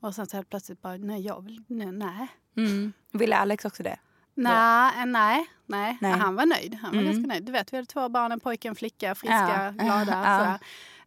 Och 0.00 0.14
sen 0.14 0.26
så 0.26 0.36
helt 0.36 0.50
plötsligt 0.50 0.82
bara, 0.82 0.96
nej 0.96 1.20
jag 1.20 1.44
vill, 1.44 1.62
nej. 1.66 1.92
nej. 1.92 2.28
Mm. 2.56 2.92
Ville 3.12 3.36
Alex 3.36 3.64
också 3.64 3.82
det? 3.82 3.98
Nej, 4.34 5.06
nej, 5.06 5.46
nej. 5.66 5.98
Nej. 6.00 6.12
Han 6.12 6.34
var 6.36 6.46
nöjd. 6.46 6.74
Han 6.74 6.90
var 6.94 7.00
Mm. 7.02 7.12
ganska 7.12 7.28
nöjd. 7.28 7.44
Du 7.44 7.52
vet, 7.52 7.72
vi 7.72 7.76
hade 7.76 7.86
två 7.86 8.08
barn, 8.08 8.32
en 8.32 8.40
pojke, 8.40 8.68
en 8.68 8.74
flicka, 8.74 9.14
friska, 9.14 9.74
Ja. 9.78 9.84
glada. 9.84 10.12
Ja. 10.24 10.58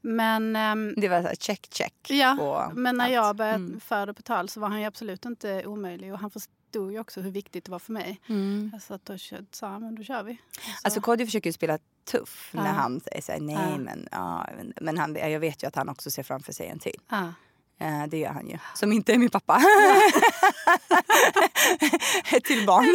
Men, 0.02 0.56
ehm, 0.56 0.94
Det 0.98 1.10
var 1.10 1.22
så 1.24 1.30
check 1.40 1.68
check. 1.74 1.94
ja, 2.10 2.36
på 2.40 2.72
men 2.80 2.98
när 2.98 3.06
allt. 3.06 3.14
jag 3.14 3.36
började 3.36 3.56
Mm. 3.56 3.80
föra 3.80 4.06
det 4.06 4.14
på 4.14 4.22
tal 4.22 4.50
så 4.50 4.60
var 4.60 4.70
han 4.70 4.84
absolut 4.86 5.26
inte 5.26 5.66
omöjlig. 5.66 6.14
Och 6.14 6.20
han 6.20 6.30
förstod 6.32 6.92
ju 6.92 7.00
också 7.00 7.22
hur 7.22 7.32
viktigt 7.32 7.66
det 7.66 7.72
var 7.72 7.80
för 7.80 7.94
mig. 7.94 8.22
Mm. 8.28 8.72
Så 8.82 8.94
att 8.94 9.06
då 9.06 9.18
sa 9.52 9.80
men 9.80 9.96
då 9.96 10.04
kör 10.04 10.24
vi. 10.24 10.38
Så- 10.52 10.62
Alltså 10.84 11.02
Kodjo 11.02 11.26
försöker 11.26 11.50
ju 11.50 11.54
spela 11.54 11.78
tuff 12.12 12.50
Ja. 12.54 12.64
när 12.64 12.72
han 12.74 13.00
säger 13.00 13.22
så 13.22 13.32
här, 13.32 13.40
nej 13.40 13.56
Ja. 13.72 13.78
men, 13.78 14.08
ja, 14.12 14.50
men 14.82 14.98
han, 14.98 15.16
jag 15.16 15.40
vet 15.40 15.64
ju 15.64 15.68
att 15.68 15.76
han 15.76 15.90
också 15.90 16.12
ser 16.12 16.24
framför 16.24 16.54
sig 16.54 16.68
en 16.68 16.80
till. 16.80 17.00
ja. 17.10 17.34
Eh, 17.80 18.04
det 18.08 18.18
gör 18.18 18.30
han 18.30 18.48
ju. 18.50 18.58
Som 18.76 18.92
inte 18.92 19.14
är 19.14 19.18
min 19.18 19.30
pappa. 19.30 19.62
Ett 22.34 22.44
till 22.46 22.66
barn 22.66 22.86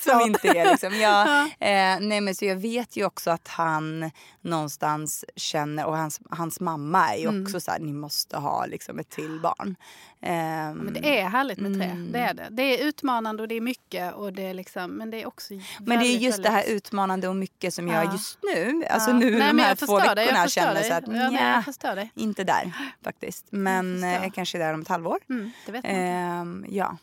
som 0.00 0.20
inte 0.20 0.48
är 0.48 0.70
liksom. 0.70 0.94
Ja, 1.00 1.42
eh, 1.44 2.00
nej 2.00 2.20
men 2.20 2.34
så 2.34 2.44
jag 2.44 2.56
vet 2.56 2.96
ju 2.96 3.04
också 3.04 3.30
att 3.30 3.48
han 3.48 4.10
någonstans 4.40 5.24
känner 5.36 5.84
och 5.86 5.96
hans, 5.96 6.20
hans 6.30 6.60
mamma 6.60 7.14
är 7.14 7.18
ju 7.18 7.28
Mm. 7.28 7.42
också 7.42 7.60
så 7.60 7.70
här, 7.70 7.78
ni 7.78 7.92
måste 7.92 8.36
ha 8.36 8.66
liksom 8.66 8.98
ett 8.98 9.10
till 9.10 9.40
barn. 9.42 9.76
Ehm, 10.22 10.76
Men 10.78 10.94
det 10.94 11.20
är 11.20 11.28
härligt 11.28 11.58
med 11.58 11.74
tre. 11.74 11.84
Mm. 11.84 12.12
Det 12.12 12.18
är 12.18 12.34
det. 12.34 12.46
Det 12.50 12.62
är 12.62 12.84
utmanande 12.88 13.42
och 13.42 13.48
det 13.48 13.54
är 13.54 13.60
mycket. 13.60 14.14
Och 14.14 14.32
det 14.32 14.42
är 14.46 14.54
liksom, 14.54 14.90
men 14.90 15.10
det 15.10 15.22
är 15.22 15.26
också 15.26 15.54
men 15.54 15.62
det 15.88 15.94
är 15.94 15.98
väldigt, 15.98 16.20
just 16.22 16.42
det 16.42 16.48
här 16.50 16.56
väldigt- 16.56 16.76
utmanande 16.76 17.28
och 17.28 17.36
mycket 17.36 17.74
som 17.74 17.88
jag 17.88 18.04
Ja. 18.04 18.12
just 18.12 18.38
nu, 18.54 18.84
alltså 18.90 19.10
Ja. 19.10 19.16
nu 19.16 19.30
Nej, 19.38 19.48
de 19.52 19.58
här 19.58 19.68
jag 19.68 19.78
två 19.78 19.86
förstår 19.86 20.14
dig, 20.14 20.24
jag 20.26 20.32
veckorna 20.32 20.48
känner 20.48 20.74
dig. 20.74 20.88
så 20.88 20.94
att 20.94 21.06
nja, 21.06 21.62
jag 21.96 22.08
inte 22.14 22.44
där 22.44 22.72
faktiskt. 23.04 23.46
Men 23.50 24.04
eh, 24.04 24.22
jag 24.22 24.33
kanske 24.34 24.58
är 24.58 24.60
där 24.66 24.74
om 24.74 24.80
ett 24.80 24.88
halvår. 24.88 25.18
Mm, 25.30 25.50
det 25.66 25.72
vet 25.72 25.84
man. 25.84 25.92
Ehm, 25.94 26.66
ja. 26.68 26.96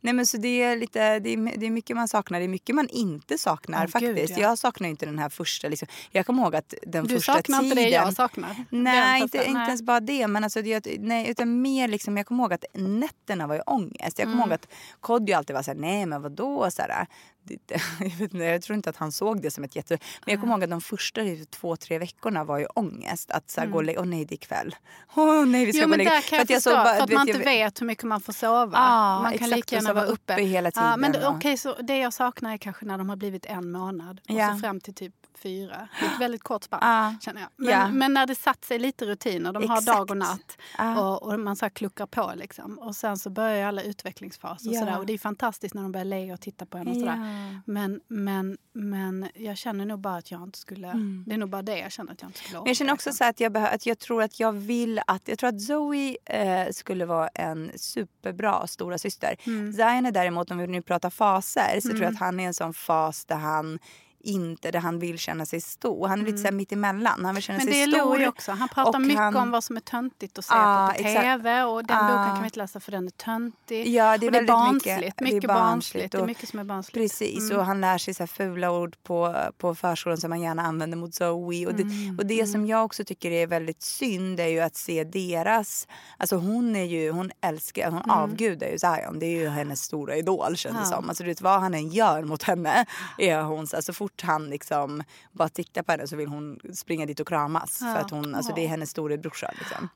Nej 0.00 0.12
men 0.14 0.26
så 0.26 0.36
det 0.36 0.62
är 0.62 0.76
lite, 0.76 1.18
det 1.18 1.30
är, 1.32 1.56
det 1.58 1.66
är 1.66 1.70
mycket 1.70 1.96
man 1.96 2.08
saknar, 2.08 2.38
det 2.38 2.44
är 2.44 2.48
mycket 2.48 2.74
man 2.74 2.88
inte 2.88 3.38
saknar 3.38 3.84
Åh, 3.84 3.90
faktiskt. 3.90 4.14
gud, 4.16 4.30
ja. 4.30 4.42
Jag 4.48 4.58
saknar 4.58 4.88
inte 4.88 5.06
den 5.06 5.18
här 5.18 5.28
första, 5.28 5.68
liksom, 5.68 5.88
jag 6.10 6.26
kommer 6.26 6.42
ihåg 6.42 6.56
att 6.56 6.74
den 6.86 7.06
Du 7.06 7.14
första 7.14 7.32
saknar 7.32 7.58
tiden. 7.60 7.78
inte 7.78 7.82
det 7.90 7.94
jag 7.94 8.12
saknar? 8.14 8.64
Nej, 8.70 9.22
inte, 9.22 9.38
inte 9.38 9.60
ens 9.60 9.82
bara 9.82 10.00
det. 10.00 10.26
Men 10.26 10.44
alltså, 10.44 10.62
det, 10.62 10.86
nej, 11.00 11.28
utan 11.30 11.62
mer 11.62 11.88
liksom, 11.88 12.16
jag 12.16 12.26
kommer 12.26 12.42
ihåg 12.44 12.52
att 12.52 12.64
nätterna 12.74 13.46
var 13.46 13.54
ju 13.54 13.60
ångest. 13.60 14.18
Jag 14.18 14.26
kommer 14.26 14.34
Mm. 14.34 14.40
ihåg 14.40 14.52
att 14.52 14.68
Kodjo 15.00 15.36
alltid 15.36 15.56
var 15.56 15.62
så 15.62 15.70
här, 15.70 15.78
nej 15.78 16.06
men 16.06 16.22
vadå? 16.22 16.70
Så 16.70 16.82
här, 16.82 17.06
jag, 18.00 18.08
vet 18.10 18.20
inte, 18.20 18.36
jag 18.44 18.62
tror 18.62 18.76
inte 18.76 18.90
att 18.90 18.96
han 18.96 19.12
såg 19.12 19.42
det 19.42 19.50
som 19.50 19.64
ett 19.64 19.76
jätte... 19.76 19.98
Men 20.26 20.32
jag 20.32 20.40
kommer 20.40 20.52
ihåg 20.54 20.64
att 20.64 20.70
de 20.70 20.80
första 20.80 21.20
två, 21.50 21.76
tre 21.76 21.98
veckorna 21.98 22.44
var 22.44 22.58
ju 22.58 22.66
ångest. 22.66 23.30
Att 23.30 23.50
så 23.50 23.60
här, 23.60 23.68
gå 23.68 23.76
och 23.76 23.84
lägga, 23.84 24.00
åh 24.00 24.06
nej 24.06 24.24
det 24.24 24.34
är 24.34 24.36
kväll. 24.36 24.76
Åh 25.14 25.46
nej 25.46 25.64
vi 25.66 25.72
ska 25.72 25.82
Mm. 25.84 25.84
Jo 25.84 25.84
gå 25.84 25.84
och 25.84 25.88
men 25.90 25.98
lägga. 25.98 26.10
där 26.10 26.20
kan 26.22 26.36
jag 26.36 26.42
att 26.42 26.48
förstå, 26.48 26.70
såg 26.70 26.78
bara- 26.78 26.94
för 26.94 27.02
att 27.02 27.12
man 27.12 27.28
inte 27.28 27.38
jag- 27.38 27.44
vet 27.44 27.80
hur 27.80 27.86
mycket 27.86 28.04
man 28.04 28.20
får 28.20 28.32
sova. 28.32 28.70
Ja, 28.78 29.22
man 29.22 29.38
kan 29.38 29.50
lika 29.50 29.68
så 29.68 29.74
gärna 29.86 29.92
vara 30.00 30.04
uppe. 30.04 30.32
uppe 30.32 30.42
hela 30.42 30.70
Ja, 30.74 30.96
men 30.96 31.12
tiden 31.12 31.30
det, 31.32 31.36
okej, 31.36 31.56
så 31.56 31.74
det 31.82 31.98
jag 31.98 32.12
saknar 32.12 32.52
är 32.52 32.56
kanske 32.58 32.84
när 32.86 32.98
de 32.98 33.08
har 33.08 33.16
blivit 33.16 33.46
en 33.46 33.70
månad 33.72 34.20
och 34.28 34.34
Ja. 34.34 34.52
så 34.54 34.58
fram 34.60 34.80
till 34.80 34.94
typ 34.94 35.14
fyra. 35.38 35.88
Det 36.00 36.06
är 36.06 36.10
ett 36.14 36.20
väldigt 36.20 36.42
kort 36.42 36.64
spann 36.64 36.78
Ja. 36.82 37.14
känner 37.20 37.40
jag. 37.40 37.50
Men, 37.56 37.70
Ja. 37.70 37.88
men 37.88 38.12
när 38.14 38.26
det 38.26 38.34
satt 38.34 38.64
sig 38.64 38.78
lite 38.78 39.06
rutiner, 39.06 39.52
de 39.52 39.68
har 39.68 39.78
Exakt. 39.78 39.98
dag 39.98 40.10
och 40.10 40.16
natt 40.16 40.58
Ja. 40.78 41.00
och, 41.16 41.22
och 41.32 41.40
man 41.40 41.56
så 41.56 41.70
kluckar 41.70 42.06
på 42.06 42.32
liksom. 42.36 42.78
Och 42.78 42.96
sen 42.96 43.16
så 43.18 43.30
börjar 43.30 43.68
alla 43.68 43.82
utvecklingsfaser 43.82 44.68
och 44.68 44.74
Ja. 44.74 44.80
sådär. 44.80 44.98
Och 44.98 45.06
det 45.06 45.12
är 45.12 45.18
fantastiskt 45.18 45.74
när 45.74 45.82
de 45.82 45.92
börjar 45.92 46.04
le 46.04 46.32
och 46.32 46.40
titta 46.40 46.66
på 46.66 46.78
en 46.78 46.88
och 46.88 46.94
sådär. 46.94 47.16
Ja. 47.16 47.60
Men, 47.66 48.00
men, 48.08 48.56
men 48.72 49.28
jag 49.34 49.56
känner 49.56 49.86
nog 49.86 49.98
bara 50.00 50.16
att 50.16 50.30
jag 50.30 50.42
inte 50.42 50.58
skulle, 50.58 50.92
det 51.26 51.34
är 51.34 51.38
nog 51.38 51.50
bara 51.50 51.62
det 51.62 51.78
jag 51.78 51.92
känner 51.92 52.12
att 52.12 52.22
jag 52.22 52.28
inte 52.28 52.38
skulle 52.38 52.54
Mm. 52.54 52.62
Men 52.64 52.70
jag 52.70 52.76
känner 52.76 52.92
orka, 52.92 52.94
också 52.94 53.08
liksom. 53.10 53.24
så 53.24 53.30
att 53.30 53.40
jag, 53.40 53.52
behö- 53.56 53.74
att 53.74 53.86
jag 53.86 53.98
tror 53.98 54.22
att 54.22 54.40
jag 54.40 54.52
vill 54.52 55.00
att, 55.06 55.28
jag 55.28 55.38
tror 55.38 55.48
att 55.48 55.60
Zoe 55.62 56.16
eh, 56.24 56.70
skulle 56.72 57.06
vara 57.06 57.28
en 57.28 57.70
superbra 57.76 58.66
stora 58.66 58.98
syster. 58.98 59.36
Mm. 59.46 59.72
Zion 59.72 60.06
är 60.06 60.10
däremot, 60.12 60.50
om 60.50 60.58
vi 60.58 60.66
nu 60.66 60.82
pratar 60.82 61.10
faser, 61.10 61.80
så 61.80 61.88
tror 61.88 62.02
jag 62.02 62.12
att 62.12 62.18
han 62.18 62.40
är 62.40 62.46
en 62.46 62.54
sån 62.54 62.74
fas 62.74 63.24
där 63.24 63.36
han 63.36 63.78
inte 64.24 64.70
där 64.70 64.80
han 64.80 64.98
vill 64.98 65.18
känna 65.18 65.46
sig 65.46 65.60
stor. 65.60 66.08
Han 66.08 66.20
är 66.20 66.24
lite 66.24 66.38
så 66.38 66.44
här 66.44 66.52
mitt 66.52 66.72
emellan. 66.72 67.24
Han 67.24 67.34
vill 67.34 67.42
känna 67.44 67.56
Mm. 67.60 67.66
Men 67.66 67.74
sig 67.74 67.86
det 67.86 67.96
är 67.96 68.00
stor. 68.00 68.16
Louis 68.16 68.28
också. 68.28 68.52
Han 68.52 68.68
pratar 68.68 68.94
och 68.94 69.00
mycket 69.00 69.18
han- 69.18 69.36
om 69.36 69.50
vad 69.50 69.64
som 69.64 69.76
är 69.76 69.80
töntigt 69.80 70.38
att 70.38 70.44
se 70.44 70.54
Ja, 70.54 70.92
på, 70.96 71.02
på 71.02 71.08
tv. 71.08 71.62
Och 71.62 71.84
den 71.84 71.96
Ja. 71.96 72.02
boken 72.08 72.24
kan 72.34 72.40
vi 72.42 72.44
inte 72.46 72.58
läsa 72.58 72.80
för 72.80 72.92
den 72.92 73.06
är 73.06 73.10
töntig. 73.10 73.88
Ja, 73.88 74.18
det 74.18 74.26
är 74.26 74.28
och 74.28 74.32
det 74.32 74.38
är 74.38 74.46
barnsligt. 74.46 74.96
mycket- 75.00 75.20
Mycket, 75.20 75.40
det 75.42 75.46
är 75.46 75.48
barnsligt. 75.48 75.64
barnsligt 75.64 76.12
Det 76.12 76.18
är 76.18 76.20
och- 76.20 76.26
mycket 76.26 76.48
som 76.48 76.58
är 76.58 76.64
barnsligt. 76.64 76.94
Precis, 76.94 77.50
och 77.50 77.64
han 77.64 77.80
lär 77.80 77.98
sig 77.98 78.14
så 78.14 78.26
fula 78.26 78.70
ord 78.70 78.96
på, 79.02 79.36
på 79.58 79.74
förskolan 79.74 80.18
som 80.18 80.30
man 80.30 80.40
gärna 80.40 80.62
använder 80.62 80.96
mot 80.98 81.14
Zoe. 81.14 81.66
Och 81.66 81.74
det, 81.74 81.82
Mm, 81.82 82.18
och 82.18 82.26
det 82.26 82.46
som 82.46 82.66
jag 82.66 82.84
också 82.84 83.04
tycker 83.04 83.30
är 83.30 83.46
väldigt 83.46 83.82
synd 83.82 84.40
är 84.40 84.46
ju 84.48 84.60
att 84.60 84.76
se 84.76 85.04
deras... 85.04 85.88
Alltså 86.16 86.36
hon 86.36 86.76
är 86.76 86.84
ju, 86.84 87.10
hon 87.10 87.30
älskar, 87.40 87.90
hon 87.90 88.10
avgudar 88.10 88.66
ju 88.68 88.78
Zion. 88.78 89.18
Det 89.18 89.26
är 89.26 89.40
ju 89.40 89.48
hennes 89.48 89.82
stora 89.82 90.16
idol 90.16 90.56
känns 90.56 90.62
det 90.62 90.68
Mm. 90.68 90.90
Ja. 90.90 90.96
som. 90.96 91.08
Alltså 91.08 91.22
du 91.22 91.28
vet 91.28 91.40
vad 91.40 91.60
han 91.60 91.74
än 91.74 91.88
gör 91.88 92.22
mot 92.22 92.42
henne 92.42 92.86
är 93.18 93.42
hon 93.42 93.66
så, 93.66 93.76
här, 93.76 93.80
så 93.82 93.92
fort 94.14 94.22
han 94.28 94.50
liksom 94.50 95.02
bara 95.32 95.48
tittar 95.48 95.82
på 95.82 95.92
henne 95.92 96.06
så 96.08 96.16
vill 96.16 96.28
hon 96.28 96.58
springa 96.74 97.06
dit 97.06 97.20
och 97.20 97.28
kramas. 97.28 97.78
För 97.78 97.86
Ja. 97.86 97.96
att 97.96 98.10
hon, 98.10 98.34
alltså 98.34 98.52
det 98.54 98.64
är 98.64 98.68
hennes 98.68 98.90
storebrorsa 98.90 99.50
liksom. 99.58 99.88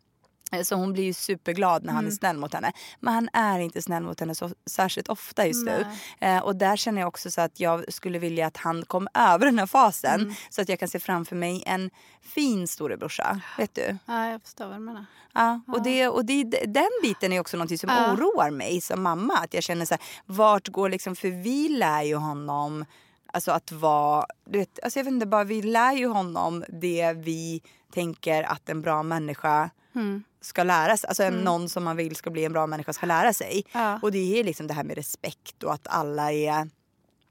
Eh, 0.53 0.63
Så 0.63 0.75
hon 0.77 0.93
blir 0.93 1.05
ju 1.05 1.13
superglad 1.13 1.85
när 1.85 1.93
han 1.93 2.05
Mm. 2.05 2.13
är 2.13 2.17
snäll 2.17 2.37
mot 2.37 2.55
henne. 2.55 2.73
Men 3.01 3.15
han 3.15 3.29
är 3.33 3.59
inte 3.59 3.83
snäll 3.83 4.03
mot 4.03 4.21
henne 4.21 4.35
så 4.35 4.51
särskilt 4.67 5.09
ofta 5.09 5.47
just 5.47 5.65
nu. 5.67 5.87
Eh, 6.21 6.39
och 6.39 6.57
där 6.57 6.77
känner 6.77 7.01
jag 7.01 7.09
också 7.09 7.31
så 7.31 7.41
att 7.41 7.61
jag 7.61 7.93
skulle 7.93 8.19
vilja 8.19 8.47
att 8.47 8.57
han 8.57 8.85
kom 8.85 9.09
över 9.15 9.47
den 9.47 9.59
här 9.59 9.67
fasen. 9.67 10.21
Mm. 10.21 10.35
Så 10.51 10.63
att 10.63 10.69
jag 10.69 10.79
kan 10.79 10.89
se 10.89 10.99
framför 11.01 11.37
mig 11.37 11.63
en 11.67 11.91
fin 12.23 12.69
storebrorsa. 12.69 13.41
Vet 13.59 13.75
du? 13.75 13.97
Ja, 14.07 14.31
jag 14.31 14.43
förstår 14.43 14.67
vad 14.67 14.75
du 14.77 14.81
menar. 14.81 15.05
Ja, 15.35 15.61
och, 15.67 15.83
det, 15.83 16.09
och 16.09 16.25
det, 16.25 16.45
den 16.67 16.89
biten 17.03 17.33
är 17.33 17.41
också 17.41 17.57
något 17.57 17.81
som 17.81 17.91
Ja. 17.91 18.13
oroar 18.13 18.51
mig 18.51 18.81
som 18.81 19.03
mamma. 19.03 19.35
Att 19.39 19.55
jag 19.55 19.63
känner 19.63 19.85
så 19.85 19.95
här, 19.95 20.03
vart 20.27 20.69
går 20.69 20.89
liksom, 20.89 21.17
för 21.17 21.29
vi 21.43 21.69
lär 21.69 22.03
ju 22.03 22.15
honom 22.17 22.85
Alltså 23.33 23.53
att 23.53 23.73
vara, 23.73 24.27
du 24.45 24.59
vet, 24.59 24.79
alltså 24.83 24.99
jag 24.99 25.05
vet 25.05 25.13
inte, 25.13 25.27
bara 25.27 25.45
vi 25.45 25.63
lär 25.63 25.93
ju 25.93 26.07
honom 26.07 26.65
det 26.69 27.13
vi 27.13 27.63
tänker 27.93 28.43
att 28.43 28.69
en 28.69 28.83
bra 28.83 29.03
människa 29.03 29.71
Mm. 29.95 30.23
ska 30.41 30.63
lära 30.63 30.97
sig. 30.97 31.09
Alltså 31.09 31.31
någon 31.31 31.69
som 31.69 31.85
man 31.85 31.97
vill 31.97 32.17
ska 32.17 32.31
bli 32.31 32.45
en 32.45 32.53
bra 32.53 32.67
människa 32.67 32.93
ska 32.93 33.07
lära 33.07 33.33
sig. 33.33 33.65
Ja. 33.73 33.99
Och 34.03 34.13
det 34.13 34.41
är 34.41 34.45
liksom 34.45 34.67
det 34.67 34.75
här 34.75 34.85
med 34.85 34.97
respekt 34.97 35.63
och 35.63 35.73
att 35.73 35.87
alla 35.91 36.33
är 36.33 36.71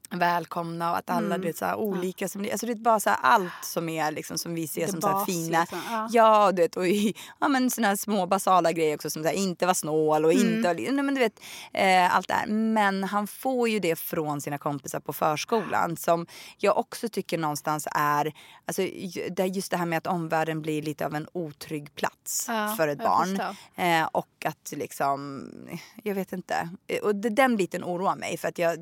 välkomna 0.10 0.91
och 0.91 0.97
att 0.97 1.10
alla 1.10 1.36
Mm. 1.36 1.41
vet, 1.41 1.58
så 1.58 1.66
här, 1.66 1.76
olika. 1.76 2.28
Som, 2.28 2.41
alltså 2.51 2.66
det 2.66 2.72
är 2.72 2.76
bara 2.76 2.99
så 2.99 3.10
här, 3.10 3.20
allt 3.22 3.51
som 3.64 3.89
är 3.89 4.12
liksom, 4.12 4.38
som 4.38 4.53
vi 4.55 4.68
ser 4.68 4.82
Det 4.86 4.91
som 4.91 5.01
så 5.01 5.08
här, 5.08 5.14
bas, 5.14 5.26
fina. 5.26 5.60
liksom. 5.60 5.80
Ja. 5.91 6.08
Ja, 6.12 6.51
du 6.51 6.62
vet, 6.62 6.78
och 6.78 6.88
i, 6.88 7.14
ja, 7.39 7.47
men 7.47 7.70
såna 7.70 7.88
här 7.88 7.95
små 7.95 8.26
basala 8.26 8.72
grejer 8.72 8.95
också 8.95 9.10
som 9.10 9.24
så 9.24 9.30
här, 9.30 9.36
inte 9.36 9.66
vara 9.66 9.74
snål 9.74 10.26
och 10.26 10.34
Mm. 10.34 10.55
inte 10.55 10.74
nej, 10.74 11.03
men 11.03 11.16
du 11.16 11.20
vet 11.22 11.39
eh, 11.74 12.16
allt 12.16 12.28
det 12.28 12.34
här. 12.34 12.47
Men 12.47 13.03
han 13.03 13.28
får 13.28 13.70
ju 13.70 13.80
det 13.80 13.95
från 13.95 14.41
sina 14.41 14.58
kompisar 14.58 14.99
på 14.99 15.14
förskolan 15.14 15.97
som 15.97 16.26
jag 16.58 16.78
också 16.78 17.10
tycker 17.10 17.38
någonstans 17.38 17.88
är 17.95 18.34
alltså, 18.66 18.82
det 19.30 19.39
är 19.39 19.45
just 19.45 19.72
det 19.72 19.78
här 19.78 19.86
med 19.86 19.97
att 19.97 20.08
omvärlden 20.08 20.62
blir 20.62 20.82
lite 20.82 21.05
av 21.05 21.16
en 21.16 21.28
otrygg 21.34 21.95
plats 21.95 22.45
Ja, 22.47 22.74
för 22.78 22.88
ett 22.88 22.99
jag 23.01 23.10
barn. 23.10 23.39
Eh, 23.76 24.08
och 24.12 24.45
att 24.45 24.72
liksom, 24.76 25.49
jag 26.03 26.16
vet 26.16 26.34
inte. 26.34 26.70
Eh, 26.88 26.99
Och 27.03 27.16
det, 27.16 27.30
den 27.30 27.58
biten 27.58 27.84
oroar 27.84 28.16
mig 28.16 28.38
för 28.38 28.47
att 28.47 28.58
jag 28.58 28.74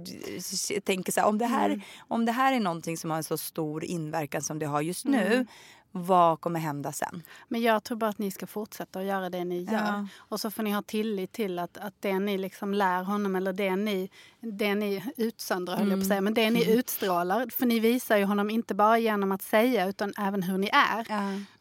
eh, 0.72 0.80
tänker 0.84 1.12
så 1.16 1.22
här, 1.22 1.28
om 1.28 1.38
det 1.38 1.46
här, 1.46 1.66
Mm. 1.70 1.82
om 2.08 2.26
det 2.26 2.32
här 2.32 2.54
är 2.54 2.60
någonting 2.60 2.98
som 2.98 3.10
har 3.10 3.18
en 3.18 3.24
så 3.24 3.38
stor 3.38 3.84
inverkan 3.84 4.42
som 4.42 4.60
det 4.60 4.66
har 4.66 4.82
just 4.82 5.06
Mm. 5.06 5.20
nu. 5.20 5.48
Vad 5.98 6.42
kommer 6.42 6.60
hända 6.60 6.92
sen? 6.92 7.24
Men 7.48 7.62
jag 7.62 7.84
tror 7.84 7.98
bara 7.98 8.10
att 8.10 8.18
ni 8.18 8.32
ska 8.32 8.48
fortsätta 8.48 9.00
att 9.00 9.06
göra 9.06 9.30
det 9.30 9.44
ni 9.46 9.62
gör. 9.64 9.74
Ja. 9.74 10.08
Och 10.18 10.40
så 10.40 10.52
får 10.52 10.64
ni 10.64 10.72
ha 10.72 10.82
tillit 10.82 11.32
till 11.32 11.60
att, 11.60 11.78
att 11.78 11.94
det 12.00 12.20
ni 12.20 12.38
liksom 12.38 12.74
lär 12.74 13.04
honom 13.04 13.36
eller 13.36 13.54
det 13.54 13.76
ni, 13.76 14.10
det 14.40 14.76
ni 14.76 15.04
utsöndrar, 15.18 15.76
höll 15.78 15.90
jag 15.92 16.00
på 16.00 16.06
säga, 16.06 16.22
men 16.22 16.34
det 16.34 16.50
ni 16.52 16.72
utstrålar. 16.78 17.48
För 17.50 17.66
ni 17.66 17.80
visar 17.80 18.18
ju 18.18 18.24
honom 18.26 18.50
inte 18.50 18.76
bara 18.76 18.98
genom 19.00 19.32
att 19.32 19.42
säga 19.42 19.88
utan 19.88 20.14
även 20.18 20.44
hur 20.44 20.58
ni 20.58 20.70
är. 20.74 21.08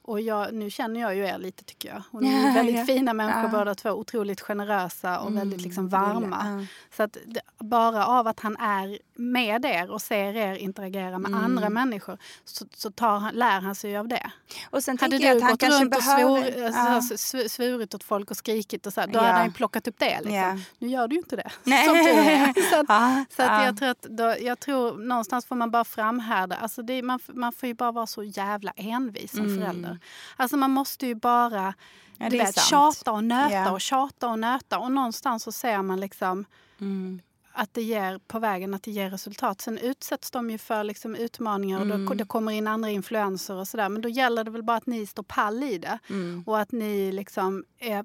Och 0.03 0.21
jag, 0.21 0.55
nu 0.55 0.71
känner 0.71 1.01
jag 1.01 1.17
ju 1.17 1.27
er 1.27 1.39
lite 1.39 1.65
tycker 1.65 1.89
jag. 1.89 2.03
Och 2.11 2.23
ni 2.23 2.29
är 2.35 2.47
Ja, 2.49 2.55
väldigt 2.55 2.77
ja. 2.77 2.85
fina 2.85 3.13
människor 3.15 3.43
Ja. 3.43 3.49
båda 3.59 3.75
två. 3.75 3.91
Otroligt 3.91 4.41
generösa 4.41 5.21
och 5.21 5.37
väldigt 5.37 5.61
liksom 5.61 5.89
varma. 5.89 6.43
Ja. 6.61 6.67
Så 6.97 7.03
att 7.03 7.17
det, 7.27 7.41
bara 7.59 8.07
av 8.07 8.27
att 8.27 8.41
han 8.41 8.57
är 8.57 8.99
med 9.17 9.65
er 9.65 9.91
och 9.91 10.03
ser 10.03 10.37
er 10.37 10.55
interagera 10.55 11.19
med 11.19 11.35
andra 11.35 11.71
människor 11.71 12.19
så, 12.45 12.65
så 12.75 12.91
tar 12.91 13.33
lär 13.33 13.61
han 13.61 13.75
sig 13.75 13.97
av 13.97 14.09
det. 14.09 14.31
Och 14.71 14.83
sen 14.85 14.99
Hade 15.01 15.19
du 15.19 15.41
gått 15.41 15.63
runt 15.63 15.97
och 15.97 16.03
svor, 16.03 16.45
Ja. 16.57 16.79
alltså, 16.89 17.15
sv- 17.15 17.49
svurit 17.49 17.95
åt 17.95 18.05
folk 18.05 18.31
och 18.31 18.37
skrikit 18.37 18.87
och 18.87 18.93
så, 18.93 19.01
här, 19.01 19.09
då 19.09 19.19
Ja. 19.19 19.23
hade 19.23 19.39
han 19.39 19.53
plockat 19.53 19.89
upp 19.89 19.99
det. 19.99 20.15
Liksom. 20.17 20.33
Ja. 20.35 20.57
Nu 20.79 20.89
gör 20.89 21.09
du 21.09 21.15
ju 21.15 21.21
inte 21.21 21.37
det. 21.37 21.51
Nej. 21.65 21.87
Som 21.87 21.95
tur 21.95 22.31
är. 22.31 22.71
Så 22.71 22.81
att, 22.81 22.87
Ja, 22.89 23.25
så 23.37 23.43
att 23.43 23.49
ja. 23.49 23.65
jag 23.65 23.77
tror 23.79 23.89
att 23.89 24.03
då, 24.03 24.35
jag 24.41 24.61
tror 24.61 24.99
någonstans 24.99 25.47
får 25.47 25.57
man 25.57 25.71
bara 25.71 25.85
framhärda. 25.85 26.57
Alltså 26.57 26.83
det, 26.83 27.03
man, 27.03 27.19
man 27.29 27.53
får 27.53 27.67
ju 27.67 27.75
bara 27.75 27.93
vara 27.93 28.07
så 28.07 28.23
jävla 28.23 28.73
envis 28.77 29.31
som 29.37 29.59
förälder. 29.59 29.99
Alltså 30.37 30.57
man 30.57 30.71
måste 30.71 31.07
ju 31.07 31.15
bara 31.15 31.75
Mm. 32.21 32.25
Ja, 32.27 32.31
du 32.31 32.45
vet, 32.45 32.55
sant. 32.55 32.67
tjata 32.67 33.13
och 33.13 33.25
nöta 33.25 33.73
och 33.73 33.81
tjata 33.81 34.29
och 34.29 34.39
nöta. 34.39 34.79
Och 34.79 34.93
någonstans 34.93 35.43
så 35.43 35.53
ser 35.53 35.83
man 35.83 36.01
liksom 36.01 36.45
Mm. 36.81 37.21
Att 37.57 37.75
det 37.75 37.83
ger 37.83 38.19
på 38.19 38.39
vägen 38.39 38.75
att 38.75 38.83
det 38.83 38.91
ger 38.91 39.11
resultat. 39.11 39.61
Sen 39.61 39.79
utsätts 39.79 40.31
de 40.31 40.51
ju 40.51 40.59
för 40.59 40.85
liksom 40.85 41.15
utmaningar 41.15 41.79
och 41.81 41.85
Mm. 41.87 42.07
då, 42.07 42.15
det 42.15 42.25
kommer 42.25 42.53
in 42.53 42.67
andra 42.67 42.91
influenser 42.91 43.55
och 43.55 43.69
sådär. 43.69 43.89
Men 43.89 44.03
då 44.03 44.09
gäller 44.09 44.45
det 44.45 44.51
väl 44.51 44.63
bara 44.63 44.77
att 44.77 44.87
ni 44.87 45.07
står 45.07 45.23
pall 45.23 45.63
i 45.65 45.79
det. 45.79 45.99
Mm. 46.11 46.45
Och 46.47 46.61
att 46.61 46.73
ni 46.73 47.13
liksom 47.13 47.65
är 47.79 48.05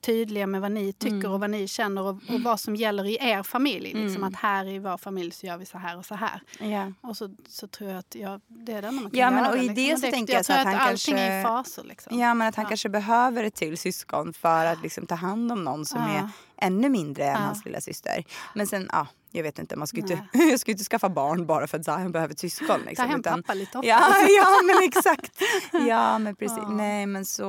tydliga 0.00 0.46
med 0.46 0.60
vad 0.60 0.72
ni 0.72 0.92
tycker 0.92 1.14
Mm. 1.16 1.32
och 1.32 1.40
vad 1.40 1.50
ni 1.50 1.68
känner 1.68 2.02
och, 2.02 2.08
och 2.28 2.40
vad 2.44 2.60
som 2.60 2.76
gäller 2.76 3.04
i 3.04 3.16
er 3.20 3.42
familj. 3.42 3.92
Liksom 3.94 4.24
att 4.24 4.36
här 4.36 4.68
i 4.68 4.78
vår 4.78 4.96
familj 4.96 5.30
så 5.30 5.46
gör 5.46 5.56
vi 5.58 5.66
så 5.66 5.78
här 5.78 5.98
och 5.98 6.04
så 6.06 6.14
här. 6.14 6.40
Ja. 6.60 6.92
Och 7.00 7.16
så, 7.16 7.34
så 7.48 7.66
tror 7.68 7.90
jag 7.90 7.98
att 7.98 8.14
ja, 8.14 8.40
det 8.48 8.72
är 8.72 8.82
det 8.82 8.90
man 8.90 9.10
kan 9.10 9.20
Ja, 9.20 9.30
men 9.30 9.38
göra. 9.44 9.50
och 9.52 9.56
i 9.58 9.60
liksom. 9.60 9.74
det 9.74 9.88
Men 9.90 9.98
så 10.00 10.10
tänker 10.10 10.32
jag 10.34 10.46
så 10.46 10.52
tror 10.52 10.60
att 10.60 10.66
han 10.66 10.74
allting 10.74 10.88
kanske- 10.88 11.18
är 11.18 11.40
i 11.40 11.42
faser. 11.42 11.84
Liksom. 11.84 12.18
ja, 12.18 12.34
men 12.34 12.48
att 12.48 12.54
han 12.56 12.62
Ja. 12.62 12.68
kanske 12.68 12.88
behöver 12.88 13.44
ett 13.44 13.54
till 13.54 13.78
syskon 13.78 14.32
för 14.32 14.66
att 14.66 14.82
liksom 14.82 15.06
ta 15.06 15.14
hand 15.14 15.52
om 15.52 15.64
någon 15.64 15.86
som 15.86 16.00
Ja. 16.00 16.08
är 16.08 16.28
ännu 16.56 16.88
mindre 16.88 17.24
än 17.24 17.32
Ja. 17.32 17.38
hans 17.38 17.64
lilla 17.64 17.80
syster. 17.80 18.24
Men 18.54 18.66
sen, 18.66 18.88
ja, 18.92 19.06
jag 19.30 19.42
vet 19.42 19.58
inte, 19.58 19.76
man 19.76 19.86
ska 19.86 19.96
ju 19.96 20.02
inte, 20.02 20.18
jag 20.38 20.60
ska 20.60 20.70
inte 20.70 20.84
skaffa 20.84 21.08
barn 21.08 21.46
bara 21.46 21.66
för 21.66 21.78
att 21.78 21.84
Zion 21.84 22.12
behöver 22.12 22.34
syskon. 22.34 22.80
Liksom, 22.86 23.04
Ta 23.04 23.10
hem 23.10 23.20
utan- 23.20 23.42
pappa 23.42 23.54
lite 23.54 23.78
ofta. 23.78 23.88
Ja, 23.88 24.00
ja, 24.28 24.46
men 24.66 24.82
exakt. 24.88 25.42
Ja, 25.88 26.18
men 26.18 26.36
precis. 26.36 26.58
Ja. 26.62 26.68
Nej, 26.68 27.06
men 27.06 27.24
så, 27.24 27.44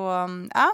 ja, 0.54 0.74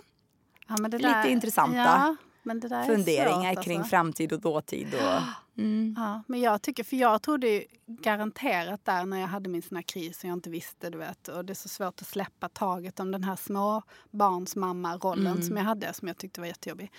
Ja, 0.67 0.75
men 0.79 0.91
lite 0.91 1.23
intressanta 1.25 2.17
där 2.43 2.75
är 2.79 2.83
funderingar 2.85 3.63
kring 3.63 3.77
alltså. 3.77 3.89
framtid 3.89 4.33
och 4.33 4.41
dåtid. 4.41 4.93
Och, 4.95 5.21
mm. 5.57 5.95
Ja, 5.97 6.23
men 6.27 6.39
jag 6.41 6.61
tycker, 6.61 6.83
för 6.83 6.95
jag 6.95 7.21
trodde 7.21 7.65
garanterat 7.85 8.85
där 8.85 9.05
när 9.05 9.19
jag 9.19 9.27
hade 9.27 9.49
min 9.49 9.61
sån 9.61 9.75
här 9.75 9.81
kris 9.83 10.17
och 10.23 10.29
jag 10.29 10.33
inte 10.33 10.49
visste, 10.49 10.89
du 10.89 10.97
vet, 10.97 11.27
och 11.27 11.45
det 11.45 11.53
är 11.53 11.55
så 11.55 11.69
svårt 11.69 12.01
att 12.01 12.07
släppa 12.07 12.49
taget 12.49 12.99
om 12.99 13.11
den 13.11 13.23
här 13.23 13.35
småbarnsmamma-rollen 13.35 15.27
Mm. 15.33 15.43
som 15.43 15.57
jag 15.57 15.63
hade, 15.63 15.93
som 15.93 16.07
jag 16.07 16.17
tyckte 16.17 16.39
var 16.41 16.47
jättejobbig. 16.47 16.91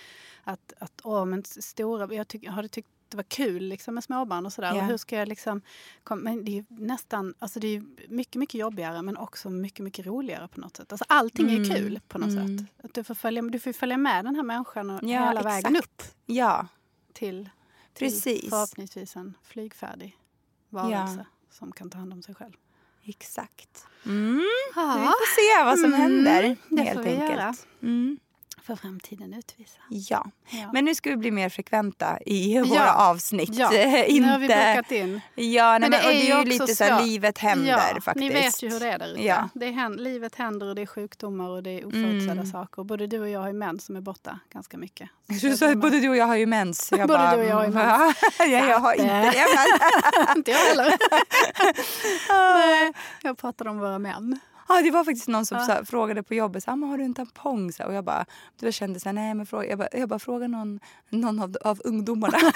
Att, 0.43 0.73
att 0.79 1.01
åh, 1.03 1.25
men 1.25 1.43
stora, 1.45 2.13
jag, 2.13 2.27
tyck, 2.27 2.43
jag 2.43 2.51
hade 2.51 2.67
tyckt 2.67 2.89
det 3.09 3.17
var 3.17 3.23
kul 3.23 3.63
liksom, 3.63 3.93
med 3.95 4.03
småbarn 4.03 4.45
och 4.45 4.53
sådär. 4.53 4.75
Ja. 4.75 4.81
Och 4.81 4.87
hur 4.87 4.97
ska 4.97 5.15
jag 5.15 5.27
liksom, 5.27 5.61
kom, 6.03 6.19
men 6.19 6.45
det 6.45 6.51
är 6.51 6.53
ju 6.53 6.65
nästan, 6.69 7.33
alltså 7.39 7.59
det 7.59 7.67
är 7.67 7.83
mycket, 8.09 8.35
mycket 8.35 8.59
jobbigare 8.59 9.01
men 9.01 9.17
också 9.17 9.49
mycket, 9.49 9.79
mycket 9.79 10.05
roligare 10.05 10.47
på 10.47 10.59
något 10.61 10.77
sätt. 10.77 10.91
Alltså 10.91 11.05
allting 11.09 11.49
är 11.51 11.55
Mm. 11.57 11.69
kul 11.69 11.99
på 12.07 12.17
något 12.17 12.29
Mm. 12.29 12.57
sätt. 12.57 12.67
Att 12.85 12.93
du, 12.93 13.03
får 13.03 13.15
följa, 13.15 13.41
du 13.41 13.59
får 13.59 13.73
följa 13.73 13.97
med 13.97 14.25
den 14.25 14.35
här 14.35 14.43
människan 14.43 14.89
och 14.89 15.03
Ja, 15.03 15.27
hela 15.27 15.41
vägen 15.41 15.75
exakt. 15.75 15.85
upp 15.85 16.03
Ja, 16.25 16.67
till 17.13 17.49
Precis. 17.99 18.49
förhoppningsvis 18.49 19.15
en 19.15 19.37
flygfärdig 19.43 20.17
varelse 20.69 21.25
som 21.51 21.71
kan 21.71 21.89
ta 21.89 21.97
hand 21.97 22.13
om 22.13 22.21
sig 22.21 22.35
själv. 22.35 22.53
exakt. 23.05 23.85
Mm. 24.05 24.41
Ja, 24.75 24.95
Vi 24.99 25.05
får 25.05 25.35
se 25.59 25.63
vad 25.65 25.79
som 25.79 25.93
Mm, 25.93 26.01
händer. 26.01 26.57
det 26.69 26.81
helt 26.81 26.97
får 26.97 27.03
vi 27.03 27.09
enkelt. 27.11 27.31
göra. 27.31 27.53
Mm. 27.81 28.19
För 28.63 28.75
framtiden 28.75 29.33
utvisa. 29.33 29.79
Ja. 29.89 30.25
Ja. 30.49 30.69
men 30.73 30.85
nu 30.85 30.95
ska 30.95 31.09
vi 31.09 31.17
bli 31.17 31.31
mer 31.31 31.49
frekventa 31.49 32.17
i 32.25 32.59
våra 32.59 32.75
Ja. 32.75 32.93
avsnitt. 32.93 33.49
Ja, 33.55 33.65
inte... 33.73 34.13
nu 34.21 34.27
har 34.31 34.39
vi 34.39 34.47
bokat 34.47 34.91
in. 34.91 35.21
Ja, 35.35 35.77
nej, 35.77 35.89
men 35.89 35.91
det 35.91 35.97
och 35.97 36.03
det 36.03 36.31
är 36.31 36.37
ju 36.39 36.45
lite 36.49 36.67
så 36.75 36.83
här, 36.83 37.03
livet 37.05 37.37
händer 37.37 37.69
ja, 37.71 38.01
faktiskt. 38.01 38.15
Ni 38.15 38.29
vet 38.29 38.63
ju 38.63 38.69
hur 38.69 38.79
det 38.79 38.87
är 38.87 38.99
där 38.99 39.13
ute. 39.13 39.23
Ja. 39.25 39.49
Det 39.53 39.65
hän- 39.71 39.95
livet 40.03 40.35
händer 40.35 40.67
och 40.67 40.75
det 40.75 40.81
är 40.81 40.85
sjukdomar 40.85 41.49
och 41.49 41.63
det 41.63 41.69
är 41.69 41.85
oförutsedda 41.87 42.31
Mm. 42.31 42.45
saker. 42.45 42.83
Både 42.83 43.07
du 43.07 43.19
och 43.19 43.29
jag 43.29 43.39
har 43.39 43.47
ju 43.47 43.53
män 43.53 43.79
som 43.79 43.95
är 43.95 44.01
borta 44.01 44.39
ganska 44.53 44.77
mycket. 44.77 45.09
Du 45.41 45.57
sa 45.57 45.71
att 45.71 45.77
både 45.77 45.99
du 45.99 46.09
och 46.09 46.17
jag 46.17 46.25
har 46.25 46.35
ju 46.35 46.45
mens. 46.45 46.91
Jag 46.97 46.99
Både 47.07 47.13
bara, 47.19 47.35
du 47.35 47.41
och 47.41 47.47
jag 47.47 47.55
har 47.55 47.63
ju 47.65 47.69
mm, 47.71 47.87
mens. 47.87 48.15
ja, 48.39 48.45
jag 48.45 48.79
har 48.79 48.93
inte 48.93 49.31
det. 49.31 49.45
Men... 50.27 50.37
Inte 50.37 50.51
jag 50.51 50.57
heller. 50.57 50.93
Nej, 52.29 52.93
jag 53.23 53.37
pratade 53.37 53.69
om 53.69 53.79
våra 53.79 53.99
män. 53.99 54.39
Ja, 54.67 54.81
det 54.81 54.91
var 54.91 55.03
faktiskt 55.03 55.27
någon 55.27 55.45
som 55.45 55.59
så 55.59 55.71
här, 55.71 55.83
frågade 55.83 56.23
på 56.23 56.33
jobbet, 56.33 56.63
så 56.63 56.71
här, 56.71 56.77
"Men 56.77 56.89
har 56.89 56.97
du 56.97 57.03
en 57.03 57.13
tampong? 57.13 57.71
Så 57.71 57.83
och 57.85 57.93
jag 57.93 58.03
bara, 58.03 58.25
då 58.61 58.71
kände 58.71 58.99
så 58.99 59.09
här, 59.09 59.13
nej 59.13 59.33
men 59.33 59.45
fråga, 59.45 59.65
jag 59.65 59.77
bara, 59.77 59.87
jag 59.91 60.09
bara 60.09 60.19
fråga 60.19 60.47
någon, 60.47 60.79
någon 61.09 61.39
av, 61.43 61.57
av 61.61 61.81
ungdomarna. 61.83 62.37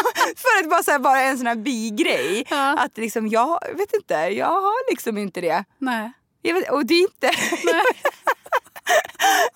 Ja, 0.00 0.10
För 0.36 0.60
att 0.64 0.70
bara, 0.70 0.82
så 0.82 0.90
här, 0.90 0.98
bara 0.98 1.20
en 1.20 1.38
sån 1.38 1.46
här 1.46 1.54
bigrej. 1.54 2.46
Ja. 2.50 2.76
Att 2.78 2.96
liksom, 2.98 3.28
jag 3.28 3.60
vet 3.74 3.94
inte, 3.94 4.14
jag 4.14 4.46
har 4.60 4.90
liksom 4.90 5.18
inte 5.18 5.40
det. 5.40 5.64
Nej. 5.78 6.12
Jag 6.42 6.54
vet, 6.54 6.70
och 6.70 6.86
det 6.86 6.94
är 6.94 7.00
inte... 7.02 7.26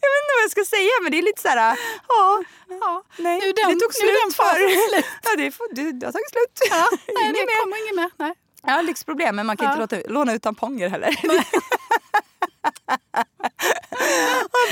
jag 0.03 0.09
vet 0.12 0.20
inte 0.22 0.32
vad 0.36 0.43
jag 0.45 0.51
ska 0.51 0.64
säga 0.76 0.90
men 1.03 1.12
det 1.12 1.18
är 1.18 1.22
lite 1.22 1.43
så 1.43 1.49
här, 1.49 1.76
ja, 2.09 2.43
Ja. 2.80 3.03
nej, 3.18 3.40
Nu 3.40 3.47
är 3.49 3.55
den- 3.55 3.74
det 3.74 3.80
tog 3.84 3.93
nu 4.03 4.09
är 4.09 4.22
den 4.24 4.30
slut 4.32 4.47
för... 4.47 4.88
slut. 4.90 5.07
Ja, 5.22 5.30
det, 5.36 5.51
får, 5.53 5.74
det, 5.74 5.93
det 5.93 6.07
har 6.07 6.12
tagit 6.12 6.30
slut. 6.30 6.55
Ja, 6.70 6.86
nej, 7.18 7.26
det 7.36 7.47
mer. 7.51 7.62
kommer 7.62 7.76
inget 7.84 7.97
mer. 7.97 8.11
Nej. 8.16 8.34
Ja, 8.66 8.82
lyxproblem. 8.82 9.36
Men 9.36 9.46
man 9.46 9.56
kan 9.56 9.66
inte 9.66 9.78
låta, 9.80 9.96
låna 10.12 10.32
ut 10.32 10.42
tamponger 10.42 10.88
heller. 10.88 11.08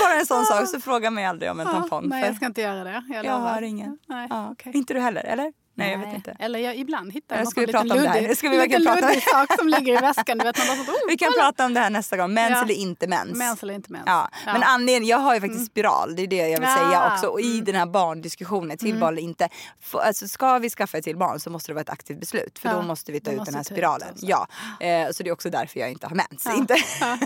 Bara 0.00 0.14
en 0.14 0.26
sån 0.26 0.44
sak 0.44 0.68
så 0.68 0.80
fråga 0.80 1.10
mig 1.10 1.24
aldrig 1.26 1.50
om 1.50 1.60
en 1.60 1.66
tampong. 1.66 2.08
Nej, 2.08 2.24
jag 2.26 2.36
ska 2.36 2.46
inte 2.46 2.60
göra 2.60 2.84
det. 2.84 3.04
Jag, 3.08 3.24
jag 3.24 3.38
har 3.38 3.62
ingen. 3.62 3.98
Nej, 4.06 4.26
Ja. 4.30 4.48
okej. 4.52 4.72
Inte 4.76 4.94
du 4.94 5.00
heller, 5.00 5.22
eller? 5.24 5.52
Nej, 5.80 5.92
jag 5.92 5.98
vet 5.98 6.14
inte. 6.14 6.36
Eller 6.38 6.58
jag, 6.58 6.76
ibland 6.76 7.12
hittar 7.12 7.36
Ja, 7.36 7.40
jag 7.42 7.48
ska 7.50 7.60
någon 7.60 7.66
vi 7.66 7.72
liten 7.72 7.88
prata 7.88 7.94
om 8.00 8.02
det 8.04 8.08
här? 8.10 8.20
luddig, 8.22 8.36
Ska 8.38 8.48
vi 8.48 8.56
liten 8.56 8.70
verkligen 8.70 8.94
prata? 8.94 9.06
luddig 9.08 9.22
sak 9.22 9.58
som 9.58 9.68
ligger 9.68 9.92
i 9.92 9.96
väskan. 10.00 10.38
Du 10.38 10.44
vet, 10.44 10.58
man 10.58 10.66
bara 10.86 10.92
oh, 10.92 10.98
Vi 11.08 11.16
kan 11.16 11.28
kolla. 11.32 11.42
prata 11.42 11.64
om 11.66 11.74
det 11.74 11.80
här 11.80 11.90
nästa 11.90 12.16
gång. 12.16 12.34
Mens 12.34 12.50
Ja. 12.50 12.62
eller 12.62 12.74
inte 12.74 13.06
mens. 13.06 13.38
Mens 13.38 13.62
eller 13.62 13.74
inte 13.74 13.92
mens. 13.92 14.04
Ja. 14.06 14.28
Ja. 14.46 14.52
Men 14.52 14.62
anledningen, 14.62 15.04
jag 15.08 15.18
har 15.18 15.34
ju 15.34 15.40
faktiskt 15.40 15.66
spiral, 15.66 16.16
det 16.16 16.22
är 16.22 16.26
det 16.26 16.36
jag 16.48 16.60
vill 16.60 16.68
Ja. 16.68 16.76
säga 16.76 17.12
också. 17.14 17.26
Och 17.26 17.40
i 17.40 17.60
den 17.60 17.74
här 17.74 17.86
barndiskussionen, 17.86 18.78
till 18.78 18.98
barn 19.00 19.12
eller 19.12 19.22
inte. 19.22 19.48
För, 19.80 19.98
alltså, 20.00 20.28
ska 20.28 20.58
vi 20.58 20.70
skaffa 20.70 20.98
ett 20.98 21.04
till 21.04 21.16
barn 21.16 21.40
så 21.40 21.50
måste 21.50 21.70
det 21.70 21.74
vara 21.74 21.82
ett 21.82 21.90
aktivt 21.90 22.20
beslut. 22.20 22.58
För 22.58 22.68
då 22.74 22.82
måste 22.82 23.12
vi 23.12 23.20
ta 23.20 23.30
ut 23.30 23.44
den 23.44 23.54
här 23.54 23.62
spiralen. 23.62 24.08
den, 24.08 24.18
så. 24.18 24.26
Ja. 24.28 24.46
Eh, 24.86 25.10
så 25.10 25.22
det 25.22 25.28
är 25.30 25.32
också 25.32 25.50
därför 25.50 25.80
jag 25.80 25.90
inte 25.90 26.06
har 26.06 26.14
mens. 26.16 26.46
Inte, 26.56 26.74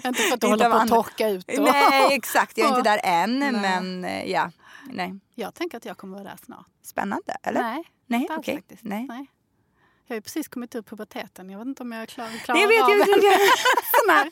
inte 0.04 0.22
för 0.22 0.34
att 0.34 0.40
du 0.40 0.46
håller 0.50 0.70
på 0.70 0.76
att 0.76 0.88
torka 0.88 1.28
ut. 1.28 1.58
och- 1.58 1.64
Nej 1.64 2.14
exakt, 2.14 2.58
jag 2.58 2.70
är 2.72 2.76
inte 2.78 2.90
där 2.90 3.00
än. 3.04 3.38
Men 3.38 4.04
eh, 4.04 4.30
ja, 4.30 4.50
nej. 4.90 5.14
Jag 5.34 5.54
tänker 5.54 5.76
att 5.76 5.84
jag 5.84 5.96
kommer 5.96 6.14
vara 6.14 6.24
där 6.28 6.38
snart. 6.44 6.66
Spännande, 6.84 7.36
eller? 7.42 7.62
Nej, 7.62 7.82
Nej, 8.06 8.26
alls 8.30 8.38
okej. 8.38 8.54
faktiskt. 8.56 8.84
Nej. 8.84 9.06
Nej. 9.08 9.26
Jag 10.06 10.16
har 10.16 10.20
precis 10.20 10.48
kommit 10.48 10.74
ur 10.74 10.82
puberteten. 10.82 11.50
Jag 11.50 11.58
vet 11.58 11.68
inte 11.68 11.82
om 11.82 11.92
jag 11.92 12.08
klarar, 12.08 12.30
klarar 12.30 12.54
Nej, 12.60 12.62
jag 12.62 12.68
vet, 12.68 12.82
av 12.84 12.90
jag 12.90 12.98
jag 12.98 13.38
vet. 13.38 13.40
sån 14.04 14.10
här, 14.14 14.30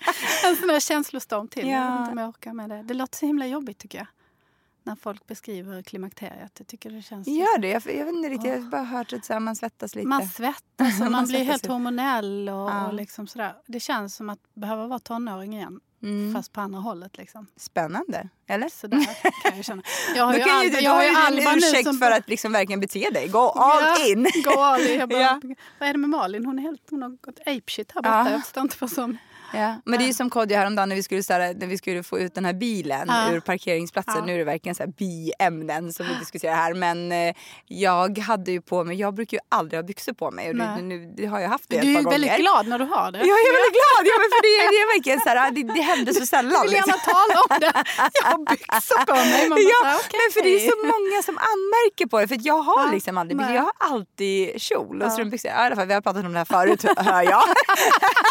en 0.50 0.56
sån 0.56 0.70
här 0.70 0.80
känslostorm 0.80 1.48
till. 1.48 1.68
Jag 1.68 1.80
Ja. 1.86 1.90
vet 1.90 2.00
inte 2.00 2.12
om 2.12 2.18
jag 2.18 2.28
orkar 2.28 2.52
med 2.52 2.70
det. 2.70 2.82
Det 2.82 2.94
låter 2.94 3.18
så 3.18 3.26
himla 3.26 3.46
jobbigt 3.46 3.78
tycker 3.78 3.98
jag. 3.98 4.06
När 4.84 4.96
folk 4.96 5.26
beskriver 5.26 5.82
klimakteriet. 5.82 6.52
Jag 6.58 6.66
tycker 6.66 6.90
det 6.90 7.02
känns... 7.02 7.28
Gör 7.28 7.58
det? 7.58 7.68
Jag, 7.68 7.82
jag 7.86 8.04
vet 8.04 8.14
inte 8.14 8.28
riktigt, 8.28 8.50
jag 8.50 8.60
har 8.60 8.70
bara 8.70 8.82
hört 8.84 9.12
att 9.12 9.42
man 9.42 9.56
svettas 9.56 9.94
lite. 9.94 10.08
Man 10.08 10.28
svettas 10.28 10.94
och 10.94 10.98
Man 11.00 11.12
man 11.12 11.24
blir 11.26 11.44
helt 11.44 11.66
hormonell. 11.66 12.48
Och, 12.48 12.54
Ja. 12.54 12.86
och 12.86 12.94
liksom 12.94 13.26
sådär. 13.26 13.54
Det 13.66 13.80
känns 13.80 14.14
som 14.16 14.30
att 14.30 14.38
behöva 14.54 14.86
vara 14.86 14.98
tonåring 14.98 15.54
igen. 15.54 15.80
Mm. 16.02 16.34
Fast 16.34 16.52
på 16.52 16.60
andra 16.60 16.78
hållet. 16.80 17.18
Liksom. 17.18 17.46
Spännande, 17.56 18.28
eller? 18.46 18.68
Sådär 18.68 19.06
kan 19.42 19.56
jag 19.56 19.64
känna. 19.64 19.82
Jag 20.16 20.24
har 20.24 20.32
Då 20.32 20.38
ju, 20.38 20.44
kan 20.44 20.52
ju 20.52 20.66
Alba, 20.66 20.76
du, 20.78 20.84
jag 20.84 20.90
har 20.90 21.02
ju 21.02 21.08
ju 21.10 21.16
Alba 21.16 21.50
en 21.50 21.58
ursäkt 21.58 21.84
som... 21.84 21.98
för 21.98 22.10
att 22.10 22.28
liksom 22.28 22.52
verkligen 22.52 22.80
bete 22.80 23.10
dig. 23.10 23.28
Go 23.28 23.38
all 23.38 23.82
Ja, 23.82 24.06
in! 24.06 24.26
Gå 24.44 24.60
all 24.60 24.80
in. 24.80 24.98
Jag 24.98 25.08
bara, 25.08 25.20
Ja. 25.20 25.40
Vad 25.78 25.88
är 25.88 25.92
det 25.92 25.98
med 25.98 26.10
Malin? 26.10 26.46
Hon, 26.46 26.58
är 26.58 26.62
helt, 26.62 26.82
hon 26.90 27.02
har 27.02 27.08
gått 27.10 27.38
apeshit 27.46 27.92
här 27.94 28.02
borta. 28.02 28.24
Ja. 28.26 28.30
Jag 28.30 28.42
förstår 28.42 28.60
inte 28.62 28.76
vad 28.78 28.90
som... 28.90 29.16
Ja. 29.52 29.74
Men 29.84 29.98
det 29.98 30.04
är 30.04 30.06
ju 30.06 30.14
som 30.14 30.30
Kodjo 30.30 30.56
häromdagen 30.56 30.88
när 30.88 30.96
vi 30.96 31.02
skulle, 31.02 31.22
så 31.22 31.32
här, 31.32 31.54
när 31.54 31.66
vi 31.66 31.78
skulle 31.78 32.02
få 32.02 32.18
ut 32.18 32.34
den 32.34 32.44
här 32.44 32.52
bilen 32.52 33.10
ur 33.32 33.40
parkeringsplatsen. 33.40 34.24
Nu 34.26 34.34
är 34.34 34.38
det 34.38 34.44
verkligen 34.44 34.74
så 34.74 34.82
här 34.82 34.90
biämnen 34.98 35.92
som 35.92 36.06
vi 36.06 36.14
diskuterar 36.14 36.54
här. 36.54 36.74
Men 36.74 37.12
eh, 37.12 37.34
jag 37.66 38.18
hade 38.18 38.50
ju 38.52 38.60
på 38.60 38.84
mig, 38.84 38.96
jag 39.00 39.14
brukar 39.14 39.36
ju 39.36 39.40
aldrig 39.48 39.78
ha 39.78 39.82
byxor 39.82 40.12
på 40.12 40.30
mig. 40.30 40.48
Och 40.50 40.56
Nej. 40.56 40.82
nu 40.82 41.12
det 41.16 41.26
har 41.26 41.40
jag 41.40 41.48
haft 41.48 41.64
det 41.68 41.80
Du 41.80 41.82
ett 41.82 41.84
är 41.90 41.94
par 41.94 42.02
gånger. 42.02 42.18
väldigt 42.18 42.36
glad 42.36 42.66
när 42.66 42.78
du 42.78 42.84
har 42.84 43.12
det. 43.12 43.18
Jag 43.18 43.38
är 43.48 43.52
väldigt 43.58 43.76
glad! 43.80 44.02
Ja, 44.10 44.14
men 44.22 44.28
för 44.34 44.40
det, 44.48 44.54
det 44.72 44.78
är 44.84 44.88
verkligen 44.96 45.20
så 45.20 45.28
här, 45.28 45.50
det, 45.50 45.62
det 45.78 45.80
händer 45.92 46.12
så 46.12 46.26
sällan. 46.26 46.52
Jag 46.52 46.62
vill 46.62 46.72
gärna 46.72 46.92
liksom. 46.94 47.12
tala 47.14 47.34
om 47.48 47.60
det. 47.64 47.72
Jag 48.22 48.26
har 48.32 48.38
byxor 48.50 49.04
på 49.06 49.14
mig. 49.32 49.40
Man 49.48 49.50
bara, 49.50 49.60
Ja, 49.74 49.80
här, 49.88 49.96
okej. 50.04 50.18
men 50.22 50.28
för 50.34 50.40
det 50.46 50.52
är 50.58 50.62
så 50.72 50.76
många 50.94 51.18
som 51.28 51.36
anmärker 51.52 52.06
på 52.06 52.20
det. 52.20 52.28
För 52.28 52.38
jag 52.50 52.60
har 52.68 52.84
Ja, 52.86 52.92
liksom 52.96 53.18
aldrig 53.18 53.36
byxor. 53.38 53.54
Jag 53.54 53.62
har 53.70 53.76
alltid 53.92 54.60
kjol 54.66 54.96
och 55.02 55.06
Ja. 55.06 55.10
strumpbyxor. 55.10 55.50
Ja, 55.50 55.62
i 55.62 55.66
alla 55.66 55.76
fall, 55.76 55.86
vi 55.86 55.94
har 55.94 56.00
pratat 56.00 56.24
om 56.24 56.32
det 56.32 56.38
här 56.38 56.50
förut 56.56 56.82
hör 56.96 57.22
jag. 57.22 57.42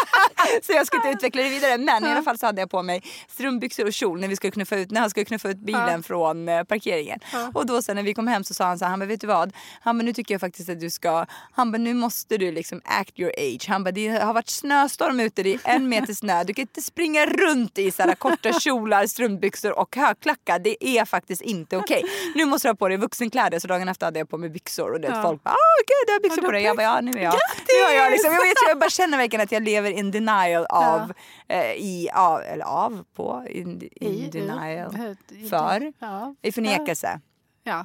så 0.66 0.72
jag 0.72 0.86
ska 0.86 0.96
inte 0.96 1.08
utveckla 1.12 1.42
det 1.42 1.48
vidare. 1.48 1.78
Men 1.78 2.04
i 2.04 2.08
alla 2.08 2.22
fall 2.22 2.38
så 2.38 2.46
hade 2.46 2.60
jag 2.62 2.70
på 2.70 2.82
mig 2.82 3.02
strumpbyxor 3.28 3.86
och 3.86 3.92
kjol 3.92 4.20
när, 4.20 4.28
vi 4.28 4.36
skulle 4.36 4.50
knuffa 4.50 4.76
ut, 4.76 4.90
när 4.90 5.00
han 5.00 5.10
skulle 5.10 5.24
knuffa 5.24 5.48
ut 5.48 5.58
bilen 5.58 6.02
från 6.02 6.48
eh, 6.48 6.62
parkeringen. 6.64 7.18
Och 7.54 7.66
då 7.66 7.82
sen 7.82 7.96
när 7.96 8.02
vi 8.02 8.14
kom 8.14 8.26
hem 8.28 8.44
så 8.44 8.54
sa 8.54 8.64
han 8.64 8.78
så 8.78 8.84
här, 8.84 8.90
han 8.90 8.98
bara, 8.98 9.06
vet 9.06 9.20
du 9.20 9.26
vad? 9.26 9.52
Han 9.80 9.98
bara, 9.98 10.02
nu 10.04 10.12
tycker 10.12 10.34
jag 10.34 10.40
faktiskt 10.40 10.68
att 10.68 10.80
du 10.80 10.90
ska, 10.90 11.26
han 11.52 11.72
bara, 11.72 11.78
nu 11.78 11.94
måste 11.94 12.36
du 12.38 12.52
liksom 12.52 12.80
act 12.84 13.18
your 13.20 13.32
age. 13.38 13.68
Han 13.68 13.84
bara, 13.84 13.90
det 13.92 14.08
har 14.08 14.34
varit 14.34 14.48
snöstorm 14.50 15.20
ute, 15.20 15.42
det 15.42 15.54
är 15.54 15.60
en 15.64 15.88
meter 15.88 16.14
snö. 16.14 16.44
Du 16.44 16.54
kan 16.54 16.62
inte 16.62 16.82
springa 16.82 17.26
runt 17.26 17.78
i 17.78 17.90
så 17.90 18.02
här 18.02 18.14
korta 18.14 18.52
kjolar, 18.52 19.06
strumpbyxor 19.06 19.78
och 19.78 19.96
högklackat. 19.96 20.64
Det 20.64 20.86
är 20.88 21.04
faktiskt 21.04 21.42
inte 21.42 21.76
okej. 21.76 22.02
Nu 22.34 22.44
måste 22.44 22.68
du 22.68 22.70
ha 22.70 22.76
på 22.76 22.88
dig 22.88 22.96
vuxenkläder. 22.96 23.58
Så 23.58 23.66
dagen 23.68 23.88
efter 23.88 24.06
hade 24.06 24.18
jag 24.18 24.30
på 24.30 24.38
mig 24.38 24.50
byxor 24.50 24.92
och 24.92 25.00
det 25.00 25.08
Ja. 25.08 25.22
folk 25.22 25.42
bara, 25.42 25.50
ah, 25.50 25.78
gud 25.86 26.06
du 26.06 26.12
har 26.12 26.20
byxor 26.20 26.44
Ja, 26.44 26.48
på 26.48 26.52
dig. 26.52 26.62
Jag 26.62 26.76
bara, 26.76 26.82
ja 26.82 27.00
nu 27.00 27.10
är 27.10 27.22
jag. 27.22 27.34
Nu 27.68 27.84
har 27.84 27.92
jag, 27.92 28.10
liksom, 28.12 28.32
jag, 28.32 28.42
vet, 28.42 28.54
jag 28.68 28.78
bara 28.78 28.90
känner 28.90 29.18
verkligen 29.18 29.42
att 29.44 29.52
jag 29.52 29.62
lever 29.62 29.90
in 29.90 30.10
denial 30.10 30.66
av, 30.66 31.01
eh, 31.48 31.72
i, 31.72 32.08
av 32.14 32.40
eller 32.40 32.64
av, 32.64 33.04
på, 33.14 33.46
in, 33.50 33.82
in 33.82 34.08
I- 34.12 34.30
denial. 34.30 34.96
i- 35.30 35.48
För? 35.48 35.92
Ja. 35.98 36.34
I 36.42 36.52
förnekelse 36.52 37.20
Ja. 37.64 37.84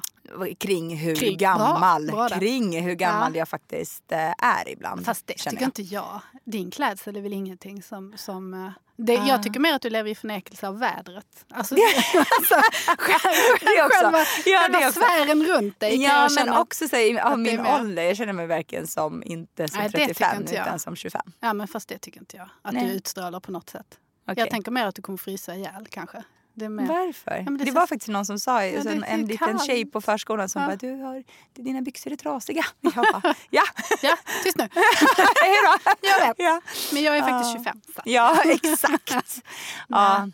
kring 0.58 0.96
hur 0.96 1.14
Kring. 1.14 1.36
gammal, 1.38 2.06
Bra, 2.06 2.28
bra 2.28 2.38
kring 2.38 2.82
hur 2.82 2.94
gammal 2.94 3.34
Ja. 3.34 3.38
jag 3.38 3.48
faktiskt 3.48 4.12
eh, 4.12 4.30
är 4.38 4.68
ibland. 4.68 5.04
Fast 5.04 5.26
det 5.26 5.34
tycker 5.34 5.56
jag. 5.56 5.62
inte 5.62 5.82
jag. 5.82 6.20
Din 6.44 6.70
klädsel 6.70 7.16
är 7.16 7.20
väl 7.20 7.32
ingenting 7.32 7.82
som... 7.82 8.14
som 8.16 8.54
eh, 8.54 8.70
det, 9.00 9.18
Ah. 9.18 9.26
Jag 9.28 9.42
tycker 9.42 9.60
mer 9.60 9.74
att 9.74 9.82
du 9.82 9.90
lever 9.90 10.10
i 10.10 10.14
förnekelse 10.14 10.68
av 10.68 10.78
vädret. 10.78 11.26
Alltså, 11.50 11.74
alltså, 12.38 12.54
själva, 12.98 13.88
själva, 13.90 14.18
Ja, 14.46 14.60
själva 14.60 14.92
svären 14.92 15.46
runt 15.46 15.80
dig 15.80 16.02
Ja 16.02 16.22
jag 16.22 16.46
men 16.46 16.56
också 16.56 16.88
så, 16.88 17.20
av 17.20 17.38
min 17.38 17.66
ålder, 17.66 18.02
jag 18.02 18.16
känner 18.16 18.32
mig 18.32 18.46
verkligen 18.46 18.86
som 18.86 19.22
inte 19.22 19.68
som 19.68 19.78
Nej, 19.78 19.88
det 19.88 19.98
tycker 19.98 20.14
35 20.14 20.40
inte 20.40 20.54
utan 20.54 20.78
som 20.78 20.96
25. 20.96 21.20
Ja 21.40 21.52
men 21.52 21.68
fast 21.68 21.88
det 21.88 21.98
tycker 21.98 22.20
inte 22.20 22.36
jag. 22.36 22.48
Att 22.62 22.74
Nej. 22.74 22.86
du 22.86 22.92
utstrålar 22.92 23.40
på 23.40 23.52
något 23.52 23.70
sätt. 23.70 23.98
Okej. 24.28 24.34
Jag 24.42 24.50
tänker 24.50 24.70
mer 24.70 24.86
att 24.86 24.94
du 24.94 25.02
kommer 25.02 25.18
frysa 25.18 25.54
ihjäl 25.54 25.86
kanske. 25.90 26.22
Det 26.58 26.68
mer. 26.68 26.86
Varför? 26.86 27.42
Ja, 27.46 27.50
det 27.50 27.64
det 27.64 27.70
var 27.70 27.86
faktiskt 27.86 28.08
någon 28.08 28.26
som 28.26 28.38
sa, 28.38 28.64
Ja, 28.64 28.80
en, 28.90 29.04
en 29.04 29.20
liten 29.26 29.48
kallt. 29.48 29.66
tjej 29.66 29.84
på 29.86 30.00
förskolan 30.00 30.48
som 30.48 30.62
Ja. 30.62 30.68
bara 30.68 30.76
du 30.76 30.94
har, 30.94 31.24
dina 31.54 31.80
byxor 31.82 32.12
är 32.12 32.16
trasiga. 32.16 32.64
Jag 32.80 32.92
bara, 32.94 33.34
ja, 33.50 33.62
Ja, 34.02 34.16
tyst 34.44 34.56
nu. 34.58 34.68
hej 35.42 35.56
då. 35.66 35.92
Jag 36.02 36.26
vet. 36.26 36.36
Ja, 36.38 36.60
Men 36.92 37.02
jag 37.02 37.16
är 37.16 37.22
faktiskt 37.22 37.54
Ja. 37.54 37.72
25. 37.72 37.80
Så. 37.94 38.02
ja 38.04 38.42
exakt. 38.44 39.42
ja. 39.88 40.28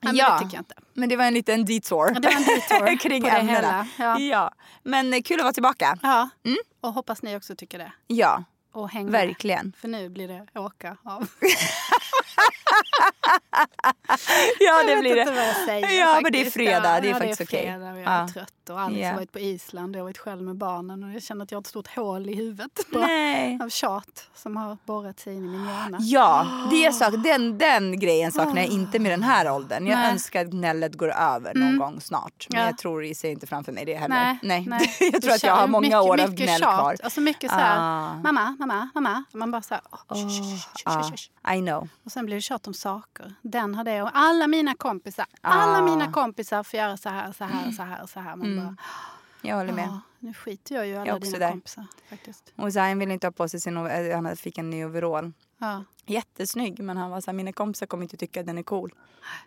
Men 0.00 0.16
Ja. 0.16 0.32
det 0.32 0.38
tycker 0.44 0.56
jag 0.56 0.60
inte. 0.60 0.74
Men 0.94 1.08
det 1.08 1.16
var 1.16 1.24
en 1.24 1.34
liten 1.34 1.64
detour. 1.64 2.14
Det 2.20 2.28
var 2.28 2.36
en 2.36 2.42
detour 2.42 2.98
kring 2.98 3.22
på 3.22 3.28
ämnena. 3.28 3.86
Ja. 3.98 4.18
Ja. 4.18 4.52
Men 4.82 5.14
eh, 5.14 5.22
kul 5.22 5.40
att 5.40 5.44
vara 5.44 5.52
tillbaka. 5.52 5.98
Ja. 6.02 6.28
Mm. 6.44 6.58
Och 6.80 6.92
hoppas 6.92 7.22
ni 7.22 7.36
också 7.36 7.56
tycker 7.56 7.78
det. 7.78 7.92
Ja, 8.06 8.44
Och 8.72 8.90
häng 8.90 9.04
med. 9.10 9.12
verkligen. 9.26 9.72
För 9.80 9.88
nu 9.88 10.08
blir 10.08 10.28
det 10.28 10.60
åka 10.60 10.96
av. 11.04 11.28
Ja, 14.60 14.82
det 14.86 14.96
blir 15.00 15.16
det. 15.16 15.54
säger. 15.66 16.00
Ja, 16.00 16.20
men 16.22 16.32
det 16.32 16.38
är 16.38 16.44
faktiskt. 16.44 16.54
fredag. 16.54 16.94
Ja, 16.94 17.00
Det 17.00 17.08
är 17.08 17.12
ja, 17.12 17.18
faktiskt 17.18 17.40
okej. 17.40 17.76
och 17.76 17.82
jag 17.84 17.98
Ja. 18.00 18.10
är 18.10 18.28
trött. 18.28 18.52
Och 18.70 18.80
Alex 18.80 19.00
Ja. 19.00 19.08
har 19.08 19.14
varit 19.14 19.32
på 19.32 19.38
Island. 19.38 19.96
Jag 19.96 20.00
har 20.00 20.04
varit 20.04 20.18
själv 20.18 20.42
med 20.42 20.56
barnen. 20.56 21.04
Och 21.04 21.10
jag 21.12 21.22
känner 21.22 21.44
att 21.44 21.50
jag 21.50 21.56
har 21.56 21.60
ett 21.60 21.66
stort 21.66 21.96
hål 21.96 22.28
i 22.28 22.34
huvudet. 22.34 22.70
Nej. 22.88 23.58
Av 23.62 23.68
tjat 23.68 24.28
som 24.34 24.56
har 24.56 24.76
borrat 24.84 25.20
sig 25.20 25.34
in 25.34 25.44
i 25.44 25.48
min 25.48 25.64
hjärna. 25.68 25.98
Ja, 26.00 26.46
det 26.70 26.84
är 26.86 26.92
sak, 26.92 27.14
den, 27.24 27.58
den 27.58 28.00
grejen 28.00 28.32
saknar 28.32 28.56
jag 28.62 28.66
inte 28.66 28.98
med 28.98 29.12
den 29.12 29.22
här 29.22 29.52
åldern. 29.52 29.86
Jag 29.86 29.98
Nej. 29.98 30.10
önskar 30.12 30.40
att 30.40 30.50
gnället 30.50 30.94
går 30.94 31.08
över 31.12 31.54
någon 31.54 31.62
Mm. 31.68 31.78
gång 31.78 32.00
snart. 32.00 32.46
Men 32.50 32.60
Ja. 32.60 32.66
jag 32.66 32.78
tror 32.78 33.04
i 33.04 33.14
sig 33.14 33.30
inte 33.32 33.46
framför 33.46 33.72
mig 33.72 33.84
det 33.84 33.94
heller. 33.94 34.14
Nej, 34.16 34.38
Nej. 34.42 34.64
nej. 34.68 34.96
jag 35.12 35.22
tror 35.22 35.32
att 35.32 35.42
jag 35.42 35.56
har 35.56 35.66
många 35.66 35.80
mycket, 35.80 36.00
år 36.00 36.20
av 36.20 36.34
gnäll 36.34 36.60
tjat. 36.60 36.78
kvar. 36.78 36.96
Alltså 37.04 37.20
mycket 37.20 37.50
så 37.50 37.56
här, 37.56 37.76
Ah. 37.78 38.14
mamma, 38.24 38.56
mamma, 38.58 38.88
mamma. 38.94 39.24
Man 39.32 39.50
bara 39.50 39.62
så 39.62 39.74
här, 39.74 39.82
oh, 39.90 39.98
Ja, 40.84 41.02
sh. 41.16 41.54
I 41.54 41.60
know. 41.60 41.88
Och 42.04 42.12
sen 42.12 42.26
blir 42.26 42.36
det 42.36 42.42
tjat 42.42 42.66
om 42.68 42.74
saker. 42.74 43.34
Den 43.42 43.74
har 43.74 43.84
det 43.84 44.02
och 44.02 44.10
alla 44.12 44.46
mina 44.46 44.74
kompisar. 44.74 45.26
Alla 45.40 45.78
Ah. 45.78 45.84
mina 45.84 46.12
kompisar 46.12 46.62
får 46.62 46.78
göra 46.78 46.96
så 46.96 47.08
här, 47.08 47.32
så 47.32 47.44
här, 47.44 47.72
så 47.72 47.82
här, 47.82 48.06
så 48.06 48.20
här. 48.20 48.36
Man 48.36 48.52
Mm. 48.52 48.64
bara, 48.64 48.76
Jag 49.42 49.56
håller 49.56 49.72
med. 49.72 49.84
"Ja, 49.84 50.00
nu 50.18 50.34
skiter 50.34 50.74
jag 50.74 50.86
ju 50.86 50.96
alla 50.96 51.06
Jag 51.06 51.20
dina 51.20 51.38
där. 51.38 51.50
kompisar. 51.50 51.86
Faktiskt. 52.10 52.52
Och 52.56 52.72
Zayn 52.72 52.98
ville 52.98 53.12
inte 53.12 53.26
ha 53.26 53.32
på 53.32 53.48
sig 53.48 53.60
sin, 53.60 53.76
over- 53.78 54.14
han 54.14 54.36
fick 54.36 54.58
en 54.58 54.70
ny 54.70 54.84
overall. 54.84 55.32
Ja, 55.58 55.84
Jättesnygg 56.06 56.82
men 56.82 56.96
han 56.96 57.10
var 57.10 57.20
så 57.20 57.30
här, 57.30 57.36
mina 57.36 57.52
kompisar 57.52 57.86
kommer 57.86 58.02
inte 58.04 58.16
tycka 58.16 58.40
att 58.40 58.46
den 58.46 58.58
är 58.58 58.62
cool. 58.62 58.94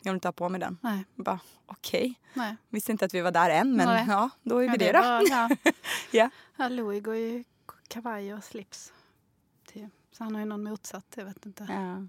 Jag 0.01 0.11
vill 0.11 0.15
inte 0.17 0.28
ha 0.28 0.34
på 0.34 0.49
mig 0.49 0.59
den. 0.59 0.78
nej, 0.82 1.05
Jag 1.15 1.26
bara 1.26 1.39
okej. 1.65 2.19
nej. 2.34 2.55
Visste 2.69 2.91
inte 2.91 3.05
att 3.05 3.13
vi 3.13 3.22
var 3.22 3.32
där 3.32 3.49
än 3.49 3.76
men 3.76 3.88
Nej. 3.88 4.05
ja 4.09 4.30
då 4.43 4.57
är 4.57 4.61
vi 4.61 4.67
Ja, 4.67 4.78
det, 4.78 4.91
då. 4.91 4.99
var- 4.99 5.30
ja. 5.30 5.49
Ja. 6.11 6.30
Ja, 6.57 6.67
Louis 6.69 7.03
går 7.03 7.15
ju 7.15 7.43
kavaj 7.88 8.34
och 8.34 8.43
slips. 8.43 8.93
Så 10.17 10.24
han 10.24 10.34
har 10.36 10.39
ju 10.41 10.45
någon 10.45 10.63
motsatt, 10.63 11.05
jag 11.15 11.26
vet 11.26 11.45
inte. 11.45 11.67
ja. 11.69 12.07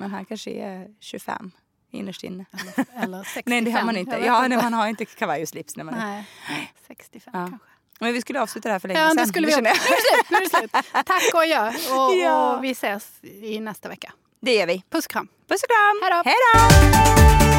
Men 0.00 0.10
han 0.10 0.24
kanske 0.24 0.50
är 0.50 0.88
25 1.00 1.50
innerst 1.90 2.24
inne. 2.24 2.44
Eller, 2.52 3.04
eller 3.04 3.22
65. 3.24 3.42
Nej 3.46 3.60
det 3.60 3.70
har 3.70 3.84
man 3.84 3.96
inte. 3.96 4.16
Ja, 4.24 4.46
nej, 4.48 4.58
man 4.58 4.74
har 4.74 4.86
inte 4.88 5.04
kavaj 5.04 5.42
och 5.42 5.48
slips 5.48 5.76
när 5.76 5.84
man 5.84 5.94
är 5.94 6.24
Nej, 6.48 6.72
65 6.86 7.30
Ja. 7.34 7.46
kanske. 7.48 7.66
Men 8.00 8.12
vi 8.12 8.20
skulle 8.20 8.40
avsluta 8.42 8.68
det 8.68 8.72
här 8.72 8.78
för 8.78 8.88
länge 8.88 9.00
Ja, 9.00 9.08
sedan. 9.08 9.16
det 9.16 9.26
skulle 9.26 9.46
vi. 9.46 9.52
Nu 9.56 9.58
är 9.58 9.62
det 9.62 9.78
slut. 9.80 10.30
Nu 10.30 10.36
är 10.36 10.40
det 10.40 10.48
slut. 10.58 10.72
Tack 11.06 11.34
och 11.34 11.40
adjö. 11.40 11.68
Och, 11.68 12.14
Ja. 12.16 12.56
och 12.56 12.64
vi 12.64 12.70
ses 12.70 13.10
i 13.22 13.60
nästa 13.60 13.88
vecka. 13.88 14.12
Det 14.40 14.54
gör 14.54 14.66
vi. 14.66 14.82
Puss 14.90 15.06
och 15.06 15.12
kram. 15.12 15.28
Puss 15.48 15.62
och 15.62 15.68
kram. 15.68 16.22
Hej 16.24 16.34
då. 16.54 17.49